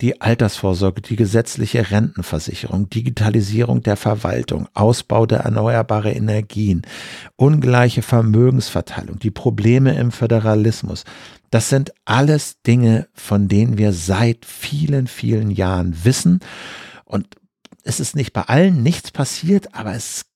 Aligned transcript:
die 0.00 0.20
Altersvorsorge, 0.20 1.00
die 1.02 1.16
gesetzliche 1.16 1.90
Rentenversicherung, 1.90 2.90
Digitalisierung 2.90 3.82
der 3.82 3.96
Verwaltung, 3.96 4.68
Ausbau 4.74 5.24
der 5.24 5.40
erneuerbaren 5.40 6.12
Energien, 6.12 6.82
ungleiche 7.36 8.02
Vermögensverteilung, 8.02 9.18
die 9.20 9.30
Probleme 9.30 9.94
im 9.94 10.10
Föderalismus. 10.10 11.04
Das 11.50 11.68
sind 11.68 11.92
alles 12.04 12.60
Dinge, 12.62 13.06
von 13.14 13.46
denen 13.46 13.78
wir 13.78 13.92
seit 13.92 14.44
vielen, 14.44 15.06
vielen 15.06 15.50
Jahren 15.50 16.04
wissen. 16.04 16.40
Und 17.04 17.28
es 17.84 18.00
ist 18.00 18.16
nicht 18.16 18.32
bei 18.32 18.42
allen 18.42 18.82
nichts 18.82 19.12
passiert, 19.12 19.74
aber 19.74 19.94
es 19.94 20.26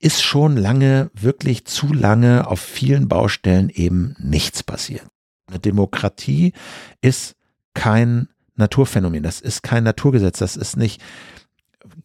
ist 0.00 0.22
schon 0.22 0.56
lange, 0.56 1.10
wirklich 1.14 1.64
zu 1.64 1.92
lange 1.92 2.48
auf 2.48 2.60
vielen 2.60 3.08
Baustellen 3.08 3.68
eben 3.68 4.16
nichts 4.18 4.62
passiert. 4.62 5.06
Eine 5.46 5.60
Demokratie 5.60 6.52
ist 7.00 7.36
kein 7.74 8.28
Naturphänomen, 8.58 9.22
das 9.22 9.40
ist 9.40 9.62
kein 9.62 9.84
Naturgesetz, 9.84 10.38
das 10.38 10.56
ist 10.56 10.76
nicht 10.76 11.00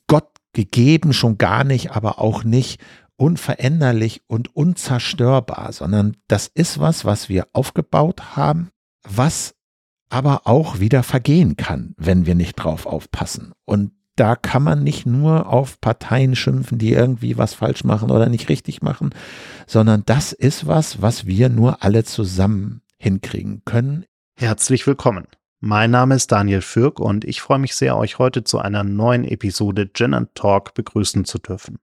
Gott 0.08 0.30
gegeben, 0.54 1.14
schon 1.14 1.38
gar 1.38 1.64
nicht, 1.64 1.92
aber 1.92 2.20
auch 2.20 2.44
nicht 2.44 2.80
unveränderlich 3.16 4.22
und 4.28 4.56
unzerstörbar, 4.56 5.72
sondern 5.72 6.18
das 6.28 6.48
ist 6.48 6.80
was, 6.80 7.06
was 7.06 7.30
wir 7.30 7.48
aufgebaut 7.54 8.36
haben, 8.36 8.70
was 9.04 9.56
aber 10.10 10.42
auch 10.46 10.80
wieder 10.80 11.04
vergehen 11.04 11.58
kann, 11.58 11.96
wenn 11.98 12.26
wir 12.26 12.36
nicht 12.36 12.56
drauf 12.56 12.86
aufpassen. 12.86 13.54
Und 13.66 13.92
da 14.16 14.36
kann 14.36 14.62
man 14.62 14.84
nicht 14.84 15.08
nur 15.08 15.48
auf 15.48 15.82
Parteien 15.82 16.36
schimpfen, 16.36 16.78
die 16.78 16.94
irgendwie 16.94 17.38
was 17.38 17.56
falsch 17.56 17.84
machen 17.84 18.12
oder 18.12 18.30
nicht 18.30 18.48
richtig 18.50 18.84
machen, 18.84 19.10
sondern 19.66 20.04
das 20.06 20.32
ist 20.32 20.68
was, 20.68 21.02
was 21.02 21.26
wir 21.26 21.50
nur 21.50 21.84
alle 21.84 22.04
zusammen 22.04 22.82
hinkriegen 22.98 23.64
können. 23.66 24.06
Herzlich 24.36 24.86
willkommen. 24.86 25.26
Mein 25.66 25.92
Name 25.92 26.16
ist 26.16 26.30
Daniel 26.30 26.60
Fürk 26.60 27.00
und 27.00 27.24
ich 27.24 27.42
freue 27.42 27.58
mich 27.58 27.74
sehr, 27.74 27.96
euch 27.96 28.20
heute 28.20 28.44
zu 28.44 28.60
einer 28.60 28.84
neuen 28.84 29.24
Episode 29.24 29.90
Gin 29.94 30.14
and 30.14 30.36
Talk 30.36 30.74
begrüßen 30.74 31.24
zu 31.24 31.40
dürfen. 31.40 31.80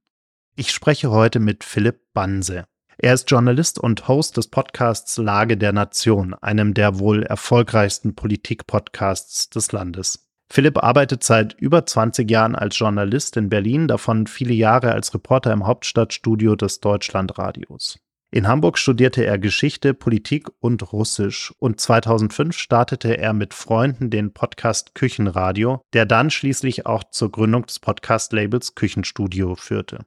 Ich 0.54 0.70
spreche 0.70 1.10
heute 1.10 1.40
mit 1.40 1.64
Philipp 1.64 1.98
Banse. 2.12 2.66
Er 2.98 3.14
ist 3.14 3.30
Journalist 3.30 3.78
und 3.78 4.06
Host 4.06 4.36
des 4.36 4.48
Podcasts 4.48 5.16
Lage 5.16 5.56
der 5.56 5.72
Nation, 5.72 6.34
einem 6.34 6.74
der 6.74 6.98
wohl 6.98 7.22
erfolgreichsten 7.22 8.14
Politik-Podcasts 8.14 9.48
des 9.48 9.72
Landes. 9.72 10.28
Philipp 10.50 10.76
arbeitet 10.84 11.24
seit 11.24 11.54
über 11.54 11.86
20 11.86 12.30
Jahren 12.30 12.56
als 12.56 12.78
Journalist 12.78 13.38
in 13.38 13.48
Berlin, 13.48 13.88
davon 13.88 14.26
viele 14.26 14.52
Jahre 14.52 14.92
als 14.92 15.14
Reporter 15.14 15.54
im 15.54 15.66
Hauptstadtstudio 15.66 16.54
des 16.54 16.80
Deutschlandradios. 16.80 17.98
In 18.32 18.46
Hamburg 18.46 18.78
studierte 18.78 19.26
er 19.26 19.40
Geschichte, 19.40 19.92
Politik 19.92 20.46
und 20.60 20.92
Russisch 20.92 21.52
und 21.58 21.80
2005 21.80 22.56
startete 22.56 23.18
er 23.18 23.32
mit 23.32 23.54
Freunden 23.54 24.08
den 24.08 24.32
Podcast 24.32 24.94
Küchenradio, 24.94 25.82
der 25.94 26.06
dann 26.06 26.30
schließlich 26.30 26.86
auch 26.86 27.02
zur 27.10 27.32
Gründung 27.32 27.66
des 27.66 27.80
Podcast-Labels 27.80 28.76
Küchenstudio 28.76 29.56
führte. 29.56 30.06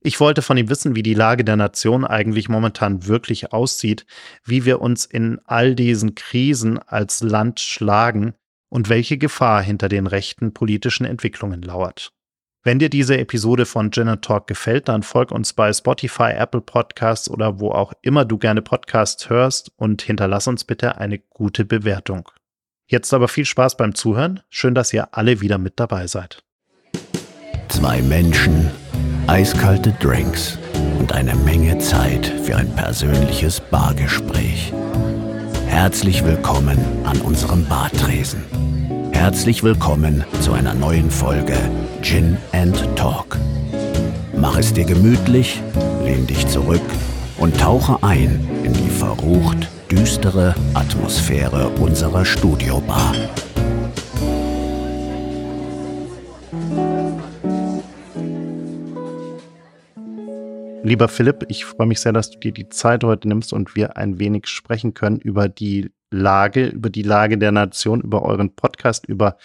Ich 0.00 0.18
wollte 0.18 0.40
von 0.40 0.56
ihm 0.56 0.70
wissen, 0.70 0.96
wie 0.96 1.02
die 1.02 1.12
Lage 1.12 1.44
der 1.44 1.56
Nation 1.56 2.06
eigentlich 2.06 2.48
momentan 2.48 3.06
wirklich 3.06 3.52
aussieht, 3.52 4.06
wie 4.44 4.64
wir 4.64 4.80
uns 4.80 5.04
in 5.04 5.38
all 5.44 5.74
diesen 5.74 6.14
Krisen 6.14 6.78
als 6.78 7.20
Land 7.20 7.60
schlagen 7.60 8.32
und 8.70 8.88
welche 8.88 9.18
Gefahr 9.18 9.60
hinter 9.60 9.90
den 9.90 10.06
rechten 10.06 10.54
politischen 10.54 11.04
Entwicklungen 11.04 11.60
lauert. 11.60 12.14
Wenn 12.68 12.78
dir 12.78 12.90
diese 12.90 13.16
Episode 13.16 13.64
von 13.64 13.90
Gin 13.92 14.20
Talk 14.20 14.46
gefällt, 14.46 14.88
dann 14.88 15.02
folg 15.02 15.32
uns 15.32 15.54
bei 15.54 15.72
Spotify, 15.72 16.32
Apple 16.36 16.60
Podcasts 16.60 17.30
oder 17.30 17.60
wo 17.60 17.70
auch 17.70 17.94
immer 18.02 18.26
du 18.26 18.36
gerne 18.36 18.60
Podcasts 18.60 19.30
hörst 19.30 19.72
und 19.76 20.02
hinterlass 20.02 20.48
uns 20.48 20.64
bitte 20.64 20.98
eine 20.98 21.18
gute 21.18 21.64
Bewertung. 21.64 22.28
Jetzt 22.86 23.14
aber 23.14 23.28
viel 23.28 23.46
Spaß 23.46 23.78
beim 23.78 23.94
Zuhören. 23.94 24.40
Schön, 24.50 24.74
dass 24.74 24.92
ihr 24.92 25.16
alle 25.16 25.40
wieder 25.40 25.56
mit 25.56 25.80
dabei 25.80 26.08
seid. 26.08 26.44
Zwei 27.68 28.02
Menschen, 28.02 28.70
eiskalte 29.28 29.92
Drinks 29.92 30.58
und 30.98 31.12
eine 31.12 31.36
Menge 31.36 31.78
Zeit 31.78 32.26
für 32.26 32.56
ein 32.56 32.70
persönliches 32.76 33.62
Bargespräch. 33.62 34.74
Herzlich 35.68 36.22
willkommen 36.22 36.76
an 37.06 37.18
unserem 37.22 37.64
Bartresen. 37.64 38.44
Herzlich 39.18 39.64
willkommen 39.64 40.24
zu 40.42 40.52
einer 40.52 40.74
neuen 40.74 41.10
Folge 41.10 41.56
Gin 42.02 42.36
and 42.52 42.76
Talk. 42.96 43.36
Mach 44.36 44.56
es 44.56 44.72
dir 44.72 44.84
gemütlich, 44.84 45.60
lehn 46.04 46.24
dich 46.24 46.46
zurück 46.46 46.80
und 47.36 47.58
tauche 47.58 48.00
ein 48.04 48.48
in 48.62 48.72
die 48.72 48.88
verrucht 48.88 49.68
düstere 49.90 50.54
Atmosphäre 50.72 51.68
unserer 51.80 52.24
Studiobar. 52.24 53.12
Lieber 60.84 61.08
Philipp, 61.08 61.44
ich 61.48 61.64
freue 61.64 61.88
mich 61.88 61.98
sehr, 61.98 62.12
dass 62.12 62.30
du 62.30 62.38
dir 62.38 62.52
die 62.52 62.68
Zeit 62.68 63.02
heute 63.02 63.26
nimmst 63.26 63.52
und 63.52 63.74
wir 63.74 63.96
ein 63.96 64.20
wenig 64.20 64.46
sprechen 64.46 64.94
können 64.94 65.18
über 65.18 65.48
die 65.48 65.90
Lage, 66.10 66.66
über 66.66 66.90
die 66.90 67.02
Lage 67.02 67.38
der 67.38 67.52
Nation, 67.52 68.00
über 68.00 68.22
euren 68.22 68.54
Podcast, 68.54 69.06
über 69.06 69.36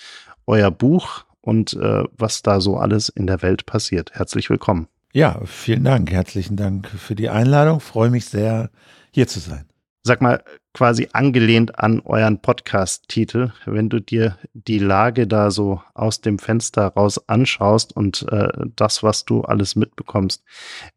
euer 0.48 0.72
Buch 0.72 1.26
und 1.42 1.74
äh, 1.74 2.04
was 2.18 2.42
da 2.42 2.62
so 2.62 2.78
alles 2.78 3.10
in 3.10 3.28
der 3.28 3.42
Welt 3.42 3.66
passiert. 3.66 4.12
Herzlich 4.14 4.50
willkommen. 4.50 4.88
Ja, 5.14 5.42
vielen 5.46 5.84
Dank. 5.84 6.12
Herzlichen 6.12 6.56
Dank 6.56 6.88
für 6.88 7.16
die 7.16 7.30
Einladung. 7.30 7.80
Freue 7.80 8.10
mich 8.10 8.26
sehr, 8.26 8.70
hier 9.12 9.28
zu 9.28 9.40
sein 9.40 9.66
sag 10.04 10.22
mal, 10.22 10.44
quasi 10.74 11.08
angelehnt 11.14 11.80
an 11.80 12.02
euren 12.02 12.42
Podcast-Titel, 12.42 13.52
wenn 13.66 13.90
du 13.90 14.02
dir 14.02 14.38
die 14.54 14.80
Lage 14.80 15.28
da 15.28 15.50
so 15.50 15.82
aus 15.94 16.20
dem 16.20 16.40
Fenster 16.40 16.88
raus 16.88 17.30
anschaust 17.30 17.96
und 17.96 18.26
äh, 18.30 18.50
das, 18.76 19.02
was 19.02 19.24
du 19.24 19.42
alles 19.42 19.76
mitbekommst, 19.76 20.44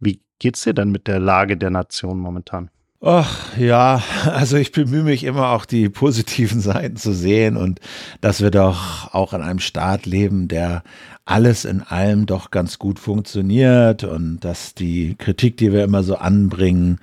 wie 0.01 0.21
geht's 0.39 0.65
dir 0.65 0.75
denn 0.75 0.91
mit 0.91 1.07
der 1.07 1.21
Lage 1.21 1.57
der 1.57 1.71
Nation 1.71 2.19
momentan? 2.19 2.71
Ach 3.03 3.57
ja, 3.59 4.03
also 4.25 4.57
ich 4.57 4.73
bemühe 4.73 5.03
mich 5.03 5.25
immer 5.25 5.51
auch 5.51 5.67
die 5.67 5.89
positiven 5.91 6.61
Seiten 6.61 6.97
zu 6.97 7.13
sehen 7.13 7.57
und 7.57 7.81
dass 8.23 8.41
wir 8.41 8.51
doch 8.51 9.13
auch 9.13 9.35
in 9.35 9.43
einem 9.43 9.59
Staat 9.59 10.07
leben, 10.07 10.49
der 10.49 10.83
alles 11.27 11.65
in 11.65 11.83
allem 11.83 12.25
doch 12.25 12.53
ganz 12.53 12.79
gut 12.79 13.01
funktioniert 13.01 14.05
und 14.05 14.39
dass 14.41 14.75
die 14.75 15.17
Kritik, 15.17 15.57
die 15.57 15.73
wir 15.73 15.83
immer 15.83 16.05
so 16.05 16.15
anbringen, 16.15 17.01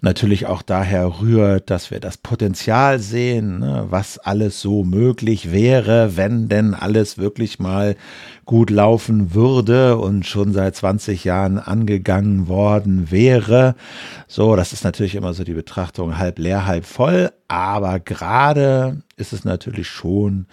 natürlich 0.00 0.46
auch 0.46 0.62
daher 0.62 1.20
rührt, 1.20 1.70
dass 1.70 1.92
wir 1.92 2.00
das 2.00 2.16
Potenzial 2.16 2.98
sehen, 2.98 3.60
ne, 3.60 3.86
was 3.88 4.18
alles 4.18 4.60
so 4.60 4.82
möglich 4.82 5.52
wäre, 5.52 6.16
wenn 6.16 6.48
denn 6.48 6.74
alles 6.74 7.16
wirklich 7.16 7.60
mal 7.60 7.94
gut 8.44 8.70
laufen 8.70 9.34
würde 9.34 9.98
und 9.98 10.26
schon 10.26 10.52
seit 10.52 10.74
20 10.74 11.22
Jahren 11.22 11.60
angegangen 11.60 12.48
worden 12.48 13.12
wäre. 13.12 13.76
So, 14.26 14.56
das 14.56 14.72
ist 14.72 14.82
natürlich 14.82 15.14
immer 15.14 15.32
so 15.32 15.44
die 15.44 15.54
Betrachtung 15.54 16.18
halb 16.18 16.40
leer, 16.40 16.66
halb 16.66 16.84
voll, 16.84 17.30
aber 17.46 18.00
gerade 18.00 19.02
ist 19.16 19.32
es 19.32 19.44
natürlich 19.44 19.86
schon 19.86 20.46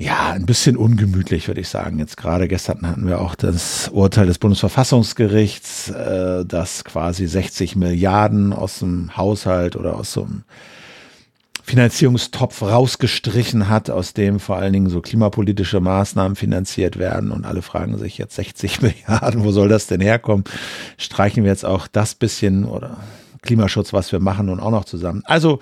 ja, 0.00 0.30
ein 0.30 0.46
bisschen 0.46 0.78
ungemütlich, 0.78 1.46
würde 1.46 1.60
ich 1.60 1.68
sagen. 1.68 1.98
Jetzt 1.98 2.16
gerade 2.16 2.48
gestern 2.48 2.88
hatten 2.88 3.06
wir 3.06 3.20
auch 3.20 3.34
das 3.34 3.88
Urteil 3.88 4.26
des 4.26 4.38
Bundesverfassungsgerichts, 4.38 5.90
äh, 5.90 6.46
das 6.46 6.84
quasi 6.84 7.26
60 7.26 7.76
Milliarden 7.76 8.54
aus 8.54 8.78
dem 8.78 9.14
Haushalt 9.14 9.76
oder 9.76 9.96
aus 9.96 10.14
so 10.14 10.22
einem 10.22 10.44
Finanzierungstopf 11.62 12.62
rausgestrichen 12.62 13.68
hat, 13.68 13.90
aus 13.90 14.14
dem 14.14 14.40
vor 14.40 14.56
allen 14.56 14.72
Dingen 14.72 14.88
so 14.88 15.02
klimapolitische 15.02 15.80
Maßnahmen 15.80 16.34
finanziert 16.34 16.98
werden. 16.98 17.30
Und 17.30 17.44
alle 17.44 17.60
fragen 17.60 17.98
sich 17.98 18.16
jetzt 18.16 18.36
60 18.36 18.80
Milliarden, 18.80 19.44
wo 19.44 19.52
soll 19.52 19.68
das 19.68 19.86
denn 19.86 20.00
herkommen? 20.00 20.44
Streichen 20.96 21.44
wir 21.44 21.50
jetzt 21.50 21.66
auch 21.66 21.86
das 21.86 22.14
bisschen 22.14 22.64
oder 22.64 22.96
Klimaschutz, 23.42 23.92
was 23.92 24.12
wir 24.12 24.20
machen, 24.20 24.46
nun 24.46 24.60
auch 24.60 24.70
noch 24.70 24.84
zusammen. 24.84 25.22
Also 25.24 25.60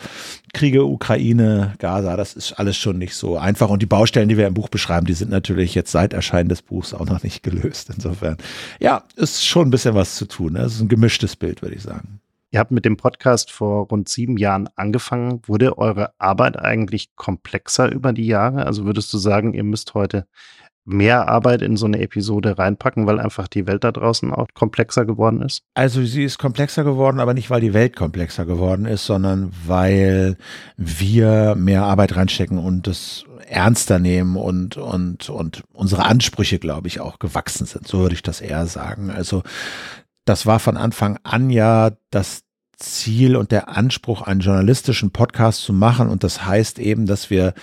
Kriege, 0.52 0.84
Ukraine, 0.84 1.74
Gaza, 1.78 2.16
das 2.16 2.34
ist 2.34 2.52
alles 2.54 2.76
schon 2.76 2.98
nicht 2.98 3.14
so 3.14 3.36
einfach. 3.36 3.68
Und 3.68 3.82
die 3.82 3.86
Baustellen, 3.86 4.28
die 4.28 4.36
wir 4.36 4.46
im 4.46 4.54
Buch 4.54 4.68
beschreiben, 4.68 5.06
die 5.06 5.14
sind 5.14 5.30
natürlich 5.30 5.74
jetzt 5.74 5.92
seit 5.92 6.12
Erscheinen 6.12 6.48
des 6.48 6.62
Buchs 6.62 6.94
auch 6.94 7.06
noch 7.06 7.22
nicht 7.22 7.42
gelöst. 7.42 7.90
Insofern, 7.94 8.36
ja, 8.80 9.04
ist 9.16 9.46
schon 9.46 9.68
ein 9.68 9.70
bisschen 9.70 9.94
was 9.94 10.16
zu 10.16 10.26
tun. 10.26 10.54
Das 10.54 10.74
ist 10.74 10.80
ein 10.80 10.88
gemischtes 10.88 11.36
Bild, 11.36 11.62
würde 11.62 11.76
ich 11.76 11.82
sagen. 11.82 12.20
Ihr 12.50 12.60
habt 12.60 12.70
mit 12.70 12.86
dem 12.86 12.96
Podcast 12.96 13.50
vor 13.50 13.88
rund 13.88 14.08
sieben 14.08 14.38
Jahren 14.38 14.70
angefangen. 14.74 15.42
Wurde 15.46 15.76
eure 15.76 16.14
Arbeit 16.18 16.58
eigentlich 16.58 17.14
komplexer 17.14 17.92
über 17.92 18.14
die 18.14 18.26
Jahre? 18.26 18.64
Also 18.64 18.86
würdest 18.86 19.12
du 19.12 19.18
sagen, 19.18 19.52
ihr 19.52 19.64
müsst 19.64 19.92
heute 19.92 20.26
mehr 20.88 21.28
Arbeit 21.28 21.62
in 21.62 21.76
so 21.76 21.86
eine 21.86 22.00
Episode 22.00 22.58
reinpacken, 22.58 23.06
weil 23.06 23.20
einfach 23.20 23.46
die 23.48 23.66
Welt 23.66 23.84
da 23.84 23.92
draußen 23.92 24.32
auch 24.32 24.48
komplexer 24.54 25.04
geworden 25.04 25.42
ist? 25.42 25.62
Also 25.74 26.04
sie 26.04 26.24
ist 26.24 26.38
komplexer 26.38 26.84
geworden, 26.84 27.20
aber 27.20 27.34
nicht, 27.34 27.50
weil 27.50 27.60
die 27.60 27.74
Welt 27.74 27.94
komplexer 27.94 28.46
geworden 28.46 28.86
ist, 28.86 29.06
sondern 29.06 29.52
weil 29.66 30.36
wir 30.76 31.54
mehr 31.56 31.84
Arbeit 31.84 32.16
reinstecken 32.16 32.58
und 32.58 32.86
das 32.86 33.24
ernster 33.46 33.98
nehmen 33.98 34.36
und, 34.36 34.76
und, 34.76 35.30
und 35.30 35.62
unsere 35.72 36.04
Ansprüche, 36.04 36.58
glaube 36.58 36.88
ich, 36.88 37.00
auch 37.00 37.18
gewachsen 37.18 37.66
sind. 37.66 37.86
So 37.86 38.00
würde 38.00 38.14
ich 38.14 38.22
das 38.22 38.40
eher 38.40 38.66
sagen. 38.66 39.10
Also 39.10 39.42
das 40.24 40.46
war 40.46 40.58
von 40.58 40.76
Anfang 40.76 41.18
an 41.22 41.50
ja 41.50 41.92
das 42.10 42.42
Ziel 42.76 43.36
und 43.36 43.50
der 43.50 43.68
Anspruch, 43.68 44.22
einen 44.22 44.40
journalistischen 44.40 45.10
Podcast 45.10 45.62
zu 45.62 45.72
machen. 45.72 46.08
Und 46.08 46.22
das 46.22 46.44
heißt 46.44 46.78
eben, 46.78 47.06
dass 47.06 47.30
wir 47.30 47.54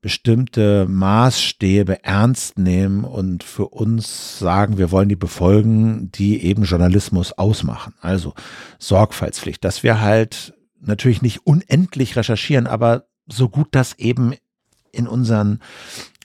bestimmte 0.00 0.86
Maßstäbe 0.88 2.04
ernst 2.04 2.58
nehmen 2.58 3.04
und 3.04 3.42
für 3.42 3.68
uns 3.68 4.38
sagen, 4.38 4.78
wir 4.78 4.90
wollen 4.92 5.08
die 5.08 5.16
befolgen, 5.16 6.10
die 6.12 6.44
eben 6.44 6.64
Journalismus 6.64 7.32
ausmachen. 7.32 7.94
Also 8.00 8.34
Sorgfaltspflicht, 8.78 9.64
dass 9.64 9.82
wir 9.82 10.00
halt 10.00 10.54
natürlich 10.80 11.22
nicht 11.22 11.46
unendlich 11.46 12.16
recherchieren, 12.16 12.66
aber 12.66 13.06
so 13.26 13.48
gut 13.48 13.68
das 13.72 13.98
eben 13.98 14.34
in 14.92 15.08
unseren 15.08 15.60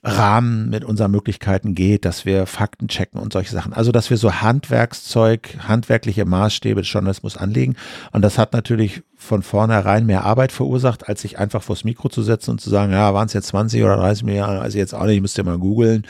Rahmen 0.03 0.69
mit 0.69 0.83
unseren 0.83 1.11
Möglichkeiten 1.11 1.75
geht, 1.75 2.03
dass 2.03 2.25
wir 2.25 2.45
Fakten 2.45 2.89
checken 2.89 3.19
und 3.21 3.31
solche 3.31 3.51
Sachen. 3.53 3.71
Also, 3.71 3.93
dass 3.93 4.09
wir 4.09 4.17
so 4.17 4.41
Handwerkszeug, 4.41 5.57
handwerkliche 5.59 6.25
Maßstäbe 6.25 6.81
des 6.81 6.91
Journalismus 6.91 7.37
anlegen. 7.37 7.75
Und 8.11 8.21
das 8.21 8.37
hat 8.37 8.51
natürlich 8.51 9.03
von 9.23 9.41
vornherein 9.41 10.05
mehr 10.05 10.25
Arbeit 10.25 10.51
verursacht, 10.51 11.07
als 11.07 11.21
sich 11.21 11.39
einfach 11.39 11.63
vors 11.63 11.83
Mikro 11.83 12.09
zu 12.09 12.21
setzen 12.21 12.51
und 12.51 12.61
zu 12.61 12.69
sagen, 12.69 12.91
ja, 12.91 13.13
waren 13.13 13.27
es 13.27 13.33
jetzt 13.33 13.47
20 13.47 13.81
oder 13.83 13.95
30 13.95 14.25
Milliarden, 14.25 14.59
also 14.59 14.77
jetzt 14.77 14.93
auch 14.93 15.05
nicht, 15.05 15.21
müsst 15.21 15.37
ihr 15.37 15.45
mal 15.45 15.57
googeln. 15.57 16.05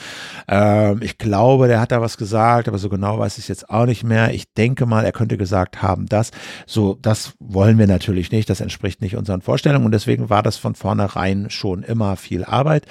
Ähm, 0.48 1.00
ich 1.02 1.18
glaube, 1.18 1.68
der 1.68 1.80
hat 1.80 1.92
da 1.92 2.02
was 2.02 2.18
gesagt, 2.18 2.68
aber 2.68 2.80
so 2.80 2.90
genau 2.90 3.20
weiß 3.20 3.38
ich 3.38 3.46
es 3.46 3.48
jetzt 3.48 3.70
auch 3.70 3.86
nicht 3.86 4.04
mehr. 4.04 4.34
Ich 4.34 4.52
denke 4.54 4.86
mal, 4.86 5.06
er 5.06 5.12
könnte 5.12 5.38
gesagt 5.38 5.82
haben, 5.82 6.08
das. 6.08 6.32
So, 6.66 6.98
das 7.02 7.34
wollen 7.40 7.78
wir 7.78 7.88
natürlich 7.88 8.32
nicht, 8.32 8.50
das 8.50 8.62
entspricht 8.62 9.02
nicht 9.02 9.16
unseren 9.16 9.42
Vorstellungen 9.42 9.86
und 9.86 9.92
deswegen 9.92 10.30
war 10.30 10.42
das 10.42 10.58
von 10.58 10.74
vornherein 10.74 11.50
schon 11.50 11.84
immer 11.84 12.16
viel 12.16 12.44
Arbeit. 12.44 12.86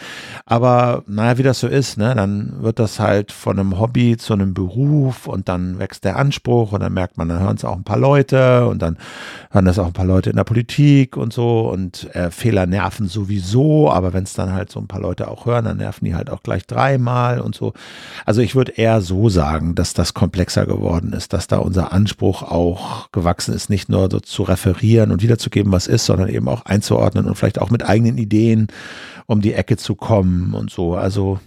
Aber 0.46 1.02
naja, 1.08 1.36
wie 1.38 1.42
das 1.42 1.58
so 1.58 1.66
ist, 1.66 1.98
ne, 1.98 2.14
dann 2.14 2.62
wird 2.62 2.78
das 2.78 3.00
halt 3.00 3.32
von 3.32 3.58
einem 3.58 3.80
Hobby 3.80 4.16
zu 4.16 4.34
einem 4.34 4.54
Beruf 4.54 5.26
und 5.26 5.48
dann 5.48 5.80
wächst 5.80 6.04
der 6.04 6.16
Anspruch 6.16 6.72
und 6.72 6.80
dann 6.80 6.94
merkt 6.94 7.18
man, 7.18 7.28
dann 7.28 7.40
hören 7.40 7.56
es 7.56 7.64
auch 7.64 7.76
ein 7.76 7.84
paar 7.84 7.98
Leute 7.98 8.66
und 8.68 8.80
dann 8.80 8.96
hören 9.50 9.64
das 9.64 9.78
auch 9.78 9.86
ein 9.86 9.92
paar 9.92 10.04
Leute 10.04 10.11
Leute 10.12 10.30
in 10.30 10.36
der 10.36 10.44
Politik 10.44 11.16
und 11.16 11.32
so 11.32 11.70
und 11.70 12.14
äh, 12.14 12.30
Fehler 12.30 12.66
nerven 12.66 13.08
sowieso, 13.08 13.90
aber 13.90 14.12
wenn 14.12 14.24
es 14.24 14.34
dann 14.34 14.52
halt 14.52 14.70
so 14.70 14.78
ein 14.80 14.86
paar 14.86 15.00
Leute 15.00 15.28
auch 15.28 15.46
hören, 15.46 15.64
dann 15.64 15.78
nerven 15.78 16.04
die 16.04 16.14
halt 16.14 16.30
auch 16.30 16.42
gleich 16.42 16.66
dreimal 16.66 17.40
und 17.40 17.54
so. 17.54 17.72
Also 18.24 18.40
ich 18.40 18.54
würde 18.54 18.72
eher 18.72 19.00
so 19.00 19.28
sagen, 19.28 19.74
dass 19.74 19.94
das 19.94 20.14
komplexer 20.14 20.66
geworden 20.66 21.12
ist, 21.12 21.32
dass 21.32 21.46
da 21.46 21.58
unser 21.58 21.92
Anspruch 21.92 22.42
auch 22.42 23.10
gewachsen 23.12 23.54
ist, 23.54 23.70
nicht 23.70 23.88
nur 23.88 24.08
so 24.10 24.20
zu 24.20 24.42
referieren 24.42 25.10
und 25.10 25.22
wiederzugeben, 25.22 25.72
was 25.72 25.86
ist, 25.86 26.06
sondern 26.06 26.28
eben 26.28 26.48
auch 26.48 26.64
einzuordnen 26.66 27.26
und 27.26 27.36
vielleicht 27.36 27.60
auch 27.60 27.70
mit 27.70 27.88
eigenen 27.88 28.18
Ideen 28.18 28.68
um 29.26 29.40
die 29.40 29.54
Ecke 29.54 29.76
zu 29.76 29.94
kommen 29.94 30.54
und 30.54 30.70
so. 30.70 30.94
Also 30.94 31.40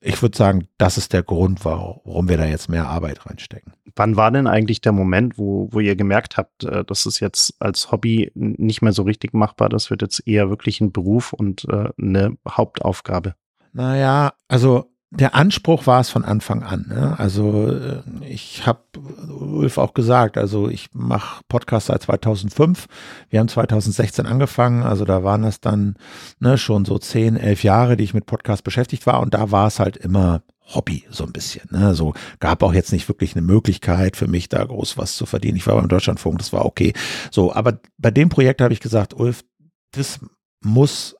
ich 0.00 0.20
würde 0.22 0.36
sagen, 0.36 0.68
das 0.78 0.96
ist 0.96 1.12
der 1.12 1.22
Grund, 1.22 1.64
warum 1.64 2.28
wir 2.28 2.36
da 2.36 2.46
jetzt 2.46 2.68
mehr 2.68 2.88
Arbeit 2.88 3.26
reinstecken. 3.26 3.74
Wann 3.96 4.16
war 4.16 4.30
denn 4.30 4.46
eigentlich 4.46 4.80
der 4.80 4.92
Moment, 4.92 5.36
wo, 5.36 5.68
wo 5.72 5.80
ihr 5.80 5.96
gemerkt 5.96 6.36
habt, 6.36 6.64
äh, 6.64 6.84
das 6.84 7.06
ist 7.06 7.20
jetzt 7.20 7.54
als 7.60 7.92
Hobby 7.92 8.30
nicht 8.34 8.82
mehr 8.82 8.92
so 8.92 9.02
richtig 9.02 9.34
machbar, 9.34 9.68
das 9.68 9.90
wird 9.90 10.02
jetzt 10.02 10.26
eher 10.26 10.48
wirklich 10.48 10.80
ein 10.80 10.92
Beruf 10.92 11.32
und 11.32 11.66
äh, 11.68 11.90
eine 12.00 12.36
Hauptaufgabe? 12.48 13.34
Naja, 13.72 14.32
also 14.48 14.90
der 15.12 15.34
Anspruch 15.34 15.86
war 15.86 16.00
es 16.00 16.08
von 16.08 16.24
Anfang 16.24 16.62
an. 16.62 16.86
Ne? 16.88 17.18
Also 17.18 17.68
äh, 17.68 18.02
ich 18.28 18.64
habe 18.64 18.80
Ulf 19.28 19.76
auch 19.76 19.92
gesagt, 19.92 20.38
also 20.38 20.68
ich 20.68 20.90
mache 20.92 21.42
Podcast 21.48 21.88
seit 21.88 22.02
2005. 22.02 22.86
Wir 23.28 23.40
haben 23.40 23.48
2016 23.48 24.26
angefangen, 24.26 24.84
also 24.84 25.04
da 25.04 25.24
waren 25.24 25.42
das 25.42 25.60
dann 25.60 25.96
ne, 26.38 26.56
schon 26.58 26.84
so 26.84 26.98
zehn, 26.98 27.36
elf 27.36 27.64
Jahre, 27.64 27.96
die 27.96 28.04
ich 28.04 28.14
mit 28.14 28.26
Podcast 28.26 28.62
beschäftigt 28.62 29.04
war 29.06 29.20
und 29.20 29.34
da 29.34 29.50
war 29.50 29.66
es 29.66 29.80
halt 29.80 29.96
immer 29.96 30.42
Hobby 30.74 31.04
so 31.10 31.24
ein 31.24 31.32
bisschen. 31.32 31.68
Ne? 31.70 31.94
So 31.94 32.14
gab 32.38 32.62
auch 32.62 32.72
jetzt 32.72 32.92
nicht 32.92 33.08
wirklich 33.08 33.34
eine 33.34 33.42
Möglichkeit 33.42 34.16
für 34.16 34.28
mich 34.28 34.48
da 34.48 34.64
groß 34.64 34.96
was 34.96 35.16
zu 35.16 35.26
verdienen. 35.26 35.56
Ich 35.56 35.66
war 35.66 35.74
beim 35.74 35.88
Deutschlandfunk, 35.88 36.38
das 36.38 36.52
war 36.52 36.64
okay. 36.64 36.92
So, 37.32 37.52
aber 37.52 37.80
bei 37.98 38.12
dem 38.12 38.28
Projekt 38.28 38.60
habe 38.60 38.72
ich 38.72 38.80
gesagt, 38.80 39.12
Ulf, 39.14 39.44
das 39.90 40.20
muss 40.62 41.16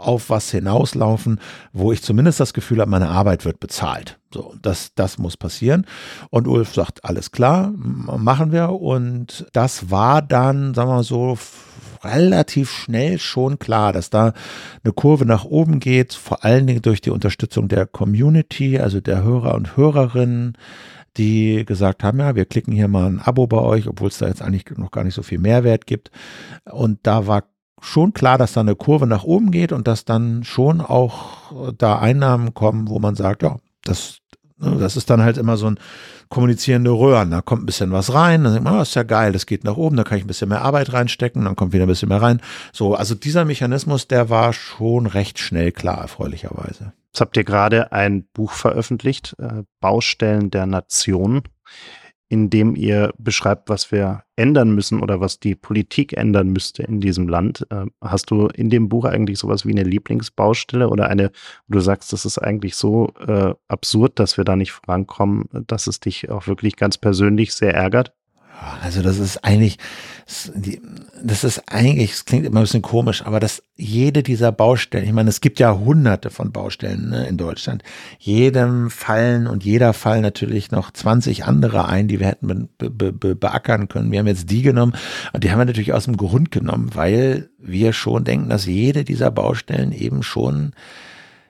auf 0.00 0.30
was 0.30 0.50
hinauslaufen, 0.50 1.40
wo 1.72 1.92
ich 1.92 2.02
zumindest 2.02 2.40
das 2.40 2.54
Gefühl 2.54 2.80
habe, 2.80 2.90
meine 2.90 3.08
Arbeit 3.08 3.44
wird 3.44 3.60
bezahlt. 3.60 4.18
So, 4.32 4.54
das, 4.62 4.94
das 4.94 5.18
muss 5.18 5.36
passieren. 5.36 5.86
Und 6.30 6.46
Ulf 6.46 6.74
sagt, 6.74 7.04
alles 7.04 7.32
klar, 7.32 7.72
machen 7.74 8.52
wir. 8.52 8.70
Und 8.70 9.46
das 9.52 9.90
war 9.90 10.22
dann, 10.22 10.74
sagen 10.74 10.88
wir 10.88 10.96
mal 10.96 11.02
so, 11.02 11.36
relativ 12.02 12.70
schnell 12.70 13.18
schon 13.18 13.58
klar, 13.58 13.92
dass 13.92 14.10
da 14.10 14.32
eine 14.82 14.92
Kurve 14.92 15.26
nach 15.26 15.44
oben 15.44 15.80
geht, 15.80 16.14
vor 16.14 16.44
allen 16.44 16.66
Dingen 16.66 16.82
durch 16.82 17.00
die 17.00 17.10
Unterstützung 17.10 17.68
der 17.68 17.86
Community, 17.86 18.78
also 18.78 19.00
der 19.00 19.22
Hörer 19.22 19.54
und 19.54 19.76
Hörerinnen, 19.76 20.56
die 21.16 21.64
gesagt 21.66 22.04
haben, 22.04 22.20
ja, 22.20 22.36
wir 22.36 22.44
klicken 22.44 22.72
hier 22.72 22.88
mal 22.88 23.06
ein 23.06 23.20
Abo 23.20 23.46
bei 23.46 23.58
euch, 23.58 23.88
obwohl 23.88 24.08
es 24.08 24.18
da 24.18 24.28
jetzt 24.28 24.42
eigentlich 24.42 24.64
noch 24.76 24.90
gar 24.90 25.04
nicht 25.04 25.14
so 25.14 25.22
viel 25.22 25.38
Mehrwert 25.38 25.86
gibt. 25.86 26.10
Und 26.70 27.00
da 27.02 27.26
war 27.26 27.44
schon 27.80 28.12
klar, 28.12 28.38
dass 28.38 28.52
da 28.52 28.60
eine 28.60 28.76
Kurve 28.76 29.06
nach 29.06 29.24
oben 29.24 29.50
geht 29.50 29.72
und 29.72 29.86
dass 29.88 30.04
dann 30.04 30.44
schon 30.44 30.80
auch 30.80 31.72
da 31.76 31.98
Einnahmen 31.98 32.54
kommen, 32.54 32.88
wo 32.88 32.98
man 32.98 33.14
sagt, 33.14 33.42
ja, 33.42 33.58
das, 33.84 34.18
ne, 34.58 34.76
das 34.78 34.96
ist 34.96 35.10
dann 35.10 35.22
halt 35.22 35.38
immer 35.38 35.56
so 35.56 35.66
ein 35.66 35.78
kommunizierende 36.28 36.90
Röhren. 36.90 37.30
Da 37.30 37.42
kommt 37.42 37.62
ein 37.62 37.66
bisschen 37.66 37.92
was 37.92 38.14
rein, 38.14 38.44
dann 38.44 38.52
denkt 38.52 38.64
man, 38.64 38.78
oh, 38.78 38.82
ist 38.82 38.94
ja 38.94 39.02
geil, 39.02 39.32
das 39.32 39.46
geht 39.46 39.64
nach 39.64 39.76
oben, 39.76 39.96
da 39.96 40.04
kann 40.04 40.18
ich 40.18 40.24
ein 40.24 40.28
bisschen 40.28 40.48
mehr 40.48 40.62
Arbeit 40.62 40.92
reinstecken, 40.92 41.44
dann 41.44 41.56
kommt 41.56 41.72
wieder 41.72 41.84
ein 41.84 41.88
bisschen 41.88 42.08
mehr 42.08 42.22
rein. 42.22 42.40
So, 42.72 42.94
also 42.94 43.14
dieser 43.14 43.44
Mechanismus, 43.44 44.08
der 44.08 44.30
war 44.30 44.52
schon 44.52 45.06
recht 45.06 45.38
schnell 45.38 45.72
klar, 45.72 45.98
erfreulicherweise. 45.98 46.92
Jetzt 47.12 47.20
habt 47.20 47.36
ihr 47.36 47.44
gerade 47.44 47.92
ein 47.92 48.28
Buch 48.32 48.52
veröffentlicht, 48.52 49.34
äh, 49.38 49.64
Baustellen 49.80 50.50
der 50.50 50.66
Nation 50.66 51.42
in 52.30 52.48
dem 52.48 52.76
ihr 52.76 53.12
beschreibt, 53.18 53.68
was 53.68 53.90
wir 53.90 54.22
ändern 54.36 54.72
müssen 54.72 55.00
oder 55.00 55.20
was 55.20 55.40
die 55.40 55.56
Politik 55.56 56.16
ändern 56.16 56.50
müsste 56.50 56.84
in 56.84 57.00
diesem 57.00 57.28
Land. 57.28 57.66
Äh, 57.70 57.86
hast 58.00 58.30
du 58.30 58.46
in 58.46 58.70
dem 58.70 58.88
Buch 58.88 59.04
eigentlich 59.04 59.40
sowas 59.40 59.66
wie 59.66 59.72
eine 59.72 59.82
Lieblingsbaustelle 59.82 60.88
oder 60.88 61.08
eine, 61.08 61.32
wo 61.66 61.74
du 61.74 61.80
sagst, 61.80 62.12
das 62.12 62.24
ist 62.24 62.38
eigentlich 62.38 62.76
so 62.76 63.12
äh, 63.26 63.52
absurd, 63.66 64.20
dass 64.20 64.36
wir 64.36 64.44
da 64.44 64.54
nicht 64.54 64.70
vorankommen, 64.70 65.46
dass 65.66 65.88
es 65.88 65.98
dich 65.98 66.30
auch 66.30 66.46
wirklich 66.46 66.76
ganz 66.76 66.98
persönlich 66.98 67.52
sehr 67.52 67.74
ärgert? 67.74 68.14
Also 68.82 69.00
das 69.00 69.18
ist 69.18 69.42
eigentlich, 69.44 69.78
das 71.22 71.44
ist 71.44 71.62
eigentlich, 71.66 72.12
es 72.12 72.24
klingt 72.26 72.44
immer 72.44 72.60
ein 72.60 72.64
bisschen 72.64 72.82
komisch, 72.82 73.24
aber 73.24 73.40
dass 73.40 73.62
jede 73.76 74.22
dieser 74.22 74.52
Baustellen, 74.52 75.06
ich 75.06 75.12
meine, 75.12 75.30
es 75.30 75.40
gibt 75.40 75.58
ja 75.58 75.78
hunderte 75.78 76.28
von 76.30 76.52
Baustellen 76.52 77.08
ne, 77.08 77.26
in 77.26 77.38
Deutschland, 77.38 77.82
jedem 78.18 78.90
fallen 78.90 79.46
und 79.46 79.64
jeder 79.64 79.94
fallen 79.94 80.22
natürlich 80.22 80.70
noch 80.70 80.90
20 80.90 81.44
andere 81.44 81.86
ein, 81.86 82.06
die 82.06 82.20
wir 82.20 82.26
hätten 82.26 82.68
be, 82.76 82.90
be, 82.90 83.12
be, 83.12 83.34
beackern 83.34 83.88
können. 83.88 84.12
Wir 84.12 84.18
haben 84.18 84.26
jetzt 84.26 84.50
die 84.50 84.62
genommen 84.62 84.94
und 85.32 85.42
die 85.42 85.50
haben 85.50 85.58
wir 85.58 85.64
natürlich 85.64 85.94
aus 85.94 86.04
dem 86.04 86.18
Grund 86.18 86.50
genommen, 86.50 86.90
weil 86.94 87.48
wir 87.58 87.94
schon 87.94 88.24
denken, 88.24 88.50
dass 88.50 88.66
jede 88.66 89.04
dieser 89.04 89.30
Baustellen 89.30 89.92
eben 89.92 90.22
schon 90.22 90.72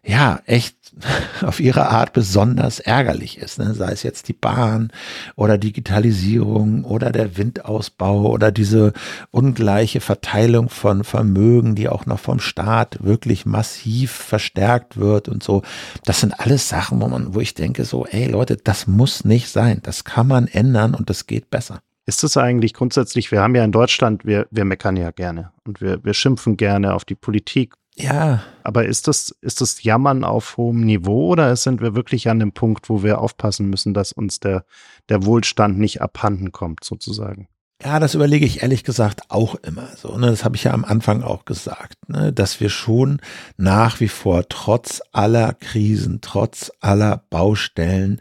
ja, 0.05 0.41
echt 0.47 0.76
auf 1.43 1.61
ihre 1.61 1.88
Art 1.88 2.12
besonders 2.12 2.81
ärgerlich 2.81 3.39
ist. 3.39 3.58
Ne? 3.58 3.75
Sei 3.75 3.93
es 3.93 4.03
jetzt 4.03 4.29
die 4.29 4.32
Bahn 4.32 4.93
oder 5.36 5.58
Digitalisierung 5.58 6.84
oder 6.84 7.10
der 7.13 7.36
Windausbau 7.36 8.27
oder 8.31 8.51
diese 8.51 8.93
ungleiche 9.31 10.01
Verteilung 10.01 10.69
von 10.69 11.05
Vermögen, 11.05 11.75
die 11.75 11.89
auch 11.89 12.06
noch 12.06 12.19
vom 12.19 12.41
Staat 12.41 13.03
wirklich 13.03 13.46
massiv 13.46 14.10
verstärkt 14.10 14.96
wird 14.96 15.29
und 15.29 15.43
so. 15.43 15.63
Das 16.05 16.20
sind 16.20 16.39
alles 16.41 16.69
Sachen, 16.69 17.01
wo 17.01 17.08
man, 17.08 17.34
wo 17.34 17.41
ich 17.41 17.55
denke 17.55 17.84
so, 17.84 18.06
ey 18.06 18.27
Leute, 18.27 18.56
das 18.56 18.86
muss 18.86 19.25
nicht 19.25 19.48
sein. 19.48 19.81
Das 19.82 20.05
kann 20.05 20.27
man 20.27 20.48
ändern 20.48 20.94
und 20.94 21.10
das 21.10 21.27
geht 21.27 21.51
besser. 21.51 21.81
Ist 22.06 22.25
es 22.25 22.36
eigentlich 22.36 22.75
grundsätzlich, 22.75 23.31
wir 23.31 23.41
haben 23.41 23.55
ja 23.55 23.63
in 23.63 23.72
Deutschland, 23.72 24.25
wir, 24.25 24.48
wir 24.51 24.65
meckern 24.65 24.96
ja 24.96 25.10
gerne 25.10 25.53
und 25.65 25.81
wir, 25.81 26.03
wir 26.03 26.15
schimpfen 26.15 26.56
gerne 26.56 26.94
auf 26.94 27.05
die 27.05 27.15
Politik 27.15 27.75
ja. 28.03 28.43
Aber 28.63 28.85
ist 28.87 29.09
das, 29.09 29.35
ist 29.41 29.61
das 29.61 29.83
Jammern 29.83 30.25
auf 30.25 30.57
hohem 30.57 30.81
Niveau 30.81 31.29
oder 31.29 31.55
sind 31.57 31.81
wir 31.81 31.95
wirklich 31.95 32.29
an 32.29 32.39
dem 32.39 32.53
Punkt, 32.53 32.89
wo 32.89 33.03
wir 33.03 33.21
aufpassen 33.21 33.69
müssen, 33.71 33.95
dass 33.95 34.13
uns 34.13 34.41
der, 34.41 34.65
der 35.09 35.25
Wohlstand 35.25 35.79
nicht 35.79 36.03
abhanden 36.03 36.53
kommt, 36.53 36.85
sozusagen? 36.85 37.49
Ja, 37.83 37.99
das 37.99 38.15
überlege 38.15 38.45
ich 38.45 38.63
ehrlich 38.63 38.85
gesagt 38.85 39.23
auch 39.31 39.55
immer 39.55 39.89
so. 39.97 40.17
Ne? 40.19 40.27
Das 40.27 40.45
habe 40.45 40.55
ich 40.55 40.65
ja 40.65 40.73
am 40.73 40.85
Anfang 40.85 41.23
auch 41.23 41.47
gesagt, 41.47 41.97
ne? 42.09 42.31
dass 42.31 42.61
wir 42.61 42.69
schon 42.69 43.21
nach 43.57 44.01
wie 44.01 44.09
vor 44.09 44.47
trotz 44.51 45.01
aller 45.13 45.55
Krisen, 45.55 46.21
trotz 46.21 46.71
aller 46.81 47.25
Baustellen 47.31 48.21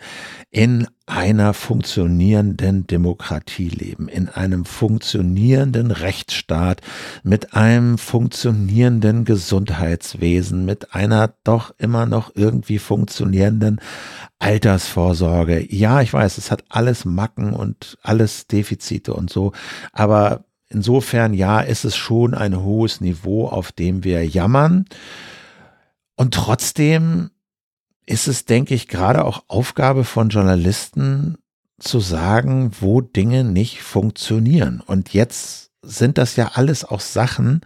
in 0.49 0.87
einer 1.09 1.53
funktionierenden 1.53 2.85
Demokratie 2.87 3.69
leben, 3.69 4.07
in 4.07 4.29
einem 4.29 4.63
funktionierenden 4.65 5.91
Rechtsstaat, 5.91 6.81
mit 7.23 7.53
einem 7.53 7.97
funktionierenden 7.97 9.25
Gesundheitswesen, 9.25 10.65
mit 10.65 10.93
einer 10.93 11.33
doch 11.43 11.73
immer 11.77 12.05
noch 12.05 12.35
irgendwie 12.35 12.79
funktionierenden 12.79 13.81
Altersvorsorge. 14.37 15.65
Ja, 15.73 16.01
ich 16.01 16.13
weiß, 16.13 16.37
es 16.37 16.51
hat 16.51 16.63
alles 16.69 17.05
Macken 17.05 17.53
und 17.53 17.97
alles 18.03 18.47
Defizite 18.47 19.13
und 19.13 19.29
so, 19.29 19.51
aber 19.91 20.45
insofern 20.69 21.33
ja, 21.33 21.59
ist 21.59 21.85
es 21.85 21.95
schon 21.95 22.33
ein 22.33 22.61
hohes 22.61 23.01
Niveau, 23.01 23.47
auf 23.47 23.71
dem 23.71 24.03
wir 24.03 24.25
jammern. 24.25 24.85
Und 26.15 26.33
trotzdem 26.33 27.31
ist 28.09 28.27
es, 28.27 28.45
denke 28.45 28.73
ich, 28.73 28.87
gerade 28.87 29.23
auch 29.23 29.43
Aufgabe 29.47 30.03
von 30.03 30.29
Journalisten 30.29 31.37
zu 31.79 31.99
sagen, 31.99 32.71
wo 32.79 33.01
Dinge 33.01 33.43
nicht 33.43 33.83
funktionieren. 33.83 34.81
Und 34.81 35.13
jetzt 35.13 35.71
sind 35.83 36.17
das 36.17 36.35
ja 36.35 36.51
alles 36.55 36.83
auch 36.83 37.01
Sachen, 37.01 37.61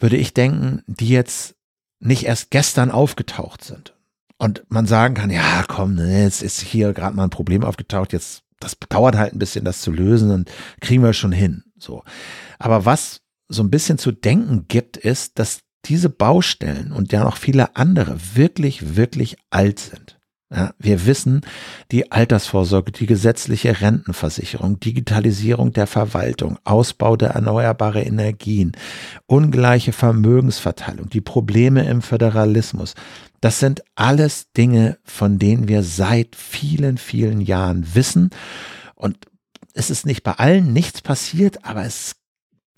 würde 0.00 0.16
ich 0.16 0.34
denken, 0.34 0.82
die 0.86 1.08
jetzt 1.08 1.54
nicht 2.00 2.24
erst 2.24 2.50
gestern 2.50 2.90
aufgetaucht 2.90 3.62
sind. 3.62 3.94
Und 4.36 4.64
man 4.68 4.86
sagen 4.86 5.14
kann, 5.14 5.30
ja, 5.30 5.64
komm, 5.68 5.94
ne, 5.94 6.24
jetzt 6.24 6.42
ist 6.42 6.60
hier 6.60 6.92
gerade 6.92 7.14
mal 7.14 7.24
ein 7.24 7.30
Problem 7.30 7.62
aufgetaucht, 7.62 8.12
jetzt, 8.12 8.42
das 8.58 8.76
dauert 8.88 9.16
halt 9.16 9.32
ein 9.32 9.38
bisschen, 9.38 9.64
das 9.64 9.80
zu 9.80 9.92
lösen 9.92 10.32
und 10.32 10.50
kriegen 10.80 11.04
wir 11.04 11.12
schon 11.12 11.30
hin. 11.30 11.62
So. 11.78 12.02
Aber 12.58 12.84
was 12.84 13.20
so 13.48 13.62
ein 13.62 13.70
bisschen 13.70 13.98
zu 13.98 14.10
denken 14.10 14.66
gibt, 14.66 14.96
ist, 14.96 15.38
dass 15.38 15.60
diese 15.84 16.08
Baustellen 16.08 16.92
und 16.92 17.12
ja 17.12 17.24
noch 17.24 17.36
viele 17.36 17.76
andere 17.76 18.16
wirklich, 18.34 18.96
wirklich 18.96 19.36
alt 19.50 19.78
sind. 19.78 20.18
Ja, 20.54 20.74
wir 20.78 21.06
wissen, 21.06 21.40
die 21.92 22.12
Altersvorsorge, 22.12 22.92
die 22.92 23.06
gesetzliche 23.06 23.80
Rentenversicherung, 23.80 24.78
Digitalisierung 24.80 25.72
der 25.72 25.86
Verwaltung, 25.86 26.58
Ausbau 26.64 27.16
der 27.16 27.30
erneuerbaren 27.30 28.02
Energien, 28.02 28.72
ungleiche 29.24 29.92
Vermögensverteilung, 29.92 31.08
die 31.08 31.22
Probleme 31.22 31.84
im 31.88 32.02
Föderalismus, 32.02 32.94
das 33.40 33.60
sind 33.60 33.82
alles 33.94 34.52
Dinge, 34.52 34.98
von 35.04 35.38
denen 35.38 35.68
wir 35.68 35.82
seit 35.82 36.36
vielen, 36.36 36.96
vielen 36.96 37.40
Jahren 37.40 37.94
wissen. 37.94 38.30
Und 38.94 39.26
es 39.74 39.90
ist 39.90 40.06
nicht 40.06 40.22
bei 40.22 40.32
allen 40.32 40.72
nichts 40.72 41.02
passiert, 41.02 41.64
aber 41.64 41.84
es 41.84 42.14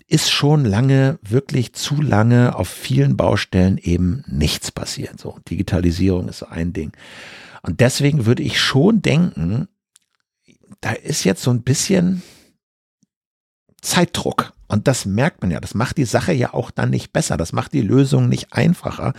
ist 0.06 0.30
schon 0.30 0.64
lange, 0.64 1.18
wirklich 1.22 1.72
zu 1.72 2.00
lange 2.00 2.56
auf 2.56 2.68
vielen 2.68 3.16
Baustellen 3.16 3.78
eben 3.78 4.24
nichts 4.26 4.70
passiert. 4.70 5.18
So, 5.18 5.38
Digitalisierung 5.48 6.28
ist 6.28 6.38
so 6.38 6.46
ein 6.46 6.72
Ding. 6.72 6.92
Und 7.62 7.80
deswegen 7.80 8.26
würde 8.26 8.42
ich 8.42 8.60
schon 8.60 9.00
denken, 9.00 9.68
da 10.80 10.92
ist 10.92 11.24
jetzt 11.24 11.42
so 11.42 11.50
ein 11.50 11.62
bisschen 11.62 12.22
Zeitdruck. 13.80 14.52
Und 14.74 14.88
das 14.88 15.06
merkt 15.06 15.40
man 15.40 15.52
ja. 15.52 15.60
Das 15.60 15.74
macht 15.74 15.98
die 15.98 16.04
Sache 16.04 16.32
ja 16.32 16.52
auch 16.52 16.72
dann 16.72 16.90
nicht 16.90 17.12
besser. 17.12 17.36
Das 17.36 17.52
macht 17.52 17.74
die 17.74 17.80
Lösung 17.80 18.28
nicht 18.28 18.52
einfacher, 18.52 19.12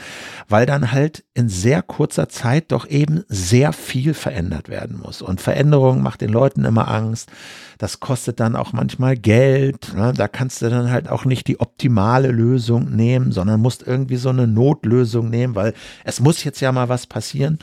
weil 0.50 0.66
dann 0.66 0.92
halt 0.92 1.24
in 1.34 1.48
sehr 1.48 1.82
kurzer 1.82 2.28
Zeit 2.28 2.74
doch 2.74 2.86
eben 2.90 3.24
sehr 3.30 3.72
viel 3.72 4.14
verändert 4.14 4.68
werden 4.68 5.00
muss. 5.02 5.22
Und 5.22 5.40
Veränderung 5.40 6.04
macht 6.04 6.20
den 6.20 6.30
Leuten 6.30 6.66
immer 6.66 6.90
Angst. 6.90 7.32
Das 7.78 8.02
kostet 8.02 8.42
dann 8.42 8.58
auch 8.58 8.74
manchmal 8.74 9.16
Geld. 9.16 9.94
Ne? 9.96 10.12
Da 10.14 10.28
kannst 10.28 10.62
du 10.62 10.70
dann 10.70 10.92
halt 10.92 11.08
auch 11.08 11.24
nicht 11.24 11.48
die 11.48 11.62
optimale 11.62 12.32
Lösung 12.32 12.94
nehmen, 12.94 13.32
sondern 13.32 13.62
musst 13.62 13.88
irgendwie 13.88 14.18
so 14.18 14.32
eine 14.32 14.48
Notlösung 14.48 15.30
nehmen, 15.30 15.56
weil 15.56 15.74
es 16.04 16.20
muss 16.20 16.44
jetzt 16.44 16.60
ja 16.60 16.74
mal 16.74 16.90
was 16.90 17.08
passieren. 17.08 17.60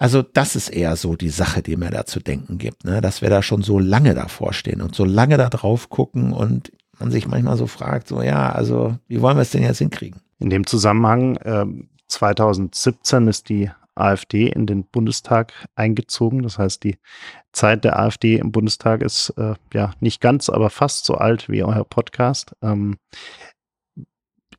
Also 0.00 0.22
das 0.22 0.56
ist 0.56 0.70
eher 0.70 0.96
so 0.96 1.14
die 1.14 1.30
Sache, 1.30 1.62
die 1.62 1.76
mir 1.76 1.90
da 1.90 2.06
zu 2.06 2.18
denken 2.18 2.58
gibt, 2.58 2.84
ne? 2.84 3.00
dass 3.00 3.22
wir 3.22 3.30
da 3.30 3.40
schon 3.40 3.62
so 3.62 3.78
lange 3.78 4.14
davor 4.14 4.52
stehen 4.52 4.82
und 4.82 4.96
so 4.96 5.04
lange 5.04 5.36
da 5.36 5.48
drauf 5.48 5.90
gucken 5.90 6.32
und 6.32 6.72
man 6.98 7.10
sich 7.10 7.26
manchmal 7.26 7.56
so 7.56 7.66
fragt, 7.66 8.08
so 8.08 8.22
ja, 8.22 8.50
also 8.50 8.96
wie 9.08 9.20
wollen 9.20 9.36
wir 9.36 9.42
es 9.42 9.50
denn 9.50 9.62
jetzt 9.62 9.78
hinkriegen? 9.78 10.20
In 10.38 10.50
dem 10.50 10.66
Zusammenhang, 10.66 11.36
äh, 11.36 11.66
2017 12.08 13.26
ist 13.26 13.48
die 13.48 13.70
AfD 13.96 14.48
in 14.48 14.66
den 14.66 14.84
Bundestag 14.84 15.52
eingezogen. 15.74 16.42
Das 16.42 16.58
heißt, 16.58 16.84
die 16.84 16.98
Zeit 17.52 17.84
der 17.84 17.98
AfD 17.98 18.36
im 18.36 18.52
Bundestag 18.52 19.02
ist 19.02 19.30
äh, 19.38 19.54
ja 19.72 19.92
nicht 20.00 20.20
ganz, 20.20 20.48
aber 20.48 20.70
fast 20.70 21.06
so 21.06 21.14
alt 21.14 21.48
wie 21.48 21.64
euer 21.64 21.84
Podcast. 21.84 22.54
Ähm, 22.62 22.98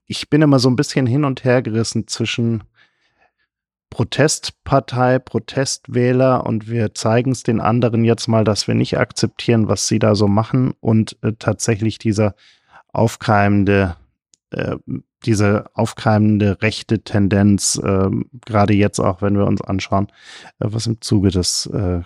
ich 0.05 0.29
bin 0.29 0.41
immer 0.41 0.59
so 0.59 0.69
ein 0.69 0.75
bisschen 0.75 1.05
hin 1.05 1.23
und 1.23 1.43
her 1.43 1.61
gerissen 1.61 2.07
zwischen 2.07 2.63
Protestpartei, 3.89 5.19
Protestwähler 5.19 6.45
und 6.45 6.69
wir 6.69 6.93
zeigen 6.93 7.31
es 7.31 7.43
den 7.43 7.61
anderen 7.61 8.03
jetzt 8.03 8.27
mal, 8.27 8.43
dass 8.43 8.67
wir 8.67 8.75
nicht 8.75 8.97
akzeptieren, 8.97 9.67
was 9.67 9.87
sie 9.87 9.99
da 9.99 10.15
so 10.15 10.27
machen 10.27 10.73
und 10.79 11.17
äh, 11.21 11.33
tatsächlich 11.39 11.97
dieser 11.97 12.35
aufkeimende, 12.91 13.95
äh, 14.51 14.75
diese 15.25 15.65
aufkeimende 15.73 16.61
rechte 16.61 17.03
Tendenz, 17.03 17.79
äh, 17.83 18.09
gerade 18.45 18.73
jetzt 18.73 18.99
auch, 18.99 19.21
wenn 19.21 19.37
wir 19.37 19.45
uns 19.45 19.61
anschauen, 19.61 20.07
äh, 20.59 20.67
was 20.69 20.87
im 20.87 21.01
Zuge 21.01 21.31
des 21.31 21.65
äh, 21.67 22.01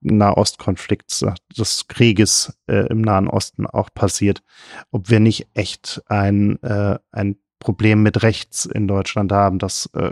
Nahostkonflikts, 0.00 1.22
äh, 1.22 1.32
des 1.56 1.88
Krieges 1.88 2.56
im 2.66 3.02
Nahen 3.02 3.28
Osten 3.28 3.66
auch 3.66 3.90
passiert, 3.92 4.42
ob 4.90 5.10
wir 5.10 5.20
nicht 5.20 5.48
echt 5.54 6.02
ein, 6.06 6.58
ein 6.62 7.36
Problem 7.62 8.02
mit 8.02 8.22
rechts 8.24 8.66
in 8.66 8.88
Deutschland 8.88 9.30
haben, 9.30 9.58
dass 9.60 9.88
äh, 9.94 10.10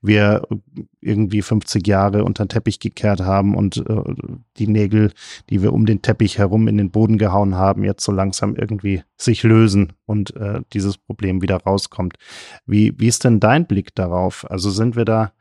wir 0.00 0.46
irgendwie 1.00 1.42
50 1.42 1.86
Jahre 1.86 2.24
unter 2.24 2.44
den 2.44 2.50
Teppich 2.50 2.78
gekehrt 2.78 3.20
haben 3.20 3.56
und 3.56 3.78
äh, 3.78 4.02
die 4.56 4.68
Nägel, 4.68 5.12
die 5.50 5.60
wir 5.60 5.72
um 5.72 5.86
den 5.86 6.02
Teppich 6.02 6.38
herum 6.38 6.68
in 6.68 6.78
den 6.78 6.90
Boden 6.90 7.18
gehauen 7.18 7.56
haben, 7.56 7.82
jetzt 7.82 8.04
so 8.04 8.12
langsam 8.12 8.54
irgendwie 8.54 9.02
sich 9.16 9.42
lösen 9.42 9.92
und 10.06 10.36
äh, 10.36 10.60
dieses 10.72 10.96
Problem 10.96 11.42
wieder 11.42 11.56
rauskommt. 11.56 12.16
Wie, 12.64 12.94
wie 12.96 13.08
ist 13.08 13.24
denn 13.24 13.40
dein 13.40 13.66
Blick 13.66 13.94
darauf? 13.96 14.48
Also 14.48 14.70
sind 14.70 14.94
wir 14.94 15.04
da 15.04 15.32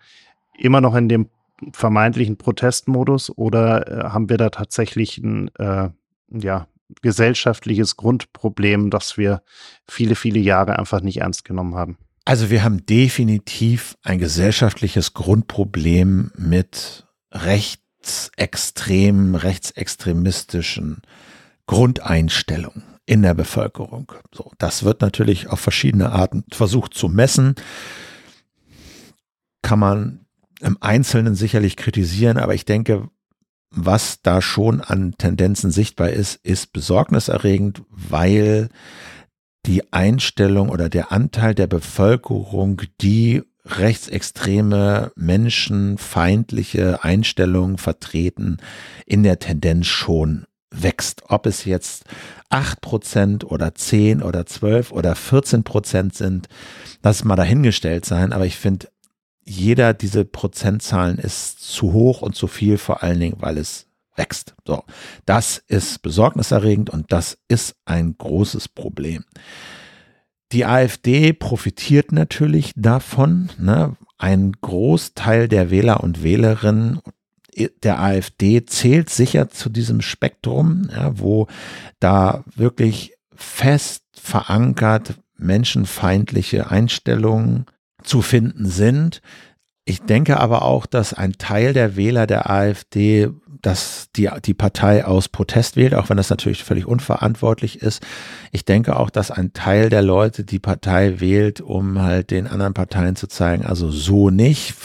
immer 0.57 0.81
noch 0.81 0.95
in 0.95 1.07
dem 1.07 1.29
vermeintlichen 1.71 2.37
Protestmodus 2.37 3.31
oder 3.35 3.87
äh, 3.87 4.09
haben 4.09 4.29
wir 4.29 4.37
da 4.37 4.49
tatsächlich 4.49 5.17
ein, 5.19 5.49
äh, 5.55 5.89
ja, 6.29 6.67
gesellschaftliches 7.01 7.97
Grundproblem, 7.97 8.89
das 8.89 9.17
wir 9.17 9.41
viele, 9.87 10.15
viele 10.15 10.39
Jahre 10.39 10.79
einfach 10.79 11.01
nicht 11.01 11.17
ernst 11.17 11.43
genommen 11.45 11.75
haben. 11.75 11.97
Also 12.25 12.49
wir 12.49 12.63
haben 12.63 12.83
definitiv 12.85 13.97
ein 14.03 14.17
gesellschaftliches 14.19 15.13
Grundproblem 15.13 16.31
mit 16.35 17.07
rechtsextremen, 17.31 19.35
rechtsextremistischen 19.35 21.01
Grundeinstellungen 21.67 22.83
in 23.05 23.21
der 23.21 23.33
Bevölkerung. 23.33 24.11
So, 24.33 24.51
das 24.57 24.83
wird 24.83 24.99
natürlich 25.01 25.47
auf 25.47 25.61
verschiedene 25.61 26.11
Arten 26.11 26.43
versucht 26.51 26.93
zu 26.93 27.07
messen. 27.07 27.55
Kann 29.61 29.79
man 29.79 30.25
im 30.59 30.77
Einzelnen 30.81 31.35
sicherlich 31.35 31.77
kritisieren, 31.77 32.37
aber 32.37 32.53
ich 32.53 32.65
denke, 32.65 33.09
was 33.69 34.21
da 34.21 34.41
schon 34.41 34.81
an 34.81 35.15
Tendenzen 35.17 35.71
sichtbar 35.71 36.09
ist, 36.09 36.35
ist 36.43 36.73
besorgniserregend, 36.73 37.83
weil 37.89 38.69
die 39.65 39.91
Einstellung 39.91 40.69
oder 40.69 40.89
der 40.89 41.11
Anteil 41.11 41.53
der 41.53 41.67
Bevölkerung, 41.67 42.81
die 43.01 43.43
rechtsextreme, 43.65 45.11
menschenfeindliche 45.15 47.03
Einstellungen 47.03 47.77
vertreten, 47.77 48.57
in 49.05 49.23
der 49.23 49.39
Tendenz 49.39 49.87
schon 49.87 50.45
wächst. 50.71 51.23
Ob 51.27 51.45
es 51.45 51.65
jetzt 51.65 52.05
acht 52.49 52.81
Prozent 52.81 53.43
oder 53.43 53.75
zehn 53.75 54.21
oder 54.21 54.45
zwölf 54.45 54.91
oder 54.91 55.15
14 55.15 55.63
Prozent 55.63 56.15
sind, 56.15 56.47
das 57.01 57.23
mal 57.23 57.35
dahingestellt 57.35 58.05
sein. 58.05 58.31
Aber 58.31 58.45
ich 58.45 58.57
finde, 58.57 58.87
jeder 59.47 59.93
dieser 59.93 60.23
Prozentzahlen 60.23 61.17
ist 61.17 61.59
zu 61.61 61.93
hoch 61.93 62.21
und 62.21 62.35
zu 62.35 62.47
viel, 62.47 62.77
vor 62.77 63.03
allen 63.03 63.19
Dingen, 63.19 63.37
weil 63.39 63.57
es 63.57 63.87
wächst. 64.15 64.55
So, 64.65 64.83
das 65.25 65.63
ist 65.67 66.01
besorgniserregend 66.01 66.89
und 66.89 67.11
das 67.11 67.37
ist 67.47 67.75
ein 67.85 68.15
großes 68.17 68.67
Problem. 68.67 69.23
Die 70.51 70.65
AfD 70.65 71.33
profitiert 71.33 72.11
natürlich 72.11 72.71
davon. 72.75 73.49
Ne? 73.59 73.95
Ein 74.17 74.53
Großteil 74.61 75.47
der 75.47 75.69
Wähler 75.69 76.03
und 76.03 76.23
Wählerinnen 76.23 77.01
der 77.83 77.99
AfD 77.99 78.65
zählt 78.65 79.09
sicher 79.09 79.49
zu 79.49 79.69
diesem 79.69 80.01
Spektrum, 80.01 80.89
ja, 80.91 81.19
wo 81.19 81.47
da 81.99 82.43
wirklich 82.55 83.13
fest 83.35 84.03
verankert 84.13 85.15
menschenfeindliche 85.37 86.69
Einstellungen 86.69 87.65
zu 88.07 88.21
finden 88.21 88.65
sind. 88.65 89.21
Ich 89.85 90.01
denke 90.01 90.39
aber 90.39 90.63
auch, 90.63 90.85
dass 90.85 91.13
ein 91.13 91.33
Teil 91.33 91.73
der 91.73 91.95
Wähler 91.95 92.27
der 92.27 92.49
AfD 92.49 93.29
dass 93.61 94.09
die, 94.15 94.29
die 94.45 94.53
Partei 94.53 95.05
aus 95.05 95.29
Protest 95.29 95.77
wählt, 95.77 95.93
auch 95.93 96.09
wenn 96.09 96.17
das 96.17 96.29
natürlich 96.29 96.63
völlig 96.63 96.85
unverantwortlich 96.85 97.81
ist. 97.81 98.03
Ich 98.51 98.65
denke 98.65 98.97
auch, 98.97 99.09
dass 99.09 99.31
ein 99.31 99.53
Teil 99.53 99.89
der 99.89 100.01
Leute 100.01 100.43
die 100.43 100.59
Partei 100.59 101.19
wählt, 101.19 101.61
um 101.61 102.01
halt 102.01 102.31
den 102.31 102.47
anderen 102.47 102.73
Parteien 102.73 103.15
zu 103.15 103.27
zeigen, 103.27 103.65
also 103.65 103.89
so 103.89 104.29
nicht. 104.29 104.75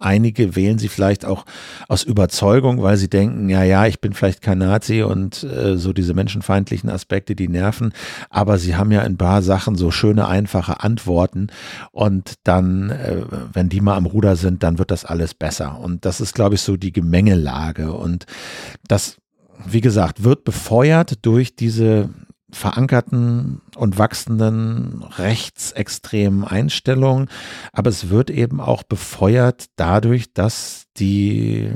Einige 0.00 0.56
wählen 0.56 0.78
sie 0.78 0.88
vielleicht 0.88 1.24
auch 1.24 1.46
aus 1.88 2.02
Überzeugung, 2.02 2.82
weil 2.82 2.96
sie 2.96 3.08
denken, 3.08 3.48
ja, 3.48 3.62
ja, 3.62 3.86
ich 3.86 4.00
bin 4.00 4.12
vielleicht 4.12 4.42
kein 4.42 4.58
Nazi 4.58 5.02
und 5.02 5.44
äh, 5.44 5.76
so 5.76 5.92
diese 5.92 6.14
menschenfeindlichen 6.14 6.90
Aspekte, 6.90 7.36
die 7.36 7.48
nerven, 7.48 7.92
aber 8.28 8.58
sie 8.58 8.76
haben 8.76 8.90
ja 8.90 9.02
in 9.02 9.20
paar 9.20 9.42
Sachen 9.42 9.76
so 9.76 9.90
schöne, 9.90 10.28
einfache 10.28 10.80
Antworten 10.82 11.48
und 11.92 12.36
dann, 12.44 12.88
äh, 12.88 13.22
wenn 13.52 13.68
die 13.68 13.82
mal 13.82 13.98
am 13.98 14.06
Ruder 14.06 14.34
sind, 14.34 14.62
dann 14.62 14.78
wird 14.78 14.90
das 14.90 15.04
alles 15.04 15.34
besser. 15.34 15.78
Und 15.78 16.06
das 16.06 16.22
ist, 16.22 16.34
glaube 16.34 16.54
ich, 16.54 16.62
so 16.62 16.78
die 16.78 16.90
Gemengelage 16.90 17.92
und 17.92 18.09
und 18.10 18.26
das, 18.88 19.16
wie 19.66 19.80
gesagt, 19.80 20.24
wird 20.24 20.44
befeuert 20.44 21.24
durch 21.24 21.54
diese 21.54 22.10
verankerten 22.52 23.60
und 23.76 23.98
wachsenden 23.98 25.04
rechtsextremen 25.04 26.44
Einstellungen, 26.44 27.28
aber 27.72 27.90
es 27.90 28.08
wird 28.08 28.30
eben 28.30 28.60
auch 28.60 28.82
befeuert 28.82 29.66
dadurch, 29.76 30.32
dass 30.34 30.86
die 30.96 31.72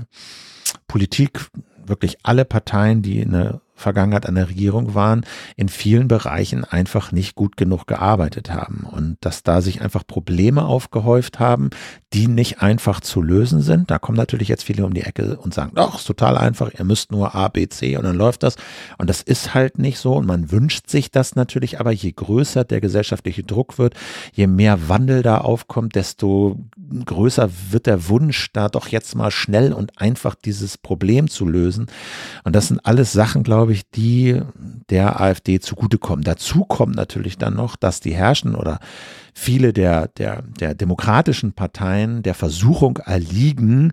Politik 0.89 1.49
wirklich 1.87 2.19
alle 2.23 2.45
Parteien, 2.45 3.03
die 3.03 3.23
eine 3.23 3.61
Vergangenheit 3.75 4.27
an 4.27 4.37
der 4.37 4.49
Regierung 4.49 4.95
waren, 4.95 5.27
in 5.57 5.69
vielen 5.69 6.09
Bereichen 6.09 6.65
einfach 6.65 7.13
nicht 7.13 7.35
gut 7.35 7.57
genug 7.57 7.87
gearbeitet 7.87 8.51
haben. 8.51 8.87
Und 8.91 9.19
dass 9.21 9.43
da 9.43 9.61
sich 9.61 9.83
einfach 9.83 10.07
Probleme 10.07 10.65
aufgehäuft 10.65 11.41
haben, 11.41 11.71
die 12.15 12.29
nicht 12.29 12.63
einfach 12.63 13.01
zu 13.01 13.21
lösen 13.21 13.61
sind. 13.61 13.91
Da 13.91 13.99
kommen 13.99 14.17
natürlich 14.17 14.47
jetzt 14.47 14.63
viele 14.63 14.87
um 14.87 14.95
die 14.95 15.03
Ecke 15.03 15.37
und 15.37 15.53
sagen, 15.53 15.73
doch, 15.75 15.97
ist 15.99 16.05
total 16.05 16.39
einfach, 16.39 16.71
ihr 16.73 16.85
müsst 16.85 17.11
nur 17.11 17.35
A, 17.35 17.49
B, 17.49 17.69
C 17.69 17.97
und 17.97 18.05
dann 18.05 18.15
läuft 18.15 18.45
das. 18.45 18.55
Und 18.99 19.11
das 19.11 19.21
ist 19.21 19.53
halt 19.53 19.79
nicht 19.79 19.99
so 19.99 20.15
und 20.15 20.25
man 20.25 20.53
wünscht 20.53 20.89
sich 20.89 21.11
das 21.11 21.35
natürlich, 21.35 21.81
aber 21.81 21.91
je 21.91 22.13
größer 22.13 22.63
der 22.63 22.81
gesellschaftliche 22.81 23.43
Druck 23.43 23.79
wird, 23.79 23.95
je 24.33 24.47
mehr 24.47 24.89
Wandel 24.89 25.23
da 25.23 25.39
aufkommt, 25.39 25.97
desto 25.97 26.61
größer 27.05 27.51
wird 27.71 27.87
der 27.87 28.09
Wunsch, 28.09 28.53
da 28.53 28.69
doch 28.69 28.87
jetzt 28.87 29.17
mal 29.17 29.33
schnell 29.33 29.73
und 29.73 30.01
einfach 30.01 30.37
dieses 30.37 30.79
Problem 30.79 31.29
zu 31.29 31.47
lösen. 31.47 31.87
Und 32.45 32.55
das 32.55 32.69
sind 32.69 32.87
alles 32.87 33.13
Sachen, 33.13 33.43
glaube 33.43 33.73
ich, 33.73 33.91
die 33.91 34.41
der 34.89 35.21
AfD 35.21 35.59
zugutekommen. 35.59 36.23
Dazu 36.25 36.65
kommt 36.65 36.95
natürlich 36.95 37.39
dann 37.39 37.57
noch, 37.57 37.75
dass 37.75 37.99
die 37.99 38.15
Herrschen 38.15 38.55
oder 38.55 38.79
viele 39.35 39.73
der, 39.73 40.09
der, 40.09 40.43
der 40.43 40.75
demokratischen 40.75 41.53
Parteien 41.53 42.23
der 42.23 42.35
Versuchung 42.35 42.99
erliegen, 42.99 43.93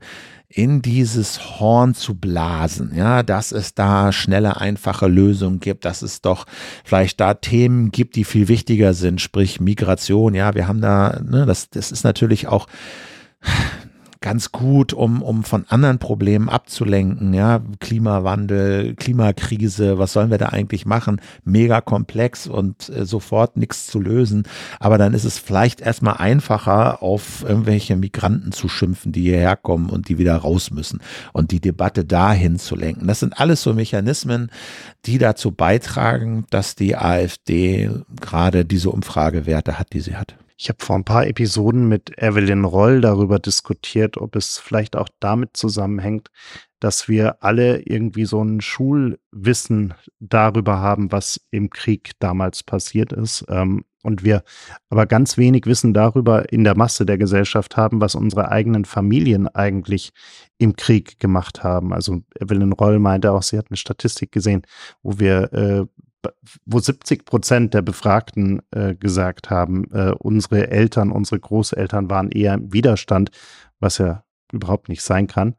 in 0.54 0.82
dieses 0.82 1.60
Horn 1.60 1.96
zu 1.96 2.16
blasen, 2.16 2.92
ja, 2.94 3.24
dass 3.24 3.52
es 3.52 3.74
da 3.74 4.12
schnelle, 4.12 4.60
einfache 4.60 5.08
Lösungen 5.08 5.62
gibt, 5.62 5.86
dass 5.86 6.02
es 6.02 6.22
doch 6.22 6.46
vielleicht 6.84 7.20
da 7.22 7.34
Themen 7.36 7.92
gibt, 7.92 8.18
die 8.18 8.26
viel 8.26 8.50
wichtiger 8.50 8.94
sind, 8.94 9.22
sprich 9.22 9.62
Migration, 9.62 10.34
ja, 10.34 10.54
wir 10.54 10.68
haben 10.68 10.82
da, 10.82 11.22
ne, 11.24 11.46
das, 11.46 11.70
das 11.70 11.92
ist 11.92 12.04
natürlich 12.04 12.48
auch 12.48 12.68
ganz 14.22 14.52
gut, 14.52 14.94
um, 14.94 15.24
um 15.24 15.44
von 15.44 15.66
anderen 15.68 15.98
Problemen 15.98 16.48
abzulenken. 16.48 17.34
Ja, 17.34 17.62
Klimawandel, 17.80 18.96
Klimakrise, 18.96 19.98
was 19.98 20.14
sollen 20.14 20.30
wir 20.30 20.38
da 20.38 20.50
eigentlich 20.50 20.86
machen? 20.86 21.20
Mega 21.44 21.82
komplex 21.82 22.46
und 22.46 22.90
äh, 22.90 23.06
sofort 23.06 23.58
nichts 23.58 23.88
zu 23.88 24.00
lösen. 24.00 24.44
Aber 24.80 25.00
dann 25.00 25.16
ist 25.16 25.26
es 25.26 25.40
vielleicht 25.40 25.82
erstmal 25.82 26.18
einfacher, 26.18 27.02
auf 27.02 27.44
irgendwelche 27.48 27.96
Migranten 27.96 28.52
zu 28.52 28.70
schimpfen, 28.70 29.12
die 29.12 29.24
hierher 29.24 29.58
kommen 29.58 29.90
und 29.90 30.08
die 30.08 30.20
wieder 30.20 30.36
raus 30.36 30.70
müssen 30.70 31.00
und 31.34 31.52
die 31.52 31.60
Debatte 31.60 32.06
dahin 32.06 32.60
zu 32.60 32.76
lenken. 32.76 33.08
Das 33.08 33.20
sind 33.20 33.40
alles 33.40 33.64
so 33.64 33.74
Mechanismen, 33.74 34.52
die 35.06 35.18
dazu 35.18 35.52
beitragen, 35.52 36.46
dass 36.52 36.76
die 36.76 36.96
AfD 36.96 37.90
gerade 38.20 38.66
diese 38.66 38.92
Umfragewerte 38.92 39.80
hat, 39.80 39.94
die 39.94 40.02
sie 40.02 40.16
hat. 40.16 40.36
Ich 40.62 40.70
habe 40.70 40.86
vor 40.86 40.96
ein 40.96 41.04
paar 41.04 41.26
Episoden 41.26 41.88
mit 41.88 42.22
Evelyn 42.22 42.66
Roll 42.66 43.02
darüber 43.02 43.40
diskutiert, 43.40 44.18
ob 44.18 44.36
es 44.36 44.60
vielleicht 44.60 44.96
auch 44.96 45.10
damit 45.20 45.58
zusammenhängt, 45.58 46.30
dass 46.80 47.08
wir 47.08 47.44
alle 47.44 47.80
irgendwie 47.80 48.26
so 48.26 48.44
ein 48.44 48.62
Schulwissen 48.62 49.96
darüber 50.20 50.78
haben, 50.78 51.12
was 51.12 51.42
im 51.50 51.72
Krieg 51.72 52.12
damals 52.20 52.62
passiert 52.62 53.12
ist. 53.12 53.44
Ähm, 53.50 53.86
und 54.04 54.24
wir 54.24 54.44
aber 54.90 55.08
ganz 55.08 55.36
wenig 55.36 55.66
Wissen 55.66 55.96
darüber 55.96 56.54
in 56.54 56.64
der 56.64 56.78
Masse 56.78 57.08
der 57.08 57.18
Gesellschaft 57.18 57.76
haben, 57.76 58.00
was 58.00 58.14
unsere 58.14 58.50
eigenen 58.52 58.86
Familien 58.86 59.48
eigentlich 59.48 60.12
im 60.60 60.76
Krieg 60.76 61.18
gemacht 61.18 61.64
haben. 61.64 61.92
Also 61.92 62.22
Evelyn 62.40 62.74
Roll 62.74 63.00
meinte 63.00 63.32
auch, 63.32 63.42
sie 63.42 63.58
hat 63.58 63.72
eine 63.72 63.78
Statistik 63.78 64.32
gesehen, 64.32 64.62
wo 65.02 65.18
wir 65.18 65.54
äh, 65.54 65.86
wo 66.66 66.80
70 66.80 67.26
Prozent 67.26 67.74
der 67.74 67.82
Befragten 67.82 68.62
äh, 68.72 68.96
gesagt 68.96 69.50
haben, 69.50 69.86
äh, 69.92 70.12
unsere 70.18 70.70
Eltern, 70.70 71.12
unsere 71.12 71.40
Großeltern 71.40 72.10
waren 72.10 72.30
eher 72.30 72.54
im 72.54 72.74
Widerstand, 72.74 73.32
was 73.80 73.98
ja 73.98 74.24
überhaupt 74.52 74.90
nicht 74.90 75.02
sein 75.02 75.28
kann. 75.28 75.56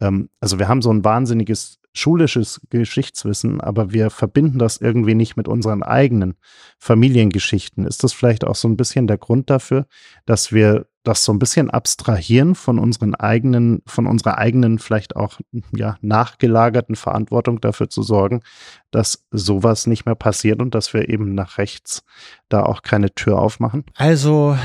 Ähm, 0.00 0.30
also 0.40 0.58
wir 0.58 0.68
haben 0.68 0.82
so 0.82 0.90
ein 0.90 1.04
wahnsinniges 1.04 1.80
schulisches 1.98 2.60
Geschichtswissen, 2.70 3.60
aber 3.60 3.92
wir 3.92 4.10
verbinden 4.10 4.58
das 4.58 4.78
irgendwie 4.78 5.14
nicht 5.14 5.36
mit 5.36 5.48
unseren 5.48 5.82
eigenen 5.82 6.34
Familiengeschichten. 6.78 7.86
Ist 7.86 8.04
das 8.04 8.12
vielleicht 8.12 8.44
auch 8.44 8.54
so 8.54 8.68
ein 8.68 8.76
bisschen 8.76 9.06
der 9.06 9.18
Grund 9.18 9.50
dafür, 9.50 9.86
dass 10.24 10.52
wir 10.52 10.86
das 11.06 11.24
so 11.24 11.32
ein 11.32 11.38
bisschen 11.38 11.70
abstrahieren 11.70 12.54
von 12.54 12.78
unseren 12.78 13.14
eigenen, 13.14 13.82
von 13.86 14.06
unserer 14.06 14.38
eigenen, 14.38 14.78
vielleicht 14.78 15.14
auch 15.14 15.40
ja, 15.74 15.96
nachgelagerten 16.00 16.96
Verantwortung 16.96 17.60
dafür 17.60 17.88
zu 17.88 18.02
sorgen, 18.02 18.42
dass 18.90 19.24
sowas 19.30 19.86
nicht 19.86 20.04
mehr 20.04 20.16
passiert 20.16 20.60
und 20.60 20.74
dass 20.74 20.92
wir 20.92 21.08
eben 21.08 21.34
nach 21.34 21.58
rechts 21.58 22.02
da 22.48 22.64
auch 22.64 22.82
keine 22.82 23.14
Tür 23.14 23.38
aufmachen? 23.38 23.84
Also, 23.94 24.58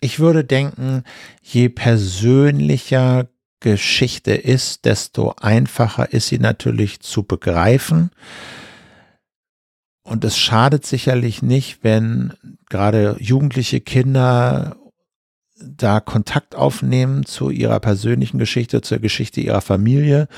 ich 0.00 0.20
würde 0.20 0.44
denken, 0.44 1.02
je 1.42 1.68
persönlicher 1.68 3.28
Geschichte 3.60 4.34
ist, 4.34 4.84
desto 4.84 5.34
einfacher 5.40 6.12
ist 6.12 6.28
sie 6.28 6.38
natürlich 6.38 7.00
zu 7.00 7.22
begreifen. 7.22 8.10
Und 10.02 10.24
es 10.24 10.38
schadet 10.38 10.86
sicherlich 10.86 11.42
nicht, 11.42 11.82
wenn 11.82 12.34
gerade 12.68 13.16
jugendliche 13.18 13.80
Kinder 13.80 14.76
da 15.58 16.00
Kontakt 16.00 16.54
aufnehmen 16.54 17.24
zu 17.24 17.50
ihrer 17.50 17.80
persönlichen 17.80 18.38
Geschichte, 18.38 18.82
zur 18.82 18.98
Geschichte 18.98 19.40
ihrer 19.40 19.62
Familie 19.62 20.28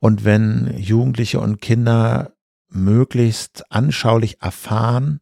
und 0.00 0.24
wenn 0.24 0.74
Jugendliche 0.76 1.40
und 1.40 1.60
Kinder 1.60 2.32
möglichst 2.68 3.70
anschaulich 3.72 4.42
erfahren, 4.42 5.20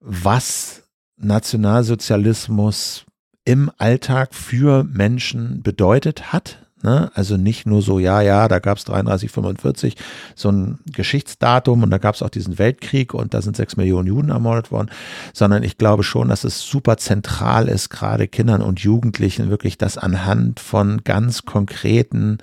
was 0.00 0.88
Nationalsozialismus 1.16 3.04
im 3.44 3.70
Alltag 3.78 4.34
für 4.34 4.84
Menschen 4.84 5.62
bedeutet 5.62 6.32
hat, 6.32 6.64
Ne? 6.84 7.10
Also 7.14 7.38
nicht 7.38 7.66
nur 7.66 7.80
so, 7.80 7.98
ja, 7.98 8.20
ja, 8.20 8.46
da 8.46 8.58
gab 8.58 8.76
es 8.76 8.84
33, 8.84 9.30
45, 9.30 9.96
so 10.34 10.50
ein 10.50 10.80
Geschichtsdatum 10.84 11.82
und 11.82 11.90
da 11.90 11.96
gab 11.96 12.14
es 12.14 12.20
auch 12.20 12.28
diesen 12.28 12.58
Weltkrieg 12.58 13.14
und 13.14 13.32
da 13.32 13.40
sind 13.40 13.56
sechs 13.56 13.78
Millionen 13.78 14.06
Juden 14.06 14.28
ermordet 14.28 14.70
worden, 14.70 14.90
sondern 15.32 15.62
ich 15.62 15.78
glaube 15.78 16.02
schon, 16.02 16.28
dass 16.28 16.44
es 16.44 16.60
super 16.60 16.98
zentral 16.98 17.68
ist, 17.68 17.88
gerade 17.88 18.28
Kindern 18.28 18.60
und 18.60 18.80
Jugendlichen 18.80 19.48
wirklich 19.48 19.78
das 19.78 19.96
anhand 19.96 20.60
von 20.60 21.02
ganz 21.04 21.46
konkreten 21.46 22.36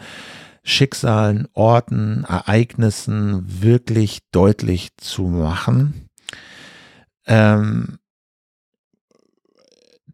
Schicksalen, 0.64 1.48
Orten, 1.54 2.26
Ereignissen 2.28 3.44
wirklich 3.62 4.22
deutlich 4.32 4.90
zu 4.98 5.28
machen. 5.28 6.10
Ähm, 7.28 8.00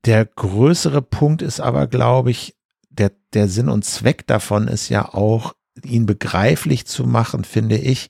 der 0.08 0.26
größere 0.26 1.02
Punkt 1.02 1.42
ist 1.42 1.60
aber, 1.60 1.88
glaube 1.88 2.32
ich, 2.32 2.56
der, 2.90 3.12
der 3.34 3.48
Sinn 3.50 3.70
und 3.70 3.84
Zweck 3.84 4.26
davon 4.26 4.68
ist 4.68 4.90
ja 4.90 5.14
auch, 5.14 5.54
ihn 5.84 6.06
begreiflich 6.06 6.88
zu 6.88 7.04
machen, 7.04 7.44
finde 7.44 7.78
ich, 7.78 8.10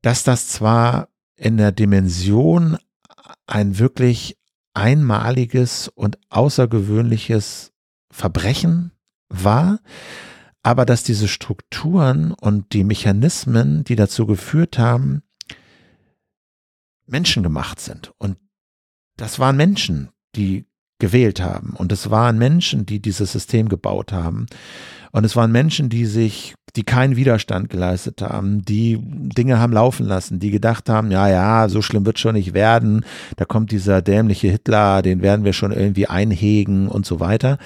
dass 0.00 0.22
das 0.22 0.48
zwar 0.48 1.08
in 1.36 1.56
der 1.56 1.72
Dimension 1.72 2.78
ein 3.46 3.78
wirklich 3.78 4.38
einmaliges 4.74 5.88
und 5.88 6.18
außergewöhnliches 6.30 7.72
Verbrechen 8.10 8.92
war, 9.28 9.80
aber 10.62 10.86
dass 10.86 11.02
diese 11.02 11.28
Strukturen 11.28 12.32
und 12.32 12.72
die 12.72 12.84
Mechanismen, 12.84 13.84
die 13.84 13.96
dazu 13.96 14.24
geführt 14.26 14.78
haben, 14.78 15.22
menschengemacht 17.06 17.80
sind. 17.80 18.12
Und 18.18 18.38
das 19.16 19.38
waren 19.38 19.56
Menschen, 19.56 20.10
die 20.36 20.66
gewählt 20.98 21.40
haben. 21.40 21.74
Und 21.76 21.92
es 21.92 22.10
waren 22.10 22.38
Menschen, 22.38 22.86
die 22.86 23.00
dieses 23.00 23.32
System 23.32 23.68
gebaut 23.68 24.12
haben. 24.12 24.46
Und 25.12 25.24
es 25.24 25.36
waren 25.36 25.52
Menschen, 25.52 25.88
die 25.88 26.06
sich, 26.06 26.54
die 26.76 26.82
keinen 26.82 27.14
Widerstand 27.14 27.70
geleistet 27.70 28.20
haben, 28.20 28.62
die 28.62 28.98
Dinge 29.00 29.60
haben 29.60 29.72
laufen 29.72 30.06
lassen, 30.06 30.40
die 30.40 30.50
gedacht 30.50 30.88
haben, 30.88 31.10
ja, 31.10 31.28
ja, 31.28 31.68
so 31.68 31.82
schlimm 31.82 32.04
wird 32.06 32.18
schon 32.18 32.34
nicht 32.34 32.52
werden. 32.54 33.04
Da 33.36 33.44
kommt 33.44 33.70
dieser 33.70 34.02
dämliche 34.02 34.48
Hitler, 34.48 35.02
den 35.02 35.22
werden 35.22 35.44
wir 35.44 35.52
schon 35.52 35.72
irgendwie 35.72 36.08
einhegen 36.08 36.88
und 36.88 37.06
so 37.06 37.20
weiter. 37.20 37.58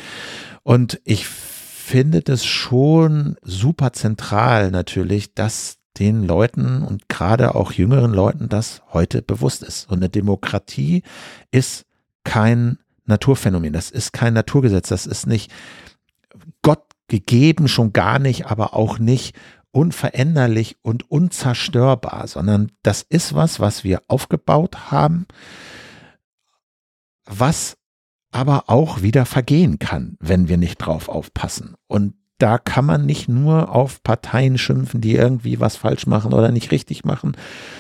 Und 0.63 1.01
ich 1.05 1.27
finde 1.27 2.21
das 2.21 2.45
schon 2.45 3.37
super 3.43 3.95
zentral 3.95 4.71
natürlich, 4.71 5.33
dass 5.33 5.78
den 5.99 6.25
Leuten 6.25 6.83
und 6.83 7.09
gerade 7.09 7.55
auch 7.55 7.73
jüngeren 7.73 8.13
Leuten 8.13 8.49
das 8.49 8.83
heute 8.93 9.23
bewusst 9.23 9.63
ist. 9.63 9.91
Und 9.91 9.99
eine 9.99 10.09
Demokratie 10.09 11.03
ist 11.51 11.87
kein 12.25 12.79
Naturphänomen. 13.05 13.73
Das 13.73 13.91
ist 13.91 14.13
kein 14.13 14.35
Naturgesetz. 14.35 14.89
Das 14.89 15.07
ist 15.07 15.27
nicht 15.27 15.51
Gott 16.63 16.85
gegeben, 17.09 17.69
schon 17.69 17.93
gar 17.93 18.19
nicht, 18.19 18.47
aber 18.47 18.75
auch 18.75 18.99
nicht 18.99 19.35
unveränderlich 19.71 20.77
und 20.83 21.11
unzerstörbar, 21.11 22.27
sondern 22.27 22.73
das 22.83 23.03
ist 23.03 23.35
was, 23.35 23.61
was 23.61 23.85
wir 23.85 24.03
aufgebaut 24.09 24.91
haben, 24.91 25.27
was 27.25 27.77
aber 28.31 28.65
auch 28.67 29.03
wieder 29.03 29.27
vergehen 29.27 29.79
kann, 29.79 30.17
wenn 30.21 30.49
wir 30.49 30.57
nicht 30.57 30.79
drauf 30.79 31.09
aufpassen. 31.09 31.75
Und 31.87 32.15
da 32.38 32.59
kann 32.59 32.85
man 32.85 33.05
nicht 33.05 33.29
nur 33.29 33.74
auf 33.74 34.03
Parteien 34.03 34.59
schimpfen, 34.59 35.01
die 35.01 35.14
irgendwie 35.14 35.61
was 35.61 35.77
falsch 35.77 36.07
machen 36.07 36.33
oder 36.33 36.51
nicht 36.51 36.70
richtig 36.70 37.05
machen, 37.05 37.37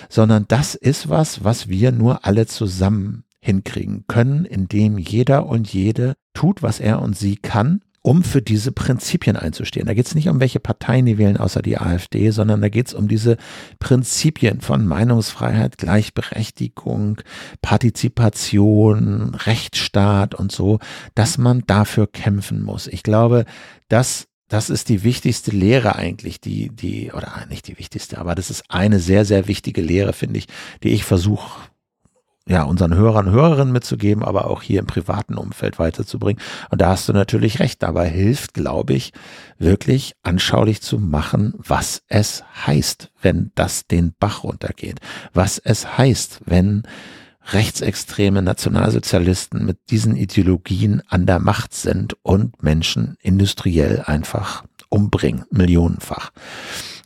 sondern 0.08 0.46
das 0.48 0.74
ist 0.74 1.08
was, 1.08 1.44
was 1.44 1.68
wir 1.68 1.92
nur 1.92 2.26
alle 2.26 2.46
zusammen 2.46 3.24
hinkriegen 3.40 4.04
können, 4.08 4.44
indem 4.44 4.98
jeder 4.98 5.46
und 5.46 5.72
jede 5.72 6.14
tut, 6.34 6.62
was 6.62 6.80
er 6.80 7.00
und 7.00 7.16
sie 7.16 7.36
kann, 7.36 7.82
um 8.02 8.22
für 8.22 8.42
diese 8.42 8.72
Prinzipien 8.72 9.36
einzustehen. 9.36 9.86
Da 9.86 9.94
geht 9.94 10.06
es 10.06 10.14
nicht 10.14 10.28
um 10.28 10.40
welche 10.40 10.60
Parteien 10.60 11.06
die 11.06 11.18
wählen, 11.18 11.36
außer 11.36 11.62
die 11.62 11.78
AfD, 11.78 12.30
sondern 12.30 12.60
da 12.60 12.68
geht 12.68 12.88
es 12.88 12.94
um 12.94 13.08
diese 13.08 13.36
Prinzipien 13.80 14.60
von 14.60 14.86
Meinungsfreiheit, 14.86 15.78
Gleichberechtigung, 15.78 17.20
Partizipation, 17.60 19.34
Rechtsstaat 19.34 20.34
und 20.34 20.52
so, 20.52 20.78
dass 21.14 21.38
man 21.38 21.64
dafür 21.66 22.06
kämpfen 22.06 22.62
muss. 22.62 22.86
Ich 22.86 23.02
glaube, 23.02 23.44
dass 23.88 24.27
das 24.48 24.70
ist 24.70 24.88
die 24.88 25.04
wichtigste 25.04 25.50
Lehre 25.50 25.96
eigentlich, 25.96 26.40
die, 26.40 26.70
die, 26.70 27.12
oder 27.12 27.46
nicht 27.48 27.68
die 27.68 27.78
wichtigste, 27.78 28.18
aber 28.18 28.34
das 28.34 28.50
ist 28.50 28.64
eine 28.68 28.98
sehr, 28.98 29.24
sehr 29.24 29.46
wichtige 29.46 29.82
Lehre, 29.82 30.12
finde 30.12 30.38
ich, 30.38 30.46
die 30.82 30.90
ich 30.90 31.04
versuche 31.04 31.68
ja, 32.48 32.62
unseren 32.62 32.94
Hörern 32.94 33.30
Hörerinnen 33.30 33.72
mitzugeben, 33.72 34.24
aber 34.24 34.46
auch 34.46 34.62
hier 34.62 34.80
im 34.80 34.86
privaten 34.86 35.36
Umfeld 35.36 35.78
weiterzubringen. 35.78 36.42
Und 36.70 36.80
da 36.80 36.88
hast 36.88 37.06
du 37.06 37.12
natürlich 37.12 37.60
recht. 37.60 37.82
Dabei 37.82 38.08
hilft, 38.08 38.54
glaube 38.54 38.94
ich, 38.94 39.12
wirklich 39.58 40.14
anschaulich 40.22 40.80
zu 40.80 40.98
machen, 40.98 41.52
was 41.58 42.02
es 42.08 42.44
heißt, 42.66 43.10
wenn 43.20 43.52
das 43.54 43.86
den 43.86 44.14
Bach 44.18 44.44
runtergeht. 44.44 45.00
Was 45.34 45.58
es 45.58 45.98
heißt, 45.98 46.40
wenn 46.46 46.84
rechtsextreme 47.52 48.42
Nationalsozialisten 48.42 49.64
mit 49.64 49.78
diesen 49.90 50.16
Ideologien 50.16 51.02
an 51.08 51.26
der 51.26 51.38
Macht 51.38 51.74
sind 51.74 52.16
und 52.22 52.62
Menschen 52.62 53.16
industriell 53.20 54.02
einfach 54.04 54.64
umbringen, 54.88 55.44
millionenfach. 55.50 56.30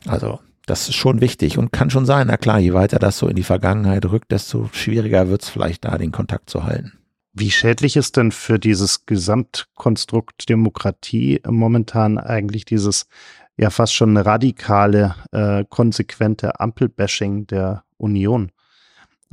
Also 0.05 0.39
das 0.65 0.87
ist 0.87 0.95
schon 0.95 1.21
wichtig 1.21 1.57
und 1.57 1.71
kann 1.71 1.89
schon 1.89 2.05
sein. 2.05 2.27
Na 2.27 2.37
klar, 2.37 2.59
je 2.59 2.73
weiter 2.73 2.99
das 2.99 3.17
so 3.17 3.27
in 3.27 3.35
die 3.35 3.43
Vergangenheit 3.43 4.05
rückt, 4.05 4.31
desto 4.31 4.69
schwieriger 4.71 5.29
wird 5.29 5.43
es 5.43 5.49
vielleicht 5.49 5.85
da, 5.85 5.97
den 5.97 6.11
Kontakt 6.11 6.49
zu 6.49 6.63
halten. 6.63 6.93
Wie 7.33 7.51
schädlich 7.51 7.95
ist 7.95 8.15
denn 8.15 8.31
für 8.31 8.59
dieses 8.59 9.05
Gesamtkonstrukt 9.05 10.47
Demokratie 10.49 11.41
momentan 11.45 12.17
eigentlich 12.17 12.63
dieses 12.63 13.07
ja 13.57 13.69
fast 13.69 13.93
schon 13.93 14.17
radikale, 14.17 15.15
äh, 15.31 15.65
konsequente 15.67 16.59
Ampelbashing 16.59 17.47
der 17.47 17.83
Union? 17.97 18.51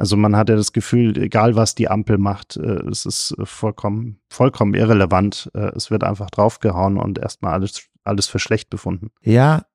Also 0.01 0.17
man 0.17 0.35
hat 0.35 0.49
ja 0.49 0.57
das 0.57 0.73
Gefühl, 0.73 1.19
egal 1.19 1.57
was 1.57 1.75
die 1.75 1.91
Ampel 1.91 2.17
macht, 2.17 2.57
äh, 2.57 2.87
es 2.89 3.05
ist 3.05 3.37
vollkommen, 3.45 4.19
vollkommen 4.31 4.73
irrelevant. 4.73 5.51
Äh, 5.53 5.73
es 5.77 5.91
wird 5.91 6.05
einfach 6.05 6.31
draufgehauen 6.31 6.97
und 6.97 7.19
erstmal 7.19 7.53
alles, 7.53 7.83
alles 8.03 8.27
für 8.27 8.39
schlecht 8.39 8.71
befunden. 8.71 9.11
Ja, 9.21 9.67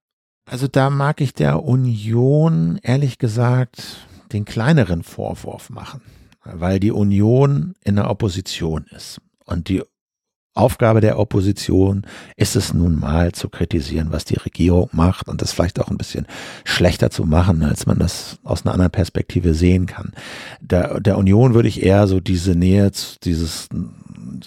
also 0.49 0.67
da 0.67 0.89
mag 0.89 1.21
ich 1.21 1.35
der 1.35 1.63
Union 1.63 2.79
ehrlich 2.81 3.19
gesagt 3.19 4.07
den 4.31 4.45
kleineren 4.45 5.03
Vorwurf 5.03 5.69
machen, 5.69 6.01
weil 6.43 6.79
die 6.79 6.91
Union 6.91 7.75
in 7.81 7.95
der 7.95 8.09
Opposition 8.09 8.87
ist. 8.89 9.21
Und 9.45 9.69
die 9.69 9.83
Aufgabe 10.55 11.01
der 11.01 11.19
Opposition 11.19 12.03
ist 12.37 12.55
es 12.55 12.73
nun 12.73 12.97
mal 12.97 13.33
zu 13.33 13.49
kritisieren, 13.49 14.07
was 14.11 14.25
die 14.25 14.37
Regierung 14.37 14.89
macht 14.93 15.27
und 15.27 15.41
das 15.41 15.51
vielleicht 15.51 15.79
auch 15.81 15.89
ein 15.89 15.97
bisschen 15.97 16.25
schlechter 16.63 17.11
zu 17.11 17.25
machen, 17.25 17.61
als 17.61 17.85
man 17.85 17.99
das 17.99 18.39
aus 18.43 18.65
einer 18.65 18.73
anderen 18.73 18.91
Perspektive 18.91 19.53
sehen 19.53 19.85
kann. 19.85 20.13
Der, 20.61 21.01
der 21.01 21.17
Union 21.17 21.53
würde 21.53 21.67
ich 21.67 21.83
eher 21.83 22.07
so 22.07 22.19
diese 22.21 22.55
Nähe, 22.55 22.89
dieses 23.23 23.67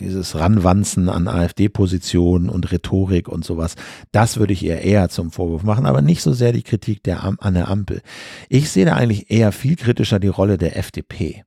dieses 0.01 0.35
Ranwanzen 0.35 1.09
an 1.09 1.29
AfD-Positionen 1.29 2.49
und 2.49 2.71
Rhetorik 2.73 3.29
und 3.29 3.44
sowas, 3.44 3.75
das 4.12 4.37
würde 4.37 4.53
ich 4.53 4.62
ihr 4.62 4.81
eher 4.81 5.09
zum 5.09 5.31
Vorwurf 5.31 5.62
machen, 5.62 5.87
aber 5.87 6.03
nicht 6.03 6.23
so 6.23 6.33
sehr 6.33 6.53
die 6.53 6.62
Kritik 6.62 7.03
der, 7.03 7.25
an 7.25 7.55
der 7.55 7.68
Ampel. 7.68 8.03
Ich 8.49 8.71
sehe 8.71 8.85
da 8.85 8.94
eigentlich 8.94 9.31
eher 9.31 9.53
viel 9.53 9.77
kritischer 9.77 10.18
die 10.18 10.29
Rolle 10.29 10.59
der 10.59 10.77
FDP, 10.77 11.44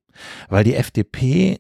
weil 0.50 0.64
die 0.64 0.76
FDP 0.76 1.60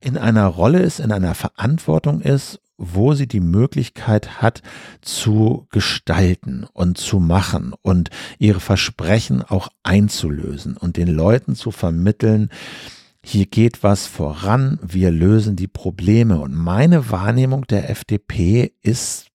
in 0.00 0.16
einer 0.16 0.46
Rolle 0.46 0.80
ist, 0.80 1.00
in 1.00 1.12
einer 1.12 1.34
Verantwortung 1.34 2.20
ist, 2.20 2.60
wo 2.76 3.14
sie 3.14 3.26
die 3.26 3.40
Möglichkeit 3.40 4.40
hat 4.40 4.62
zu 5.02 5.66
gestalten 5.70 6.64
und 6.72 6.96
zu 6.96 7.18
machen 7.18 7.74
und 7.82 8.10
ihre 8.38 8.60
Versprechen 8.60 9.42
auch 9.42 9.68
einzulösen 9.82 10.76
und 10.76 10.96
den 10.96 11.08
Leuten 11.08 11.56
zu 11.56 11.72
vermitteln, 11.72 12.50
hier 13.24 13.46
geht 13.46 13.82
was 13.82 14.06
voran, 14.06 14.78
wir 14.80 15.10
lösen 15.10 15.56
die 15.56 15.66
Probleme. 15.66 16.40
Und 16.40 16.54
meine 16.54 17.10
Wahrnehmung 17.10 17.66
der 17.66 17.90
FDP 17.90 18.72
ist 18.80 19.26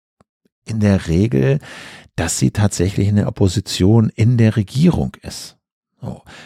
in 0.66 0.80
der 0.80 1.08
Regel, 1.08 1.60
dass 2.16 2.40
sie 2.40 2.52
tatsächlich 2.52 3.08
in 3.08 3.18
der 3.18 3.28
Opposition 3.28 4.10
in 4.10 4.38
der 4.38 4.56
Regierung 4.56 5.16
ist. 5.22 5.58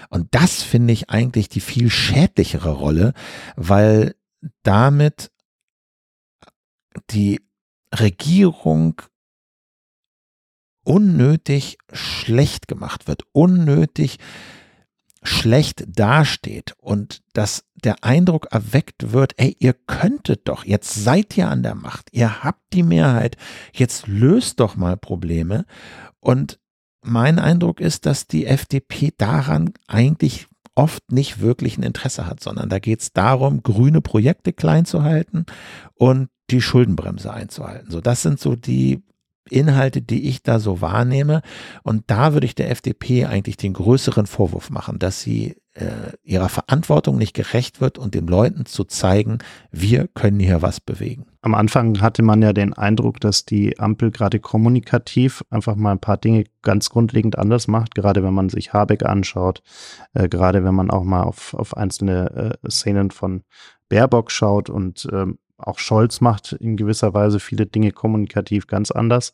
Und 0.09 0.27
das 0.31 0.61
finde 0.61 0.93
ich 0.93 1.09
eigentlich 1.09 1.49
die 1.49 1.61
viel 1.61 1.89
schädlichere 1.89 2.71
Rolle, 2.71 3.13
weil 3.55 4.15
damit 4.63 5.31
die 7.09 7.41
Regierung 7.93 9.01
unnötig 10.83 11.77
schlecht 11.91 12.67
gemacht 12.67 13.07
wird, 13.07 13.23
unnötig 13.33 14.19
schlecht 15.23 15.83
dasteht 15.87 16.75
und 16.77 17.21
dass 17.33 17.65
der 17.75 18.03
Eindruck 18.03 18.47
erweckt 18.51 19.11
wird, 19.11 19.33
ey, 19.37 19.55
ihr 19.59 19.73
könntet 19.73 20.47
doch, 20.47 20.63
jetzt 20.63 20.93
seid 20.93 21.35
ihr 21.37 21.49
an 21.49 21.63
der 21.63 21.75
Macht, 21.75 22.09
ihr 22.11 22.43
habt 22.43 22.73
die 22.73 22.83
Mehrheit, 22.83 23.35
jetzt 23.73 24.07
löst 24.07 24.59
doch 24.59 24.75
mal 24.75 24.95
Probleme. 24.95 25.65
Und 26.19 26.59
mein 27.07 27.39
Eindruck 27.39 27.79
ist, 27.79 28.05
dass 28.05 28.27
die 28.27 28.45
FDP 28.45 29.13
daran 29.17 29.73
eigentlich 29.87 30.47
oft 30.75 31.11
nicht 31.11 31.41
wirklich 31.41 31.77
ein 31.77 31.83
Interesse 31.83 32.27
hat, 32.27 32.41
sondern 32.41 32.69
da 32.69 32.79
geht 32.79 33.01
es 33.01 33.11
darum, 33.11 33.63
grüne 33.63 34.01
Projekte 34.01 34.53
klein 34.53 34.85
zu 34.85 35.03
halten 35.03 35.45
und 35.95 36.29
die 36.51 36.61
Schuldenbremse 36.61 37.33
einzuhalten. 37.33 37.89
So, 37.91 37.99
das 37.99 38.21
sind 38.21 38.39
so 38.39 38.55
die 38.55 39.01
Inhalte, 39.49 40.01
die 40.01 40.27
ich 40.27 40.43
da 40.43 40.59
so 40.59 40.81
wahrnehme. 40.81 41.41
Und 41.83 42.03
da 42.07 42.33
würde 42.33 42.45
ich 42.45 42.55
der 42.55 42.69
FDP 42.69 43.25
eigentlich 43.25 43.57
den 43.57 43.73
größeren 43.73 44.27
Vorwurf 44.27 44.69
machen, 44.69 44.99
dass 44.99 45.21
sie 45.21 45.57
äh, 45.77 46.13
ihrer 46.23 46.49
Verantwortung 46.49 47.17
nicht 47.17 47.33
gerecht 47.33 47.81
wird 47.81 47.97
und 47.97 48.15
den 48.15 48.27
Leuten 48.27 48.65
zu 48.65 48.83
zeigen, 48.83 49.39
wir 49.71 50.07
können 50.07 50.39
hier 50.39 50.61
was 50.61 50.79
bewegen. 50.79 51.27
Am 51.41 51.53
Anfang 51.53 52.01
hatte 52.01 52.23
man 52.23 52.41
ja 52.41 52.51
den 52.51 52.73
Eindruck, 52.73 53.19
dass 53.19 53.45
die 53.45 53.79
Ampel 53.79 54.11
gerade 54.11 54.39
kommunikativ 54.39 55.43
einfach 55.49 55.75
mal 55.75 55.91
ein 55.91 55.99
paar 55.99 56.17
Dinge 56.17 56.45
ganz 56.63 56.89
grundlegend 56.89 57.37
anders 57.37 57.67
macht, 57.67 57.95
gerade 57.95 58.23
wenn 58.23 58.33
man 58.33 58.49
sich 58.49 58.73
Habeck 58.73 59.05
anschaut, 59.05 59.61
äh, 60.13 60.27
gerade 60.27 60.63
wenn 60.63 60.75
man 60.75 60.89
auch 60.89 61.03
mal 61.03 61.23
auf, 61.23 61.53
auf 61.53 61.77
einzelne 61.77 62.57
äh, 62.63 62.69
Szenen 62.69 63.11
von 63.11 63.43
Baerbock 63.87 64.31
schaut 64.31 64.69
und 64.69 65.07
ähm, 65.11 65.37
auch 65.57 65.79
Scholz 65.79 66.21
macht 66.21 66.53
in 66.53 66.77
gewisser 66.77 67.13
Weise 67.13 67.39
viele 67.39 67.65
Dinge 67.65 67.91
kommunikativ 67.91 68.67
ganz 68.67 68.91
anders. 68.91 69.33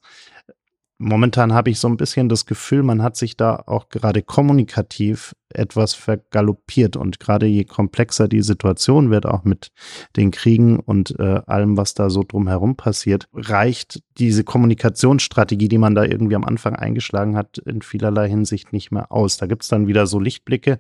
Momentan 1.03 1.51
habe 1.51 1.69
ich 1.69 1.79
so 1.79 1.89
ein 1.89 1.97
bisschen 1.97 2.29
das 2.29 2.45
Gefühl, 2.45 2.81
man 2.81 3.03
hat 3.03 3.17
sich 3.17 3.35
da 3.35 3.61
auch 3.65 3.89
gerade 3.89 4.21
kommunikativ 4.21 5.35
etwas 5.49 5.93
vergaloppiert 5.93 6.95
und 6.95 7.19
gerade 7.19 7.45
je 7.45 7.65
komplexer 7.65 8.29
die 8.29 8.41
Situation 8.41 9.11
wird, 9.11 9.25
auch 9.25 9.43
mit 9.43 9.73
den 10.15 10.31
Kriegen 10.31 10.79
und 10.79 11.19
äh, 11.19 11.41
allem, 11.45 11.75
was 11.75 11.93
da 11.93 12.09
so 12.09 12.23
drumherum 12.23 12.77
passiert, 12.77 13.27
reicht 13.33 14.01
diese 14.17 14.45
Kommunikationsstrategie, 14.45 15.67
die 15.67 15.77
man 15.77 15.93
da 15.93 16.05
irgendwie 16.05 16.37
am 16.37 16.45
Anfang 16.45 16.77
eingeschlagen 16.77 17.35
hat, 17.35 17.57
in 17.57 17.81
vielerlei 17.81 18.29
Hinsicht 18.29 18.71
nicht 18.71 18.91
mehr 18.91 19.11
aus. 19.11 19.35
Da 19.35 19.45
gibt 19.45 19.63
es 19.63 19.69
dann 19.69 19.87
wieder 19.87 20.07
so 20.07 20.21
Lichtblicke, 20.21 20.79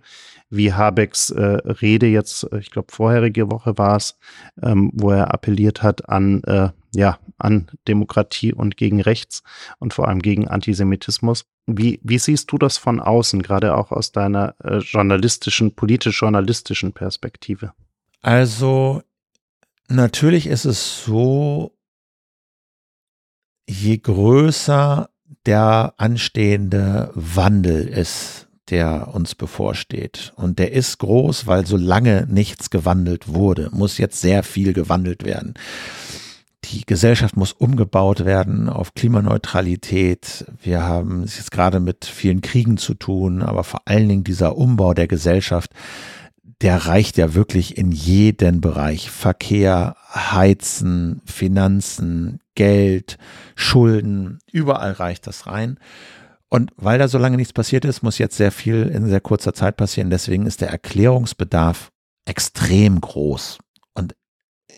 wie 0.49 0.71
Habecks 0.71 1.31
äh, 1.31 1.41
Rede 1.41 2.07
jetzt, 2.07 2.47
ich 2.57 2.71
glaube 2.71 2.93
vorherige 2.93 3.51
Woche 3.51 3.77
war 3.77 3.97
es, 3.97 4.17
ähm, 4.61 4.89
wo 4.93 5.11
er 5.11 5.33
appelliert 5.33 5.83
hat 5.83 6.07
an 6.07 6.41
äh, 6.45 6.69
ja, 6.95 7.17
an 7.37 7.67
Demokratie 7.87 8.53
und 8.53 8.77
gegen 8.77 9.01
Rechts 9.01 9.43
und 9.79 9.93
vor 9.93 10.07
allem 10.07 10.21
gegen 10.21 10.47
Antisemitismus. 10.47 11.45
Wie, 11.65 11.99
wie 12.03 12.19
siehst 12.19 12.51
du 12.51 12.57
das 12.57 12.77
von 12.77 12.99
außen, 12.99 13.41
gerade 13.41 13.75
auch 13.75 13.91
aus 13.91 14.11
deiner 14.11 14.55
äh, 14.63 14.77
journalistischen, 14.77 15.73
politisch-journalistischen 15.75 16.93
Perspektive? 16.93 17.73
Also, 18.21 19.01
natürlich 19.87 20.47
ist 20.47 20.65
es 20.65 21.03
so, 21.03 21.71
je 23.67 23.97
größer 23.97 25.09
der 25.45 25.93
anstehende 25.97 27.11
Wandel 27.15 27.87
ist, 27.87 28.47
der 28.69 29.13
uns 29.13 29.35
bevorsteht. 29.35 30.31
Und 30.35 30.59
der 30.59 30.71
ist 30.71 30.99
groß, 30.99 31.47
weil 31.47 31.65
so 31.65 31.75
lange 31.75 32.27
nichts 32.29 32.69
gewandelt 32.69 33.27
wurde, 33.27 33.69
muss 33.73 33.97
jetzt 33.97 34.21
sehr 34.21 34.43
viel 34.43 34.73
gewandelt 34.73 35.25
werden 35.25 35.53
die 36.73 36.85
Gesellschaft 36.85 37.37
muss 37.37 37.53
umgebaut 37.53 38.25
werden 38.25 38.67
auf 38.67 38.95
Klimaneutralität. 38.95 40.45
Wir 40.61 40.83
haben 40.83 41.23
es 41.23 41.37
jetzt 41.37 41.51
gerade 41.51 41.79
mit 41.79 42.05
vielen 42.05 42.41
Kriegen 42.41 42.77
zu 42.77 42.95
tun, 42.95 43.43
aber 43.43 43.63
vor 43.63 43.81
allen 43.85 44.09
Dingen 44.09 44.23
dieser 44.23 44.57
Umbau 44.57 44.93
der 44.93 45.07
Gesellschaft, 45.07 45.71
der 46.61 46.87
reicht 46.87 47.17
ja 47.17 47.35
wirklich 47.35 47.77
in 47.77 47.91
jeden 47.91 48.59
Bereich. 48.59 49.11
Verkehr, 49.11 49.95
Heizen, 50.11 51.21
Finanzen, 51.25 52.39
Geld, 52.55 53.17
Schulden, 53.55 54.39
überall 54.51 54.93
reicht 54.93 55.27
das 55.27 55.45
rein. 55.45 55.77
Und 56.49 56.71
weil 56.75 56.99
da 56.99 57.07
so 57.07 57.17
lange 57.17 57.37
nichts 57.37 57.53
passiert 57.53 57.85
ist, 57.85 58.03
muss 58.03 58.17
jetzt 58.17 58.37
sehr 58.37 58.51
viel 58.51 58.83
in 58.83 59.07
sehr 59.07 59.21
kurzer 59.21 59.53
Zeit 59.53 59.77
passieren. 59.77 60.09
Deswegen 60.09 60.45
ist 60.45 60.61
der 60.61 60.69
Erklärungsbedarf 60.69 61.91
extrem 62.25 63.01
groß. 63.01 63.59
Und 63.93 64.15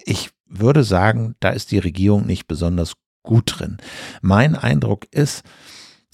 ich 0.05 0.31
würde 0.45 0.83
sagen, 0.83 1.35
da 1.39 1.49
ist 1.49 1.71
die 1.71 1.79
Regierung 1.79 2.25
nicht 2.25 2.47
besonders 2.47 2.93
gut 3.23 3.59
drin. 3.59 3.77
Mein 4.21 4.55
Eindruck 4.55 5.05
ist, 5.11 5.43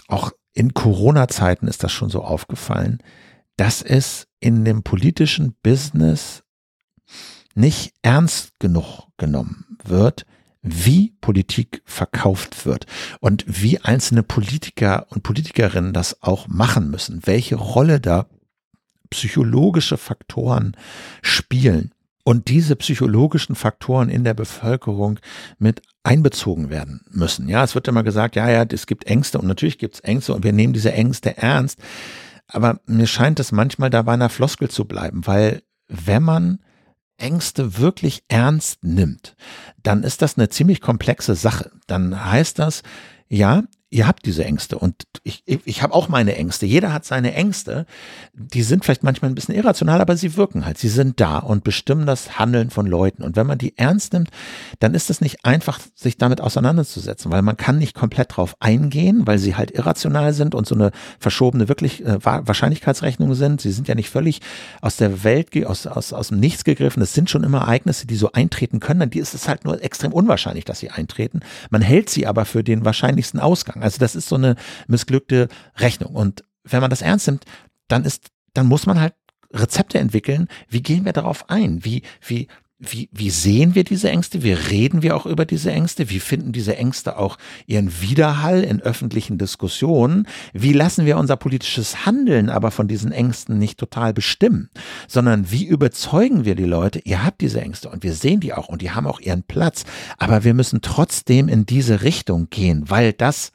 auch 0.08 0.32
in 0.54 0.74
Corona-Zeiten 0.74 1.68
ist 1.68 1.84
das 1.84 1.92
schon 1.92 2.10
so 2.10 2.24
aufgefallen, 2.24 3.00
dass 3.58 3.82
es 3.82 4.28
in 4.40 4.66
dem 4.66 4.84
politischen 4.84 5.56
Business 5.62 6.44
nicht 7.54 7.94
ernst 8.02 8.60
genug 8.60 9.08
genommen 9.18 9.78
wird, 9.84 10.26
wie 10.62 11.14
Politik 11.22 11.82
verkauft 11.86 12.66
wird 12.66 12.86
und 13.20 13.44
wie 13.48 13.80
einzelne 13.80 14.24
Politiker 14.24 15.08
und 15.10 15.24
Politikerinnen 15.24 15.94
das 15.94 16.22
auch 16.22 16.48
machen 16.48 16.90
müssen, 16.92 17.26
welche 17.26 17.56
Rolle 17.56 18.00
da 18.00 18.28
psychologische 19.10 19.98
Faktoren 19.98 20.78
spielen 21.22 21.94
und 22.24 22.48
diese 22.48 22.76
psychologischen 22.76 23.56
Faktoren 23.56 24.10
in 24.10 24.24
der 24.24 24.34
Bevölkerung 24.34 25.20
mit 25.60 25.82
einbezogen 26.04 26.70
werden 26.70 27.02
müssen. 27.10 27.48
Ja, 27.48 27.64
es 27.64 27.76
wird 27.76 27.88
immer 27.88 28.04
gesagt, 28.04 28.36
ja, 28.36 28.50
ja, 28.50 28.64
es 28.64 28.88
gibt 28.88 29.06
Ängste 29.06 29.40
und 29.40 29.48
natürlich 29.48 29.78
gibt 29.78 29.96
es 29.96 30.00
Ängste 30.02 30.34
und 30.34 30.44
wir 30.44 30.54
nehmen 30.54 30.74
diese 30.74 30.94
Ängste 30.94 31.38
ernst. 31.38 31.80
Aber 32.48 32.80
mir 32.86 33.08
scheint 33.08 33.40
es 33.40 33.52
manchmal 33.52 33.90
da 33.90 34.02
bei 34.02 34.14
einer 34.14 34.30
Floskel 34.30 34.70
zu 34.70 34.86
bleiben, 34.86 35.26
weil 35.26 35.62
wenn 35.88 36.24
man 36.24 36.60
Ängste 37.18 37.78
wirklich 37.78 38.24
ernst 38.28 38.84
nimmt, 38.84 39.36
dann 39.84 40.04
ist 40.04 40.22
das 40.22 40.38
eine 40.38 40.50
ziemlich 40.50 40.82
komplexe 40.82 41.36
Sache. 41.36 41.72
Dann 41.88 42.26
heißt 42.26 42.60
das, 42.60 42.82
ja, 43.28 43.64
ihr 43.94 44.08
habt 44.08 44.26
diese 44.26 44.46
Ängste 44.46 44.80
und 44.80 45.04
ich, 45.24 45.44
ich, 45.46 45.60
ich 45.66 45.84
habe 45.84 45.94
auch 45.94 46.08
meine 46.08 46.36
Ängste. 46.38 46.66
Jeder 46.66 46.94
hat 46.94 47.04
seine 47.04 47.34
Ängste. 47.34 47.86
Die 48.34 48.64
sind 48.64 48.86
vielleicht 48.86 49.04
manchmal 49.04 49.30
ein 49.30 49.36
bisschen 49.36 49.54
irrational, 49.54 50.00
aber 50.00 50.16
sie 50.16 50.38
wirken 50.38 50.66
halt. 50.66 50.78
Sie 50.78 50.88
sind 50.88 51.20
da 51.20 51.40
und 51.40 51.66
bestimmen 51.66 52.06
das 52.06 52.40
Handeln 52.40 52.70
von 52.70 52.88
Leuten. 52.88 53.22
Und 53.22 53.36
wenn 53.36 53.46
man 53.46 53.58
die 53.58 53.78
ernst 53.78 54.14
nimmt, 54.14 54.30
dann 54.80 54.94
ist 54.94 55.10
es 55.10 55.20
nicht 55.20 55.44
einfach, 55.44 55.80
sich 55.94 56.18
damit 56.18 56.40
auseinanderzusetzen, 56.40 57.34
weil 57.34 57.42
man 57.42 57.58
kann 57.58 57.78
nicht 57.78 57.94
komplett 57.94 58.38
drauf 58.38 58.56
eingehen, 58.62 59.28
weil 59.28 59.40
sie 59.40 59.56
halt 59.56 59.72
irrational 59.72 60.32
sind 60.32 60.56
und 60.56 60.66
so 60.66 60.76
eine 60.76 60.92
verschobene 61.20 61.68
wirklich 61.68 62.06
äh, 62.06 62.24
Wahrscheinlichkeitsrechnung 62.24 63.36
sind. 63.36 63.60
Sie 63.60 63.74
sind 63.74 63.90
ja 63.90 63.96
nicht 63.96 64.10
völlig 64.10 64.40
aus 64.80 64.96
der 64.96 65.26
Welt, 65.26 65.50
aus, 65.66 65.86
aus, 65.86 66.14
aus 66.14 66.30
dem 66.30 66.40
Nichts 66.40 66.64
gegriffen. 66.64 67.04
Es 67.04 67.14
sind 67.14 67.30
schon 67.30 67.44
immer 67.44 67.60
Ereignisse, 67.60 68.08
die 68.08 68.16
so 68.16 68.32
eintreten 68.32 68.80
können. 68.80 69.10
Die 69.10 69.20
ist 69.20 69.34
es 69.34 69.50
halt 69.50 69.66
nur 69.66 69.84
extrem 69.84 70.14
unwahrscheinlich, 70.14 70.64
dass 70.64 70.80
sie 70.80 70.92
eintreten. 70.92 71.42
Man 71.70 71.82
hält 71.82 72.10
sie 72.10 72.26
aber 72.26 72.46
für 72.46 72.64
den 72.64 72.86
wahrscheinlichsten 72.86 73.42
Ausgang. 73.42 73.81
Also 73.82 73.98
das 74.00 74.16
ist 74.16 74.30
so 74.30 74.36
eine 74.36 74.56
missglückte 74.88 75.48
Rechnung. 75.78 76.16
Und 76.16 76.44
wenn 76.64 76.82
man 76.82 76.90
das 76.90 77.02
ernst 77.02 77.28
nimmt, 77.28 77.46
dann 77.88 78.06
ist, 78.06 78.28
dann 78.54 78.68
muss 78.68 78.86
man 78.86 79.00
halt 79.00 79.14
Rezepte 79.54 80.00
entwickeln. 80.00 80.48
Wie 80.70 80.82
gehen 80.82 81.06
wir 81.06 81.14
darauf 81.14 81.50
ein? 81.50 81.84
Wie, 81.84 82.04
wie, 82.26 82.48
wie, 82.82 83.10
wie 83.12 83.30
sehen 83.30 83.76
wir 83.76 83.84
diese 83.84 84.10
Ängste? 84.10 84.42
Wie 84.42 84.54
reden 84.54 85.04
wir 85.04 85.16
auch 85.16 85.28
über 85.28 85.46
diese 85.46 85.72
Ängste? 85.72 86.10
Wie 86.10 86.20
finden 86.20 86.52
diese 86.52 86.76
Ängste 86.78 87.18
auch 87.18 87.38
ihren 87.68 88.02
Widerhall 88.02 88.64
in 88.64 88.82
öffentlichen 88.82 89.38
Diskussionen? 89.38 90.28
Wie 90.54 90.74
lassen 90.74 91.06
wir 91.06 91.18
unser 91.18 91.36
politisches 91.38 92.08
Handeln 92.08 92.50
aber 92.50 92.72
von 92.72 92.88
diesen 92.88 93.12
Ängsten 93.12 93.60
nicht 93.60 93.78
total 93.78 94.14
bestimmen, 94.14 94.72
sondern 95.08 95.52
wie 95.52 95.66
überzeugen 95.66 96.44
wir 96.44 96.56
die 96.56 96.66
Leute, 96.66 97.00
ihr 97.00 97.24
habt 97.24 97.42
diese 97.42 97.62
Ängste 97.62 97.90
und 97.90 98.02
wir 98.02 98.14
sehen 98.14 98.40
die 98.40 98.54
auch 98.54 98.68
und 98.68 98.82
die 98.82 98.92
haben 98.92 99.06
auch 99.06 99.20
ihren 99.20 99.44
Platz, 99.44 99.84
aber 100.18 100.44
wir 100.44 100.56
müssen 100.56 100.82
trotzdem 100.82 101.50
in 101.50 101.68
diese 101.68 102.02
Richtung 102.02 102.50
gehen, 102.50 102.90
weil 102.90 103.14
das 103.14 103.52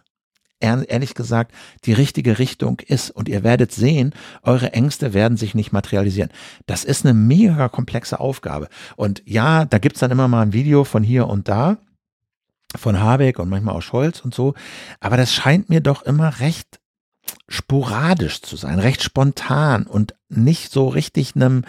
ehrlich 0.61 1.15
gesagt 1.15 1.53
die 1.85 1.93
richtige 1.93 2.39
Richtung 2.39 2.81
ist. 2.81 3.11
Und 3.11 3.29
ihr 3.29 3.45
werdet 3.45 3.73
sehen, 3.73 4.15
eure 4.43 4.73
Ängste 4.73 5.15
werden 5.15 5.37
sich 5.37 5.55
nicht 5.55 5.73
materialisieren. 5.73 6.31
Das 6.67 6.85
ist 6.85 7.05
eine 7.05 7.15
mega 7.15 7.69
komplexe 7.69 8.21
Aufgabe. 8.21 8.69
Und 8.97 9.23
ja, 9.27 9.65
da 9.65 9.79
gibt's 9.79 10.01
dann 10.01 10.11
immer 10.11 10.29
mal 10.29 10.43
ein 10.43 10.53
Video 10.53 10.85
von 10.85 11.03
hier 11.03 11.29
und 11.29 11.49
da, 11.49 11.79
von 12.75 13.01
Habeck 13.01 13.39
und 13.39 13.49
manchmal 13.49 13.77
auch 13.77 13.83
Scholz 13.83 14.21
und 14.21 14.35
so. 14.35 14.55
Aber 15.01 15.17
das 15.17 15.33
scheint 15.33 15.69
mir 15.69 15.81
doch 15.81 16.03
immer 16.03 16.41
recht 16.41 16.81
sporadisch 17.49 18.43
zu 18.43 18.57
sein, 18.57 18.79
recht 18.79 19.03
spontan 19.03 19.87
und 19.87 20.15
nicht 20.29 20.73
so 20.73 20.89
richtig 20.89 21.37
einem 21.37 21.65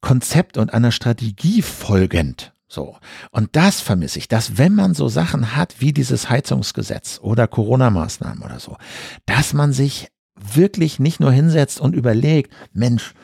Konzept 0.00 0.58
und 0.58 0.72
einer 0.72 0.92
Strategie 0.92 1.62
folgend. 1.62 2.53
So. 2.68 2.96
Und 3.30 3.56
das 3.56 3.80
vermisse 3.80 4.18
ich, 4.18 4.28
dass 4.28 4.58
wenn 4.58 4.74
man 4.74 4.94
so 4.94 5.08
Sachen 5.08 5.56
hat 5.56 5.76
wie 5.80 5.92
dieses 5.92 6.30
Heizungsgesetz 6.30 7.20
oder 7.22 7.46
Corona-Maßnahmen 7.46 8.42
oder 8.42 8.58
so, 8.58 8.76
dass 9.26 9.52
man 9.52 9.72
sich 9.72 10.08
wirklich 10.34 10.98
nicht 10.98 11.20
nur 11.20 11.30
hinsetzt 11.30 11.80
und 11.80 11.94
überlegt, 11.94 12.52
Mensch, 12.72 13.14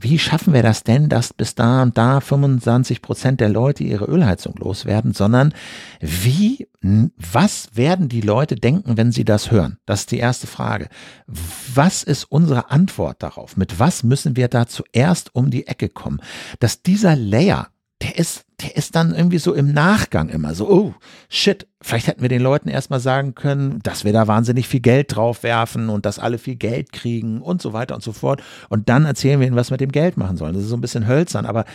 wie 0.00 0.18
schaffen 0.18 0.52
wir 0.52 0.62
das 0.62 0.84
denn, 0.84 1.08
dass 1.08 1.32
bis 1.32 1.54
da 1.54 1.82
und 1.82 1.96
da 1.98 2.20
25 2.20 3.02
Prozent 3.02 3.40
der 3.40 3.48
Leute 3.48 3.84
ihre 3.84 4.04
Ölheizung 4.04 4.54
loswerden, 4.56 5.12
sondern 5.12 5.54
wie, 6.00 6.68
was 6.80 7.70
werden 7.74 8.08
die 8.08 8.20
Leute 8.20 8.54
denken, 8.56 8.96
wenn 8.96 9.12
sie 9.12 9.24
das 9.24 9.50
hören? 9.50 9.78
Das 9.86 10.00
ist 10.00 10.10
die 10.10 10.18
erste 10.18 10.46
Frage. 10.46 10.88
Was 11.26 12.02
ist 12.02 12.24
unsere 12.24 12.70
Antwort 12.70 13.22
darauf? 13.22 13.56
Mit 13.56 13.78
was 13.78 14.02
müssen 14.02 14.36
wir 14.36 14.48
da 14.48 14.66
zuerst 14.66 15.34
um 15.34 15.50
die 15.50 15.66
Ecke 15.66 15.88
kommen? 15.88 16.20
Dass 16.60 16.82
dieser 16.82 17.16
Layer 17.16 17.68
der 18.02 18.18
ist, 18.18 18.44
der 18.60 18.76
ist 18.76 18.96
dann 18.96 19.14
irgendwie 19.14 19.38
so 19.38 19.54
im 19.54 19.72
Nachgang 19.72 20.28
immer 20.30 20.54
so, 20.54 20.68
oh, 20.68 20.94
shit, 21.28 21.68
vielleicht 21.80 22.08
hätten 22.08 22.22
wir 22.22 22.28
den 22.28 22.42
Leuten 22.42 22.68
erstmal 22.68 22.98
sagen 22.98 23.34
können, 23.36 23.78
dass 23.84 24.04
wir 24.04 24.12
da 24.12 24.26
wahnsinnig 24.26 24.66
viel 24.66 24.80
Geld 24.80 25.14
drauf 25.14 25.44
werfen 25.44 25.88
und 25.88 26.04
dass 26.04 26.18
alle 26.18 26.38
viel 26.38 26.56
Geld 26.56 26.92
kriegen 26.92 27.40
und 27.40 27.62
so 27.62 27.72
weiter 27.72 27.94
und 27.94 28.02
so 28.02 28.12
fort. 28.12 28.42
Und 28.68 28.88
dann 28.88 29.04
erzählen 29.04 29.38
wir 29.38 29.46
ihnen, 29.46 29.54
was 29.54 29.70
wir 29.70 29.74
mit 29.74 29.80
dem 29.80 29.92
Geld 29.92 30.16
machen 30.16 30.36
sollen. 30.36 30.54
Das 30.54 30.64
ist 30.64 30.70
so 30.70 30.76
ein 30.76 30.80
bisschen 30.80 31.06
hölzern, 31.06 31.46
aber 31.46 31.66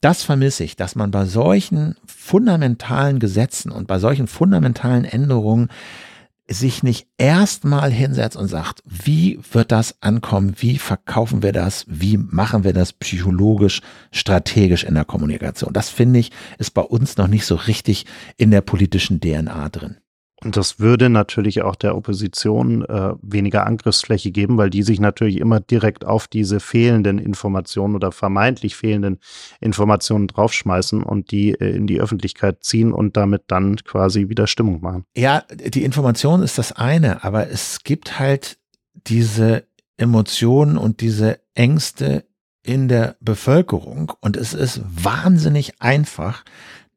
das 0.00 0.22
vermisse 0.22 0.64
ich, 0.64 0.76
dass 0.76 0.96
man 0.96 1.10
bei 1.10 1.24
solchen 1.24 1.94
fundamentalen 2.04 3.20
Gesetzen 3.20 3.70
und 3.70 3.86
bei 3.86 3.98
solchen 3.98 4.26
fundamentalen 4.26 5.04
Änderungen 5.04 5.68
sich 6.48 6.82
nicht 6.82 7.06
erstmal 7.16 7.90
hinsetzt 7.90 8.36
und 8.36 8.48
sagt, 8.48 8.82
wie 8.84 9.40
wird 9.52 9.72
das 9.72 10.02
ankommen, 10.02 10.54
wie 10.58 10.78
verkaufen 10.78 11.42
wir 11.42 11.52
das, 11.52 11.86
wie 11.88 12.18
machen 12.18 12.64
wir 12.64 12.72
das 12.72 12.92
psychologisch, 12.92 13.80
strategisch 14.10 14.84
in 14.84 14.94
der 14.94 15.04
Kommunikation. 15.04 15.72
Das 15.72 15.88
finde 15.88 16.20
ich, 16.20 16.32
ist 16.58 16.72
bei 16.72 16.82
uns 16.82 17.16
noch 17.16 17.28
nicht 17.28 17.46
so 17.46 17.54
richtig 17.54 18.04
in 18.36 18.50
der 18.50 18.60
politischen 18.60 19.20
DNA 19.20 19.68
drin. 19.70 19.96
Und 20.44 20.56
das 20.56 20.78
würde 20.78 21.08
natürlich 21.08 21.62
auch 21.62 21.74
der 21.74 21.96
Opposition 21.96 22.84
äh, 22.84 23.14
weniger 23.22 23.66
Angriffsfläche 23.66 24.30
geben, 24.30 24.58
weil 24.58 24.70
die 24.70 24.82
sich 24.82 25.00
natürlich 25.00 25.38
immer 25.38 25.60
direkt 25.60 26.04
auf 26.04 26.28
diese 26.28 26.60
fehlenden 26.60 27.18
Informationen 27.18 27.94
oder 27.94 28.12
vermeintlich 28.12 28.76
fehlenden 28.76 29.18
Informationen 29.60 30.28
draufschmeißen 30.28 31.02
und 31.02 31.30
die 31.30 31.52
äh, 31.52 31.74
in 31.74 31.86
die 31.86 32.00
Öffentlichkeit 32.00 32.62
ziehen 32.62 32.92
und 32.92 33.16
damit 33.16 33.44
dann 33.48 33.76
quasi 33.76 34.28
wieder 34.28 34.46
Stimmung 34.46 34.82
machen. 34.82 35.04
Ja, 35.16 35.44
die 35.50 35.82
Information 35.82 36.42
ist 36.42 36.58
das 36.58 36.72
eine, 36.72 37.24
aber 37.24 37.48
es 37.48 37.82
gibt 37.82 38.18
halt 38.18 38.58
diese 39.06 39.64
Emotionen 39.96 40.76
und 40.76 41.00
diese 41.00 41.40
Ängste 41.54 42.24
in 42.62 42.88
der 42.88 43.16
Bevölkerung 43.20 44.12
und 44.20 44.36
es 44.36 44.52
ist 44.54 44.82
wahnsinnig 44.84 45.80
einfach, 45.80 46.44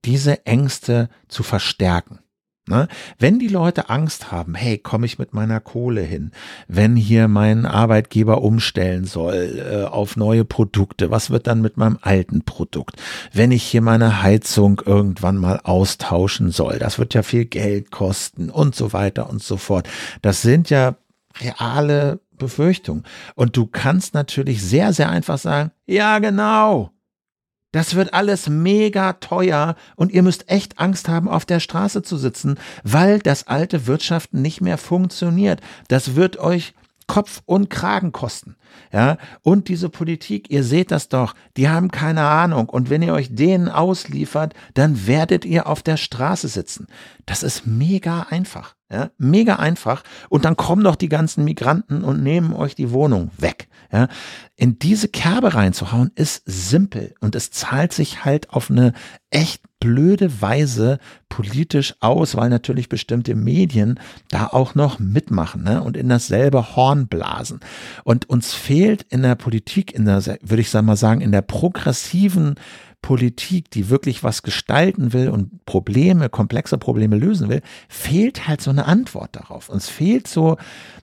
diese 0.06 0.46
Ängste 0.46 1.10
zu 1.28 1.44
verstärken. 1.44 2.20
Ne? 2.68 2.88
Wenn 3.18 3.40
die 3.40 3.48
Leute 3.48 3.90
Angst 3.90 4.32
haben, 4.32 4.54
hey, 4.54 4.78
komme 4.78 5.06
ich 5.06 5.18
mit 5.18 5.34
meiner 5.34 5.62
Kohle 5.62 6.02
hin? 6.02 6.32
Wenn 6.68 6.98
hier 6.98 7.30
mein 7.30 7.66
Arbeitgeber 7.66 8.42
umstellen 8.42 9.06
soll 9.06 9.64
äh, 9.66 9.86
auf 9.86 10.18
neue 10.18 10.44
Produkte, 10.44 11.10
was 11.10 11.30
wird 11.30 11.48
dann 11.48 11.62
mit 11.62 11.78
meinem 11.78 11.98
alten 12.02 12.44
Produkt? 12.44 13.02
Wenn 13.32 13.52
ich 13.52 13.64
hier 13.64 13.82
meine 13.82 14.22
Heizung 14.22 14.82
irgendwann 14.86 15.38
mal 15.38 15.62
austauschen 15.64 16.52
soll, 16.52 16.78
das 16.78 17.00
wird 17.00 17.14
ja 17.14 17.24
viel 17.24 17.46
Geld 17.46 17.90
kosten 17.90 18.50
und 18.50 18.76
so 18.76 18.92
weiter 18.92 19.30
und 19.30 19.42
so 19.42 19.56
fort. 19.56 19.88
Das 20.22 20.42
sind 20.42 20.70
ja 20.70 20.96
reale 21.40 22.20
Befürchtungen. 22.38 23.04
Und 23.36 23.56
du 23.56 23.66
kannst 23.66 24.14
natürlich 24.14 24.62
sehr, 24.62 24.94
sehr 24.94 25.10
einfach 25.10 25.38
sagen, 25.38 25.72
ja, 25.86 26.20
genau. 26.20 26.92
Das 27.78 27.94
wird 27.94 28.16
alles 28.16 28.50
mega 28.50 29.14
teuer 29.14 29.76
und 29.96 30.12
ihr 30.12 30.24
müsst 30.24 30.50
echt 30.50 30.80
Angst 30.80 31.08
haben, 31.10 31.28
auf 31.28 31.46
der 31.46 31.60
Straße 31.60 32.02
zu 32.02 32.18
sitzen, 32.18 32.58
weil 32.84 33.20
das 33.20 33.46
alte 33.46 33.86
Wirtschaften 33.86 34.42
nicht 34.42 34.62
mehr 34.62 34.80
funktioniert. 34.80 35.62
Das 35.88 36.16
wird 36.16 36.40
euch 36.40 36.74
Kopf 37.08 37.42
und 37.46 37.70
Kragen 37.70 38.12
kosten. 38.12 38.58
Ja, 38.94 39.18
und 39.42 39.70
diese 39.70 39.90
Politik, 39.90 40.52
ihr 40.52 40.64
seht 40.64 40.92
das 40.92 41.10
doch, 41.10 41.34
die 41.56 41.70
haben 41.70 41.90
keine 41.90 42.24
Ahnung. 42.24 42.70
Und 42.70 42.90
wenn 42.90 43.02
ihr 43.02 43.14
euch 43.14 43.34
denen 43.34 43.70
ausliefert, 43.70 44.54
dann 44.74 45.08
werdet 45.08 45.46
ihr 45.46 45.68
auf 45.68 45.82
der 45.82 45.98
Straße 45.98 46.48
sitzen. 46.48 46.88
Das 47.26 47.44
ist 47.44 47.66
mega 47.66 48.28
einfach. 48.30 48.76
Ja, 48.90 49.10
mega 49.18 49.58
einfach. 49.58 50.04
Und 50.30 50.46
dann 50.46 50.56
kommen 50.56 50.84
doch 50.84 50.96
die 50.96 51.10
ganzen 51.10 51.44
Migranten 51.44 52.04
und 52.04 52.24
nehmen 52.24 52.54
euch 52.54 52.76
die 52.76 52.92
Wohnung 52.92 53.32
weg. 53.38 53.68
Ja, 53.92 54.08
in 54.56 54.80
diese 54.80 55.08
Kerbe 55.08 55.54
reinzuhauen 55.54 56.12
ist 56.16 56.44
simpel 56.46 57.16
und 57.22 57.36
es 57.36 57.52
zahlt 57.52 57.94
sich 57.94 58.26
halt 58.26 58.50
auf 58.50 58.70
eine 58.70 58.94
echt 59.30 59.62
blöde 59.88 60.42
Weise 60.42 61.00
politisch 61.30 61.96
aus, 62.02 62.36
weil 62.36 62.50
natürlich 62.50 62.90
bestimmte 62.90 63.36
Medien 63.36 64.02
da 64.32 64.48
auch 64.48 64.76
noch 64.76 65.00
mitmachen 65.00 65.64
ne, 65.64 65.82
und 65.82 65.96
in 65.96 66.10
dasselbe 66.10 66.76
Horn 66.76 67.08
blasen. 67.08 67.62
Und 68.04 68.30
uns 68.30 68.54
fehlt 68.54 69.04
in 69.04 69.22
der 69.22 69.36
Politik, 69.36 69.94
in 69.94 70.04
der, 70.04 70.26
würde 70.42 70.62
ich 70.62 70.74
mal 70.74 70.98
sagen, 70.98 71.22
in 71.22 71.32
der 71.32 71.42
progressiven 71.42 72.56
Politik, 73.02 73.72
die 73.72 73.90
wirklich 73.90 74.26
was 74.26 74.44
gestalten 74.44 75.14
will 75.14 75.30
und 75.30 75.66
Probleme, 75.66 76.28
komplexe 76.28 76.78
Probleme 76.78 77.16
lösen 77.16 77.48
will, 77.48 77.62
fehlt 77.88 78.46
halt 78.46 78.60
so 78.60 78.72
eine 78.72 78.88
Antwort 78.88 79.38
darauf. 79.38 79.70
Uns 79.70 79.88
fehlt 79.88 80.28
so 80.28 80.58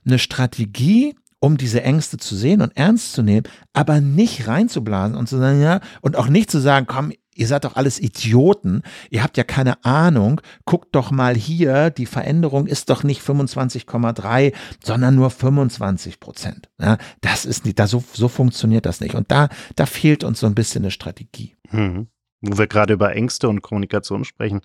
eine 0.05 0.19
Strategie, 0.19 1.15
um 1.39 1.57
diese 1.57 1.81
Ängste 1.81 2.17
zu 2.17 2.35
sehen 2.35 2.61
und 2.61 2.77
ernst 2.77 3.13
zu 3.13 3.23
nehmen, 3.23 3.47
aber 3.73 3.99
nicht 3.99 4.47
reinzublasen 4.47 5.17
und 5.17 5.27
zu 5.27 5.39
sagen, 5.39 5.59
ja, 5.59 5.79
und 6.01 6.17
auch 6.17 6.27
nicht 6.27 6.51
zu 6.51 6.59
sagen, 6.59 6.85
komm, 6.87 7.11
ihr 7.35 7.47
seid 7.47 7.65
doch 7.65 7.75
alles 7.75 7.99
Idioten, 7.99 8.81
ihr 9.09 9.21
habt 9.21 9.37
ja 9.37 9.43
keine 9.43 9.83
Ahnung, 9.85 10.41
guckt 10.63 10.95
doch 10.95 11.11
mal 11.11 11.35
hier, 11.35 11.89
die 11.89 12.05
Veränderung 12.05 12.65
ist 12.65 12.89
doch 12.89 13.03
nicht 13.03 13.21
25,3, 13.21 14.53
sondern 14.83 15.15
nur 15.15 15.29
25 15.29 16.19
Prozent. 16.19 16.69
Ja, 16.79 16.97
das 17.21 17.45
ist 17.45 17.65
nicht, 17.65 17.77
da 17.77 17.87
so, 17.87 18.03
so 18.13 18.27
funktioniert 18.27 18.85
das 18.85 19.01
nicht. 19.01 19.15
Und 19.15 19.29
da, 19.31 19.49
da 19.75 19.85
fehlt 19.85 20.23
uns 20.23 20.39
so 20.39 20.47
ein 20.47 20.55
bisschen 20.55 20.83
eine 20.83 20.91
Strategie. 20.91 21.55
Mhm. 21.71 22.07
Wo 22.41 22.57
wir 22.57 22.67
gerade 22.67 22.93
über 22.93 23.13
Ängste 23.15 23.49
und 23.49 23.61
Kommunikation 23.61 24.23
sprechen, 24.23 24.61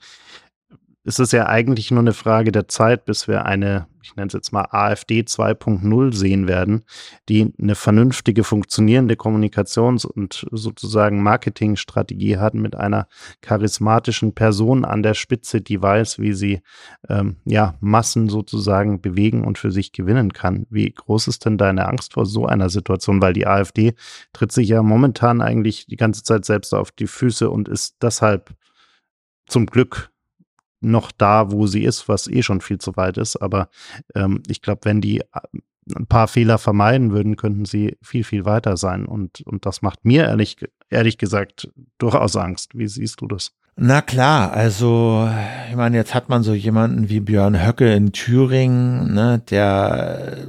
ist 1.02 1.18
es 1.18 1.32
ja 1.32 1.46
eigentlich 1.46 1.90
nur 1.90 2.00
eine 2.00 2.12
Frage 2.12 2.52
der 2.52 2.68
Zeit, 2.68 3.06
bis 3.06 3.26
wir 3.26 3.46
eine, 3.46 3.86
ich 4.02 4.16
nenne 4.16 4.26
es 4.26 4.34
jetzt 4.34 4.52
mal 4.52 4.66
AfD 4.70 5.20
2.0 5.20 6.14
sehen 6.14 6.46
werden, 6.46 6.84
die 7.30 7.54
eine 7.58 7.74
vernünftige, 7.74 8.44
funktionierende 8.44 9.14
Kommunikations- 9.14 10.04
und 10.04 10.46
sozusagen 10.50 11.22
Marketingstrategie 11.22 12.36
hat 12.36 12.52
mit 12.52 12.76
einer 12.76 13.08
charismatischen 13.40 14.34
Person 14.34 14.84
an 14.84 15.02
der 15.02 15.14
Spitze, 15.14 15.62
die 15.62 15.80
weiß, 15.80 16.18
wie 16.18 16.34
sie 16.34 16.60
ähm, 17.08 17.36
ja 17.46 17.76
Massen 17.80 18.28
sozusagen 18.28 19.00
bewegen 19.00 19.44
und 19.44 19.56
für 19.56 19.72
sich 19.72 19.92
gewinnen 19.92 20.34
kann. 20.34 20.66
Wie 20.68 20.90
groß 20.92 21.28
ist 21.28 21.46
denn 21.46 21.56
deine 21.56 21.88
Angst 21.88 22.12
vor 22.12 22.26
so 22.26 22.44
einer 22.44 22.68
Situation? 22.68 23.22
Weil 23.22 23.32
die 23.32 23.46
AfD 23.46 23.94
tritt 24.34 24.52
sich 24.52 24.68
ja 24.68 24.82
momentan 24.82 25.40
eigentlich 25.40 25.86
die 25.86 25.96
ganze 25.96 26.22
Zeit 26.24 26.44
selbst 26.44 26.74
auf 26.74 26.90
die 26.92 27.06
Füße 27.06 27.48
und 27.48 27.70
ist 27.70 28.02
deshalb 28.02 28.54
zum 29.46 29.64
Glück 29.64 30.10
noch 30.80 31.12
da, 31.12 31.52
wo 31.52 31.66
sie 31.66 31.84
ist, 31.84 32.08
was 32.08 32.26
eh 32.26 32.42
schon 32.42 32.60
viel 32.60 32.78
zu 32.78 32.96
weit 32.96 33.18
ist. 33.18 33.36
Aber 33.36 33.68
ähm, 34.14 34.42
ich 34.48 34.62
glaube, 34.62 34.80
wenn 34.84 35.00
die 35.00 35.20
äh, 35.20 35.24
ein 35.96 36.06
paar 36.06 36.28
Fehler 36.28 36.58
vermeiden 36.58 37.12
würden, 37.12 37.36
könnten 37.36 37.64
sie 37.64 37.96
viel, 38.02 38.24
viel 38.24 38.44
weiter 38.44 38.76
sein. 38.76 39.06
Und, 39.06 39.40
und 39.42 39.66
das 39.66 39.82
macht 39.82 40.04
mir 40.04 40.24
ehrlich, 40.24 40.56
ehrlich 40.88 41.18
gesagt 41.18 41.70
durchaus 41.98 42.36
Angst. 42.36 42.76
Wie 42.76 42.88
siehst 42.88 43.20
du 43.20 43.26
das? 43.26 43.52
Na 43.76 44.02
klar, 44.02 44.52
also 44.52 45.28
ich 45.70 45.76
meine, 45.76 45.96
jetzt 45.96 46.14
hat 46.14 46.28
man 46.28 46.42
so 46.42 46.52
jemanden 46.52 47.08
wie 47.08 47.20
Björn 47.20 47.64
Höcke 47.66 47.94
in 47.94 48.12
Thüringen, 48.12 49.14
ne, 49.14 49.42
der 49.50 50.48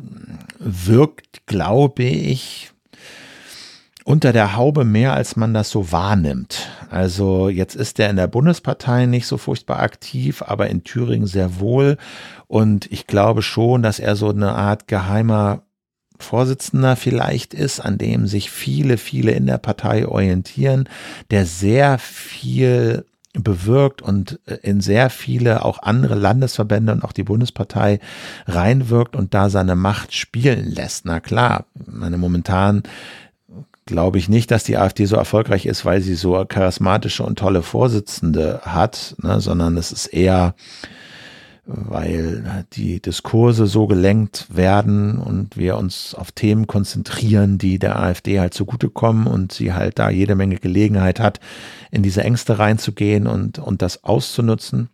wirkt, 0.60 1.46
glaube 1.46 2.04
ich, 2.04 2.72
unter 4.04 4.34
der 4.34 4.56
Haube 4.56 4.84
mehr, 4.84 5.14
als 5.14 5.36
man 5.36 5.54
das 5.54 5.70
so 5.70 5.92
wahrnimmt. 5.92 6.70
Also 6.90 7.50
jetzt 7.50 7.76
ist 7.76 8.00
er 8.00 8.10
in 8.10 8.16
der 8.16 8.28
Bundespartei 8.28 9.06
nicht 9.06 9.28
so 9.28 9.38
furchtbar 9.38 9.80
aktiv, 9.80 10.42
aber 10.42 10.70
in 10.70 10.84
Thüringen 10.84 11.28
sehr 11.28 11.60
wohl. 11.60 11.98
Und 12.48 12.92
ich 12.92 13.08
glaube 13.08 13.42
schon, 13.42 13.84
dass 13.84 14.00
er 14.00 14.16
so 14.16 14.30
eine 14.30 14.54
Art 14.54 14.88
geheimer 14.88 15.64
Vorsitzender 16.18 16.96
vielleicht 16.96 17.54
ist, 17.54 17.80
an 17.80 17.98
dem 17.98 18.28
sich 18.28 18.52
viele, 18.52 18.98
viele 18.98 19.32
in 19.32 19.48
der 19.48 19.58
Partei 19.58 20.08
orientieren, 20.08 20.88
der 21.32 21.46
sehr 21.46 21.98
viel 21.98 23.06
bewirkt 23.34 24.02
und 24.02 24.40
äh, 24.46 24.56
in 24.62 24.82
sehr 24.82 25.10
viele 25.10 25.64
auch 25.64 25.82
andere 25.82 26.16
Landesverbände 26.16 26.92
und 26.92 27.04
auch 27.04 27.14
die 27.14 27.24
Bundespartei 27.24 28.00
reinwirkt 28.46 29.16
und 29.16 29.34
da 29.34 29.50
seine 29.50 29.76
Macht 29.76 30.14
spielen 30.14 30.70
lässt. 30.70 31.06
Na 31.06 31.20
klar, 31.20 31.66
meine 31.86 32.18
momentan 32.18 32.84
glaube 33.92 34.18
ich 34.18 34.30
nicht, 34.30 34.52
dass 34.52 34.64
die 34.64 34.78
AfD 34.78 35.06
so 35.06 35.18
erfolgreich 35.18 35.66
ist, 35.66 35.84
weil 35.84 36.02
sie 36.02 36.16
so 36.16 36.46
charismatische 36.46 37.24
und 37.24 37.38
tolle 37.38 37.62
Vorsitzende 37.62 38.62
hat, 38.64 39.16
ne, 39.22 39.42
sondern 39.42 39.76
es 39.76 39.92
ist 39.92 40.08
eher, 40.08 40.56
weil 41.66 42.66
die 42.72 43.02
Diskurse 43.02 43.68
so 43.68 43.88
gelenkt 43.88 44.48
werden 44.56 45.18
und 45.18 45.58
wir 45.58 45.76
uns 45.76 46.16
auf 46.16 46.32
Themen 46.32 46.68
konzentrieren, 46.68 47.58
die 47.58 47.80
der 47.80 48.00
AfD 48.00 48.40
halt 48.40 48.54
zugutekommen 48.54 49.28
und 49.28 49.52
sie 49.52 49.74
halt 49.74 50.00
da 50.00 50.10
jede 50.10 50.36
Menge 50.36 50.56
Gelegenheit 50.56 51.20
hat, 51.20 51.42
in 51.92 52.02
diese 52.02 52.24
Ängste 52.24 52.60
reinzugehen 52.60 53.28
und, 53.28 53.60
und 53.60 53.82
das 53.82 54.06
auszunutzen. 54.06 54.90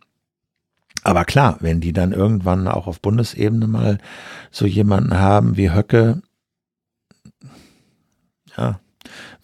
Aber 1.04 1.24
klar, 1.24 1.56
wenn 1.60 1.80
die 1.80 1.92
dann 1.92 2.10
irgendwann 2.12 2.66
auch 2.66 2.88
auf 2.88 3.00
Bundesebene 3.00 3.68
mal 3.68 3.98
so 4.50 4.66
jemanden 4.66 5.16
haben 5.18 5.56
wie 5.56 5.70
Höcke, 5.70 6.20
ja, 8.56 8.80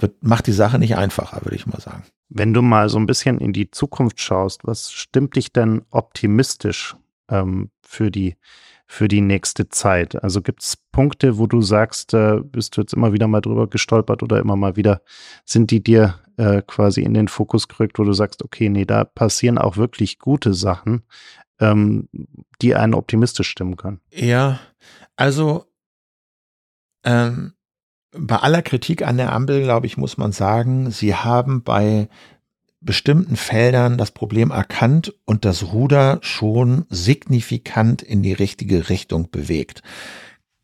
wird, 0.05 0.23
macht 0.23 0.47
die 0.47 0.53
Sache 0.53 0.79
nicht 0.79 0.97
einfacher, 0.97 1.45
würde 1.45 1.57
ich 1.57 1.67
mal 1.67 1.81
sagen. 1.81 2.05
Wenn 2.29 2.53
du 2.53 2.63
mal 2.63 2.89
so 2.89 2.99
ein 2.99 3.07
bisschen 3.07 3.39
in 3.39 3.53
die 3.53 3.71
Zukunft 3.71 4.21
schaust, 4.21 4.67
was 4.67 4.93
stimmt 4.93 5.37
dich 5.37 5.53
denn 5.53 5.83
optimistisch 5.91 6.97
ähm, 7.31 7.71
für 7.83 8.11
die 8.11 8.37
für 8.87 9.09
die 9.09 9.23
nächste 9.23 9.71
Zeit? 9.71 10.23
Also 10.23 10.43
gibt 10.43 10.63
es 10.63 10.77
Punkte, 10.93 11.39
wo 11.39 11.47
du 11.47 11.63
sagst, 11.63 12.13
äh, 12.13 12.41
bist 12.43 12.77
du 12.77 12.83
jetzt 12.83 12.93
immer 12.93 13.15
wieder 13.15 13.27
mal 13.29 13.41
drüber 13.41 13.67
gestolpert 13.67 14.23
oder 14.23 14.39
immer 14.39 14.57
mal 14.57 14.77
wieder 14.77 15.01
sind 15.47 15.71
die 15.71 15.83
dir 15.83 16.21
äh, 16.37 16.61
quasi 16.67 17.01
in 17.01 17.15
den 17.15 17.29
Fokus 17.29 17.67
gerückt, 17.67 17.99
wo 17.99 18.05
du 18.05 18.13
sagst, 18.13 18.45
okay, 18.45 18.69
nee, 18.69 18.85
da 18.85 19.05
passieren 19.05 19.57
auch 19.57 19.79
wirklich 19.79 20.19
gute 20.19 20.53
Sachen, 20.53 21.05
ähm, 21.61 22.09
die 22.61 22.75
einen 22.75 22.95
optimistisch 22.95 23.49
stimmen 23.49 23.77
können? 23.77 24.01
Ja, 24.11 24.61
also 25.17 25.65
ähm, 27.05 27.54
bei 28.17 28.37
aller 28.37 28.63
Kritik 28.63 29.07
an 29.07 29.17
der 29.17 29.33
Ampel, 29.33 29.63
glaube 29.63 29.87
ich, 29.87 29.97
muss 29.97 30.17
man 30.17 30.33
sagen, 30.33 30.91
sie 30.91 31.15
haben 31.15 31.63
bei 31.63 32.09
bestimmten 32.81 33.37
Feldern 33.37 33.97
das 33.97 34.11
Problem 34.11 34.51
erkannt 34.51 35.15
und 35.25 35.45
das 35.45 35.73
Ruder 35.73 36.19
schon 36.21 36.85
signifikant 36.91 38.03
in 38.03 38.23
die 38.23 38.35
richtige 38.35 38.89
Richtung 38.89 39.31
bewegt 39.31 39.83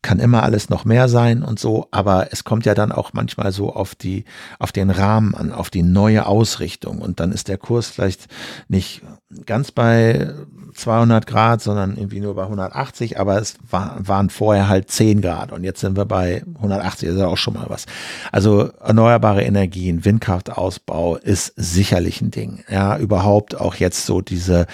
kann 0.01 0.19
immer 0.19 0.43
alles 0.43 0.69
noch 0.69 0.83
mehr 0.83 1.07
sein 1.07 1.43
und 1.43 1.59
so, 1.59 1.87
aber 1.91 2.29
es 2.31 2.43
kommt 2.43 2.65
ja 2.65 2.73
dann 2.73 2.91
auch 2.91 3.13
manchmal 3.13 3.51
so 3.51 3.73
auf 3.73 3.93
die, 3.93 4.25
auf 4.57 4.71
den 4.71 4.89
Rahmen 4.89 5.35
an, 5.35 5.51
auf 5.51 5.69
die 5.69 5.83
neue 5.83 6.25
Ausrichtung 6.25 6.99
und 6.99 7.19
dann 7.19 7.31
ist 7.31 7.47
der 7.47 7.57
Kurs 7.57 7.87
vielleicht 7.87 8.27
nicht 8.67 9.03
ganz 9.45 9.71
bei 9.71 10.33
200 10.73 11.27
Grad, 11.27 11.61
sondern 11.61 11.97
irgendwie 11.97 12.19
nur 12.19 12.35
bei 12.35 12.43
180, 12.43 13.19
aber 13.19 13.39
es 13.39 13.55
war, 13.69 13.95
waren 13.99 14.29
vorher 14.29 14.67
halt 14.67 14.89
10 14.89 15.21
Grad 15.21 15.51
und 15.51 15.63
jetzt 15.63 15.81
sind 15.81 15.95
wir 15.95 16.05
bei 16.05 16.43
180, 16.55 17.07
das 17.07 17.15
ist 17.15 17.21
ja 17.21 17.27
auch 17.27 17.37
schon 17.37 17.53
mal 17.53 17.65
was. 17.67 17.85
Also 18.31 18.71
erneuerbare 18.79 19.43
Energien, 19.43 20.03
Windkraftausbau 20.03 21.17
ist 21.17 21.53
sicherlich 21.55 22.21
ein 22.21 22.31
Ding. 22.31 22.63
Ja, 22.69 22.97
überhaupt 22.97 23.59
auch 23.59 23.75
jetzt 23.75 24.05
so 24.05 24.21
diese 24.21 24.65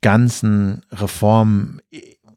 ganzen 0.00 0.82
Reformen 0.90 1.80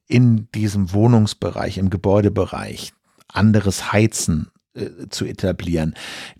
in 0.07 0.49
diesem 0.51 0.93
Wohnungsbereich, 0.93 1.77
im 1.77 1.89
Gebäudebereich 1.89 2.93
anderes 3.27 3.91
Heizen 3.91 4.51
äh, 4.75 5.07
zu 5.09 5.25
etablieren. 5.25 5.93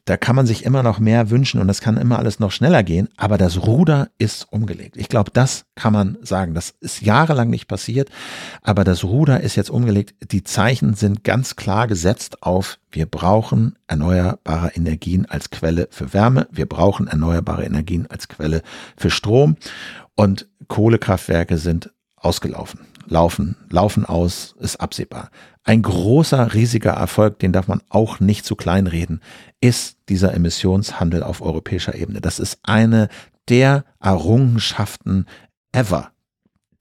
Da 0.06 0.17
kann 0.17 0.36
man 0.36 0.47
sich 0.47 0.65
immer 0.65 0.82
noch 0.82 0.97
mehr 0.97 1.30
wünschen 1.30 1.62
und 1.62 1.67
das 1.67 1.82
kann 1.82 1.97
immer 1.97 2.17
alles 2.17 2.39
noch 2.39 2.52
schneller 2.52 2.82
gehen, 2.82 3.10
aber 3.15 3.38
das 3.38 3.67
Ruder 3.67 4.10
ist 4.17 4.52
umgelegt. 4.52 4.97
Ich 4.97 5.08
glaube, 5.08 5.30
das 5.32 5.65
kann 5.76 5.93
man 5.93 6.17
sagen. 6.23 6.56
Das 6.56 6.73
ist 6.80 7.02
jahrelang 7.02 7.52
nicht 7.52 7.67
passiert, 7.67 8.10
aber 8.63 8.84
das 8.84 9.04
Ruder 9.04 9.41
ist 9.41 9.56
jetzt 9.56 9.69
umgelegt. 9.69 10.15
Die 10.32 10.43
Zeichen 10.43 10.95
sind 10.95 11.23
ganz 11.23 11.56
klar 11.56 11.86
gesetzt 11.88 12.41
auf, 12.41 12.80
wir 12.91 13.06
brauchen 13.06 13.78
erneuerbare 13.86 14.71
Energien 14.76 15.28
als 15.28 15.52
Quelle 15.52 15.88
für 15.91 16.12
Wärme, 16.13 16.47
wir 16.52 16.65
brauchen 16.65 17.06
erneuerbare 17.06 17.65
Energien 17.65 18.08
als 18.08 18.30
Quelle 18.30 18.63
für 18.97 19.12
Strom 19.12 19.58
und 20.15 20.47
Kohlekraftwerke 20.67 21.60
sind 21.60 21.91
ausgelaufen 22.15 22.93
laufen, 23.06 23.56
laufen 23.70 24.06
aus, 24.06 24.56
ist 24.60 24.78
absehbar. 24.78 25.30
Ein 25.63 25.82
großer, 25.82 26.54
riesiger 26.54 26.92
Erfolg, 26.92 27.39
den 27.39 27.54
darf 27.54 27.68
man 27.68 27.82
auch 27.89 28.20
nicht 28.20 28.46
zu 28.46 28.56
klein 28.56 28.88
reden, 28.88 29.22
ist 29.62 29.98
dieser 30.10 30.34
Emissionshandel 30.34 31.24
auf 31.24 31.42
europäischer 31.42 31.96
Ebene. 31.96 32.22
Das 32.22 32.39
ist 32.39 32.60
eine 32.63 33.08
der 33.50 33.86
Errungenschaften 34.00 35.26
ever 35.72 36.12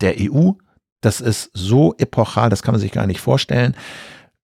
der 0.01 0.17
EU. 0.19 0.53
Das 1.01 1.21
ist 1.21 1.51
so 1.55 1.95
epochal, 1.99 2.51
das 2.51 2.63
kann 2.63 2.75
man 2.75 2.81
sich 2.81 2.93
gar 2.93 3.07
nicht 3.07 3.21
vorstellen. 3.21 3.75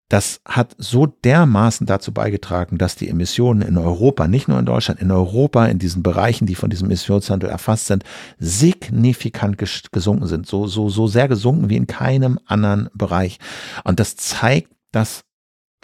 Das 0.09 0.41
hat 0.45 0.77
so 0.79 1.07
dermaßen 1.07 1.87
dazu 1.87 2.13
beigetragen, 2.13 2.79
dass 2.79 2.95
die 2.95 3.09
Emissionen 3.09 3.63
in 3.63 3.77
Europa, 3.77 4.29
nicht 4.29 4.47
nur 4.47 4.59
in 4.59 4.67
Deutschland, 4.67 5.01
in 5.01 5.11
Europa, 5.11 5.67
in 5.67 5.81
diesen 5.81 6.05
Bereichen, 6.05 6.47
die 6.47 6.55
von 6.55 6.71
diesem 6.71 6.87
Emissionshandel 6.87 7.51
erfasst 7.51 7.87
sind, 7.89 8.05
signifikant 8.39 9.59
gesunken 9.59 10.27
sind. 10.27 10.47
So, 10.47 10.69
so, 10.69 10.89
so 10.89 11.09
sehr 11.09 11.27
gesunken 11.27 11.71
wie 11.71 11.77
in 11.77 11.89
keinem 11.89 12.39
anderen 12.47 12.89
Bereich. 12.95 13.39
Und 13.83 13.99
das 13.99 14.15
zeigt, 14.15 14.71
dass 14.93 15.25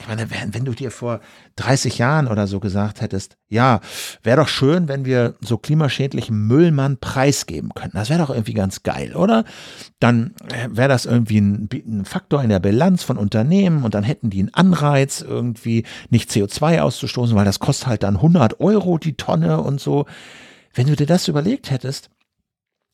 ich 0.01 0.09
meine, 0.09 0.31
wenn, 0.31 0.55
wenn 0.55 0.65
du 0.65 0.73
dir 0.73 0.91
vor 0.91 1.21
30 1.57 1.99
Jahren 1.99 2.27
oder 2.27 2.47
so 2.47 2.61
gesagt 2.61 3.01
hättest, 3.01 3.37
ja, 3.49 3.81
wäre 4.23 4.39
doch 4.39 4.49
schön, 4.49 4.89
wenn 4.89 5.05
wir 5.05 5.35
so 5.41 5.59
klimaschädlichen 5.59 6.47
Müll 6.47 6.73
mal 6.73 6.87
einen 6.87 6.99
Preis 6.99 7.47
geben 7.47 7.71
könnten. 7.75 7.99
Das 7.99 8.09
wäre 8.09 8.21
doch 8.21 8.31
irgendwie 8.31 8.55
ganz 8.55 8.83
geil, 8.83 9.15
oder? 9.15 9.45
Dann 10.01 10.35
äh, 10.51 10.69
wäre 10.71 10.89
das 10.89 11.05
irgendwie 11.05 11.41
ein, 11.41 11.69
ein, 11.73 12.05
Faktor 12.05 12.43
in 12.43 12.49
der 12.49 12.59
Bilanz 12.59 13.03
von 13.03 13.19
Unternehmen 13.19 13.85
und 13.85 13.95
dann 13.95 14.03
hätten 14.03 14.31
die 14.31 14.41
einen 14.41 14.55
Anreiz, 14.55 15.21
irgendwie 15.21 15.85
nicht 16.09 16.31
CO2 16.31 16.81
auszustoßen, 16.81 17.37
weil 17.37 17.45
das 17.45 17.61
kostet 17.61 17.87
halt 17.87 18.03
dann 18.03 18.17
100 18.17 18.61
Euro 18.61 18.99
die 18.99 19.17
Tonne 19.17 19.61
und 19.61 19.81
so. 19.81 20.07
wenn 20.75 20.87
du 20.87 20.97
dir 20.97 21.07
das 21.07 21.29
überlegt 21.29 21.71
hättest, 21.71 22.11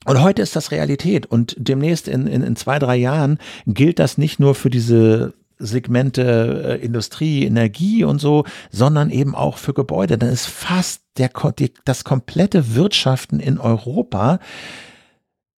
und 0.04 0.22
heute 0.22 0.42
ist 0.42 0.56
das 0.56 0.70
Realität 0.70 1.26
und 1.26 1.56
demnächst 1.58 2.06
in, 2.08 2.26
in, 2.26 2.42
in 2.42 2.56
zwei, 2.56 2.78
drei 2.78 2.96
Jahren 2.96 3.38
gilt 3.66 3.98
das 3.98 4.16
nicht 4.16 4.38
nur 4.38 4.54
für 4.54 4.70
diese 4.70 5.34
Segmente 5.58 6.78
äh, 6.80 6.84
Industrie, 6.84 7.44
Energie 7.44 8.04
und 8.04 8.20
so, 8.20 8.44
sondern 8.70 9.10
eben 9.10 9.34
auch 9.34 9.58
für 9.58 9.74
Gebäude. 9.74 10.18
Dann 10.18 10.30
ist 10.30 10.46
fast 10.46 11.02
der, 11.16 11.30
die, 11.58 11.72
das 11.84 12.04
komplette 12.04 12.74
Wirtschaften 12.74 13.40
in 13.40 13.58
Europa 13.58 14.38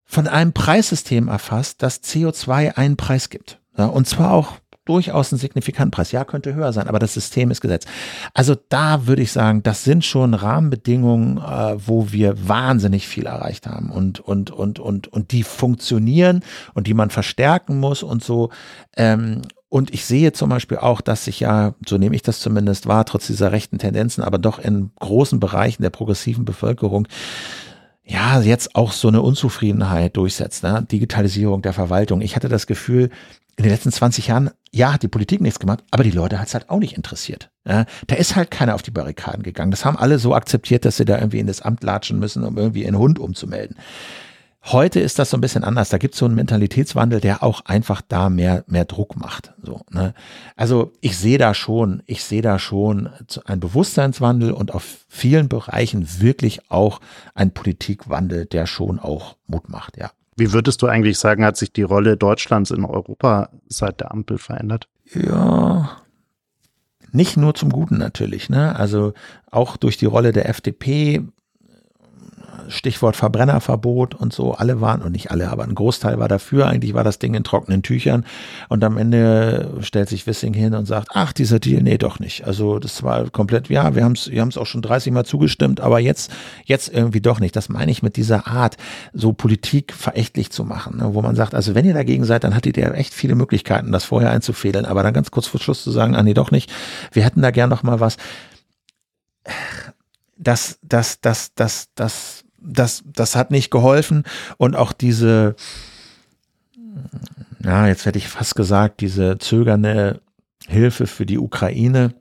von 0.05 0.27
einem 0.27 0.53
Preissystem 0.53 1.27
erfasst, 1.27 1.83
das 1.83 2.03
CO2 2.03 2.77
einen 2.77 2.97
Preis 2.97 3.29
gibt. 3.29 3.59
Ja, 3.77 3.85
und 3.85 4.07
zwar 4.07 4.31
auch 4.31 4.55
durchaus 4.89 5.31
einen 5.31 5.39
signifikanten 5.39 5.91
Preis. 5.91 6.11
Ja, 6.11 6.25
könnte 6.25 6.55
höher 6.55 6.73
sein, 6.73 6.87
aber 6.87 6.97
das 6.97 7.13
System 7.13 7.51
ist 7.51 7.61
gesetzt. 7.61 7.87
Also 8.33 8.55
da 8.69 9.05
würde 9.05 9.21
ich 9.21 9.31
sagen, 9.31 9.61
das 9.61 9.83
sind 9.83 10.03
schon 10.03 10.33
Rahmenbedingungen, 10.33 11.37
äh, 11.37 11.75
wo 11.77 12.11
wir 12.11 12.47
wahnsinnig 12.47 13.07
viel 13.07 13.27
erreicht 13.27 13.67
haben 13.67 13.91
und, 13.91 14.19
und, 14.19 14.49
und, 14.49 14.79
und, 14.79 15.07
und 15.07 15.31
die 15.31 15.43
funktionieren 15.43 16.43
und 16.73 16.87
die 16.87 16.95
man 16.95 17.11
verstärken 17.11 17.79
muss 17.79 18.01
und 18.01 18.23
so. 18.23 18.49
Ähm, 18.97 19.43
und 19.69 19.93
ich 19.93 20.05
sehe 20.05 20.33
zum 20.33 20.49
Beispiel 20.49 20.77
auch, 20.77 20.99
dass 20.99 21.25
sich 21.25 21.39
ja, 21.39 21.75
so 21.87 21.97
nehme 21.97 22.15
ich 22.15 22.23
das 22.23 22.39
zumindest 22.39 22.87
wahr, 22.87 23.05
trotz 23.05 23.27
dieser 23.27 23.51
rechten 23.51 23.77
Tendenzen, 23.77 24.23
aber 24.23 24.39
doch 24.39 24.59
in 24.59 24.91
großen 24.99 25.39
Bereichen 25.39 25.83
der 25.83 25.91
progressiven 25.91 26.43
Bevölkerung 26.43 27.07
ja, 28.09 28.41
jetzt 28.41 28.75
auch 28.75 28.91
so 28.91 29.07
eine 29.07 29.21
Unzufriedenheit 29.21 30.17
durchsetzt. 30.17 30.63
Ne? 30.63 30.85
Digitalisierung 30.91 31.61
der 31.61 31.73
Verwaltung. 31.73 32.21
Ich 32.21 32.35
hatte 32.35 32.49
das 32.49 32.65
Gefühl, 32.65 33.11
in 33.55 33.63
den 33.63 33.71
letzten 33.71 33.91
20 33.91 34.27
Jahren, 34.27 34.49
ja, 34.71 34.93
hat 34.93 35.03
die 35.03 35.07
Politik 35.07 35.41
nichts 35.41 35.59
gemacht, 35.59 35.83
aber 35.91 36.03
die 36.03 36.11
Leute 36.11 36.39
hat 36.39 36.47
es 36.47 36.53
halt 36.55 36.69
auch 36.69 36.79
nicht 36.79 36.97
interessiert. 36.97 37.51
Ja? 37.67 37.85
Da 38.07 38.15
ist 38.15 38.35
halt 38.35 38.49
keiner 38.49 38.73
auf 38.73 38.81
die 38.81 38.89
Barrikaden 38.89 39.43
gegangen. 39.43 39.69
Das 39.69 39.85
haben 39.85 39.97
alle 39.97 40.17
so 40.17 40.33
akzeptiert, 40.33 40.85
dass 40.85 40.97
sie 40.97 41.05
da 41.05 41.19
irgendwie 41.19 41.39
in 41.39 41.47
das 41.47 41.61
Amt 41.61 41.83
latschen 41.83 42.17
müssen, 42.17 42.43
um 42.43 42.57
irgendwie 42.57 42.87
einen 42.87 42.97
Hund 42.97 43.19
umzumelden. 43.19 43.77
Heute 44.65 44.99
ist 44.99 45.19
das 45.19 45.29
so 45.29 45.37
ein 45.37 45.41
bisschen 45.41 45.63
anders. 45.63 45.89
Da 45.89 45.97
gibt 45.97 46.15
es 46.15 46.19
so 46.19 46.25
einen 46.25 46.35
Mentalitätswandel, 46.35 47.21
der 47.21 47.43
auch 47.43 47.61
einfach 47.65 48.01
da 48.07 48.29
mehr, 48.29 48.65
mehr 48.67 48.85
Druck 48.85 49.15
macht. 49.15 49.53
So, 49.63 49.81
ne? 49.89 50.13
Also 50.55 50.91
ich 50.99 51.17
sehe 51.17 51.37
da 51.37 51.53
schon, 51.53 52.03
ich 52.05 52.23
sehe 52.23 52.41
da 52.41 52.59
schon 52.59 53.09
einen 53.45 53.61
Bewusstseinswandel 53.61 54.51
und 54.51 54.73
auf 54.73 55.05
vielen 55.07 55.47
Bereichen 55.47 56.07
wirklich 56.19 56.69
auch 56.69 56.99
einen 57.33 57.51
Politikwandel, 57.51 58.45
der 58.45 58.65
schon 58.67 58.99
auch 58.99 59.37
Mut 59.47 59.69
macht, 59.69 59.97
ja. 59.97 60.11
Wie 60.35 60.53
würdest 60.53 60.81
du 60.81 60.87
eigentlich 60.87 61.19
sagen, 61.19 61.43
hat 61.43 61.57
sich 61.57 61.73
die 61.73 61.83
Rolle 61.83 62.15
Deutschlands 62.15 62.71
in 62.71 62.85
Europa 62.85 63.49
seit 63.67 63.99
der 63.99 64.11
Ampel 64.11 64.37
verändert? 64.37 64.87
Ja, 65.13 65.97
nicht 67.11 67.37
nur 67.37 67.55
zum 67.55 67.71
Guten 67.71 67.97
natürlich. 67.97 68.49
Ne? 68.49 68.75
Also 68.75 69.13
auch 69.51 69.77
durch 69.77 69.97
die 69.97 70.05
Rolle 70.05 70.31
der 70.31 70.47
FDP 70.47 71.23
Stichwort 72.69 73.15
Verbrennerverbot 73.15 74.15
und 74.15 74.31
so, 74.31 74.53
alle 74.53 74.79
waren, 74.79 75.01
und 75.01 75.11
nicht 75.11 75.31
alle, 75.31 75.49
aber 75.49 75.63
ein 75.63 75.75
Großteil 75.75 76.19
war 76.19 76.27
dafür, 76.27 76.67
eigentlich 76.67 76.93
war 76.93 77.03
das 77.03 77.19
Ding 77.19 77.33
in 77.33 77.43
trockenen 77.43 77.81
Tüchern 77.83 78.25
und 78.69 78.83
am 78.83 78.97
Ende 78.97 79.77
stellt 79.81 80.07
sich 80.07 80.27
Wissing 80.27 80.53
hin 80.53 80.73
und 80.75 80.85
sagt, 80.85 81.09
ach, 81.13 81.33
dieser 81.33 81.59
Deal, 81.59 81.81
nee, 81.81 81.97
doch 81.97 82.19
nicht. 82.19 82.45
Also 82.45 82.79
das 82.79 83.03
war 83.03 83.29
komplett, 83.29 83.69
ja, 83.69 83.95
wir 83.95 84.03
haben 84.03 84.13
es 84.13 84.29
wir 84.29 84.41
haben's 84.41 84.57
auch 84.57 84.65
schon 84.65 84.81
30 84.81 85.11
Mal 85.11 85.25
zugestimmt, 85.25 85.81
aber 85.81 85.99
jetzt, 85.99 86.31
jetzt 86.65 86.93
irgendwie 86.93 87.21
doch 87.21 87.39
nicht. 87.39 87.55
Das 87.55 87.69
meine 87.69 87.91
ich 87.91 88.03
mit 88.03 88.15
dieser 88.15 88.47
Art, 88.47 88.77
so 89.13 89.33
Politik 89.33 89.93
verächtlich 89.93 90.51
zu 90.51 90.63
machen, 90.63 90.97
ne, 90.97 91.13
wo 91.13 91.21
man 91.21 91.35
sagt, 91.35 91.55
also 91.55 91.75
wenn 91.75 91.85
ihr 91.85 91.93
dagegen 91.93 92.23
seid, 92.23 92.43
dann 92.43 92.55
hattet 92.55 92.77
ihr 92.77 92.93
echt 92.93 93.13
viele 93.13 93.35
Möglichkeiten, 93.35 93.91
das 93.91 94.05
vorher 94.05 94.31
einzufehlen, 94.31 94.85
aber 94.85 95.03
dann 95.03 95.13
ganz 95.13 95.31
kurz 95.31 95.47
vor 95.47 95.59
Schluss 95.59 95.83
zu 95.83 95.91
sagen, 95.91 96.15
ah 96.15 96.23
nee, 96.23 96.33
doch 96.33 96.51
nicht, 96.51 96.71
wir 97.11 97.23
hätten 97.23 97.41
da 97.41 97.51
gern 97.51 97.69
noch 97.69 97.83
mal 97.83 97.99
was. 97.99 98.17
Das, 100.37 100.79
das, 100.83 101.19
das, 101.19 101.53
das, 101.53 101.89
das 101.95 102.45
das, 102.61 103.03
das 103.05 103.35
hat 103.35 103.51
nicht 103.51 103.71
geholfen. 103.71 104.23
Und 104.57 104.75
auch 104.75 104.93
diese, 104.93 105.55
ja, 107.63 107.87
jetzt 107.87 108.05
hätte 108.05 108.17
ich 108.17 108.27
fast 108.27 108.55
gesagt, 108.55 109.01
diese 109.01 109.37
zögernde 109.37 110.21
Hilfe 110.67 111.07
für 111.07 111.25
die 111.25 111.39
Ukraine. 111.39 112.13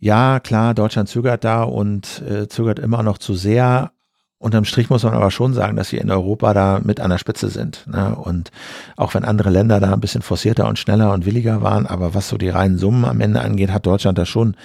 Ja, 0.00 0.40
klar, 0.40 0.74
Deutschland 0.74 1.08
zögert 1.08 1.44
da 1.44 1.62
und 1.64 2.22
äh, 2.22 2.48
zögert 2.48 2.78
immer 2.78 3.02
noch 3.02 3.18
zu 3.18 3.34
sehr. 3.34 3.92
Unterm 4.40 4.64
Strich 4.64 4.88
muss 4.88 5.02
man 5.02 5.14
aber 5.14 5.32
schon 5.32 5.52
sagen, 5.52 5.76
dass 5.76 5.90
wir 5.90 6.00
in 6.00 6.12
Europa 6.12 6.54
da 6.54 6.80
mit 6.80 7.00
an 7.00 7.10
der 7.10 7.18
Spitze 7.18 7.48
sind. 7.48 7.84
Ne? 7.88 8.14
Und 8.14 8.52
auch 8.96 9.14
wenn 9.14 9.24
andere 9.24 9.50
Länder 9.50 9.80
da 9.80 9.92
ein 9.92 10.00
bisschen 10.00 10.22
forcierter 10.22 10.68
und 10.68 10.78
schneller 10.78 11.12
und 11.12 11.26
williger 11.26 11.60
waren, 11.60 11.86
aber 11.86 12.14
was 12.14 12.28
so 12.28 12.38
die 12.38 12.48
reinen 12.48 12.78
Summen 12.78 13.04
am 13.04 13.20
Ende 13.20 13.40
angeht, 13.40 13.72
hat 13.72 13.86
Deutschland 13.86 14.16
da 14.16 14.26
schon 14.26 14.56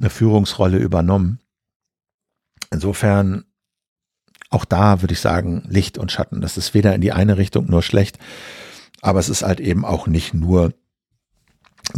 eine 0.00 0.08
Führungsrolle 0.08 0.78
übernommen. 0.78 1.40
Insofern 2.72 3.44
auch 4.52 4.64
da 4.64 5.02
würde 5.02 5.14
ich 5.14 5.20
sagen, 5.20 5.64
Licht 5.68 5.98
und 5.98 6.12
Schatten. 6.12 6.40
Das 6.40 6.56
ist 6.56 6.74
weder 6.74 6.94
in 6.94 7.00
die 7.00 7.12
eine 7.12 7.38
Richtung 7.38 7.66
nur 7.70 7.82
schlecht, 7.82 8.18
aber 9.00 9.18
es 9.18 9.28
ist 9.28 9.42
halt 9.42 9.60
eben 9.60 9.84
auch 9.84 10.06
nicht 10.06 10.34
nur 10.34 10.74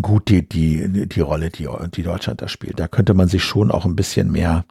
gut 0.01 0.29
die, 0.29 0.49
die, 0.49 1.09
die 1.09 1.21
Rolle, 1.21 1.51
die, 1.51 1.69
die 1.95 2.03
Deutschland 2.03 2.43
da 2.43 2.49
spielt. 2.49 2.79
Da 2.79 2.89
könnte 2.89 3.15
man 3.15 3.29
sich 3.29 3.43
schon 3.43 3.71
auch 3.71 3.85
ein 3.85 3.97
bisschen 3.97 4.31
mehr 4.31 4.65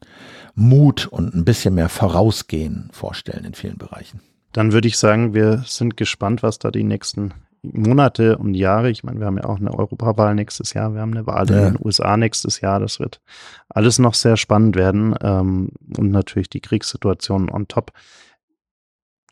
Mut 0.56 1.08
und 1.08 1.36
ein 1.36 1.46
bisschen 1.46 1.76
mehr 1.76 1.90
Vorausgehen 1.90 2.90
vorstellen 2.92 3.46
in 3.46 3.54
vielen 3.54 3.78
Bereichen. 3.78 4.22
Dann 4.54 4.72
würde 4.72 4.88
ich 4.88 4.98
sagen, 4.98 5.34
wir 5.34 5.64
sind 5.66 5.98
gespannt, 5.98 6.44
was 6.44 6.60
da 6.60 6.72
die 6.72 6.84
nächsten 6.84 7.34
Monate 7.64 8.38
und 8.38 8.54
Jahre. 8.54 8.90
Ich 8.90 9.04
meine, 9.04 9.20
wir 9.20 9.26
haben 9.26 9.38
ja 9.38 9.46
auch 9.46 9.60
eine 9.60 9.74
Europawahl 9.74 10.36
nächstes 10.36 10.74
Jahr, 10.74 10.94
wir 10.94 11.02
haben 11.02 11.14
eine 11.14 11.26
Wahl 11.26 11.50
ja. 11.50 11.68
in 11.68 11.74
den 11.74 11.86
USA 11.86 12.18
nächstes 12.18 12.62
Jahr. 12.62 12.80
Das 12.80 13.00
wird 13.00 13.22
alles 13.70 14.00
noch 14.00 14.14
sehr 14.14 14.38
spannend 14.38 14.76
werden 14.76 15.16
ähm, 15.22 15.70
und 15.98 16.12
natürlich 16.12 16.50
die 16.50 16.62
Kriegssituation 16.62 17.50
on 17.50 17.68
top. 17.68 17.92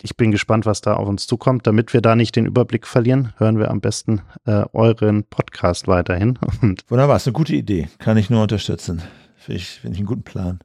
Ich 0.01 0.17
bin 0.17 0.31
gespannt, 0.31 0.65
was 0.65 0.81
da 0.81 0.95
auf 0.95 1.07
uns 1.07 1.27
zukommt. 1.27 1.67
Damit 1.67 1.93
wir 1.93 2.01
da 2.01 2.15
nicht 2.15 2.35
den 2.35 2.47
Überblick 2.47 2.87
verlieren, 2.87 3.33
hören 3.37 3.59
wir 3.59 3.69
am 3.69 3.81
besten 3.81 4.21
äh, 4.45 4.63
euren 4.73 5.25
Podcast 5.25 5.87
weiterhin. 5.87 6.39
Und 6.63 6.89
Wunderbar, 6.89 7.17
ist 7.17 7.27
eine 7.27 7.33
gute 7.33 7.55
Idee. 7.55 7.87
Kann 7.99 8.17
ich 8.17 8.31
nur 8.31 8.41
unterstützen. 8.41 9.03
Finde 9.35 9.57
ich, 9.57 9.67
find 9.81 9.93
ich 9.93 9.99
einen 9.99 10.07
guten 10.07 10.23
Plan. 10.23 10.59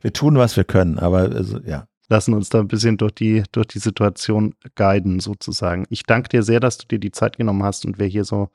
Wir 0.00 0.12
tun, 0.12 0.36
was 0.36 0.56
wir 0.56 0.64
können, 0.64 0.98
aber 0.98 1.18
also, 1.18 1.60
ja 1.60 1.86
lassen 2.08 2.34
uns 2.34 2.48
da 2.48 2.60
ein 2.60 2.68
bisschen 2.68 2.96
durch 2.96 3.12
die, 3.12 3.42
durch 3.52 3.66
die 3.68 3.78
Situation 3.78 4.54
guiden, 4.74 5.20
sozusagen. 5.20 5.86
Ich 5.88 6.04
danke 6.04 6.28
dir 6.28 6.42
sehr, 6.42 6.60
dass 6.60 6.78
du 6.78 6.86
dir 6.86 6.98
die 6.98 7.12
Zeit 7.12 7.36
genommen 7.36 7.62
hast 7.62 7.84
und 7.86 7.98
wir 7.98 8.06
hier 8.06 8.24
so 8.24 8.48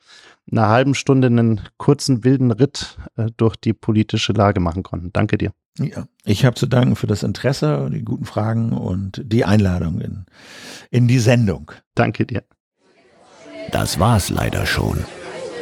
eine 0.50 0.68
halben 0.68 0.94
Stunde 0.94 1.26
einen 1.26 1.60
kurzen, 1.76 2.24
wilden 2.24 2.50
Ritt 2.50 2.96
äh, 3.16 3.26
durch 3.36 3.56
die 3.56 3.72
politische 3.72 4.32
Lage 4.32 4.60
machen 4.60 4.82
konnten. 4.82 5.12
Danke 5.12 5.38
dir. 5.38 5.52
Ja, 5.78 6.06
ich 6.24 6.44
habe 6.44 6.56
zu 6.56 6.66
danken 6.66 6.96
für 6.96 7.06
das 7.06 7.22
Interesse, 7.22 7.88
die 7.92 8.02
guten 8.02 8.24
Fragen 8.24 8.72
und 8.72 9.22
die 9.24 9.44
Einladung 9.44 10.00
in, 10.00 10.26
in 10.90 11.08
die 11.08 11.20
Sendung. 11.20 11.72
Danke 11.94 12.26
dir. 12.26 12.42
Das 13.72 14.00
war's 14.00 14.30
leider 14.30 14.66
schon. 14.66 15.04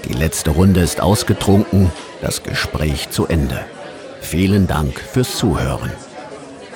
Die 0.09 0.14
letzte 0.14 0.51
Runde 0.51 0.80
ist 0.80 1.01
ausgetrunken, 1.01 1.91
das 2.22 2.43
Gespräch 2.43 3.11
zu 3.11 3.26
Ende. 3.26 3.61
Vielen 4.20 4.66
Dank 4.66 4.99
fürs 4.99 5.36
Zuhören. 5.36 5.91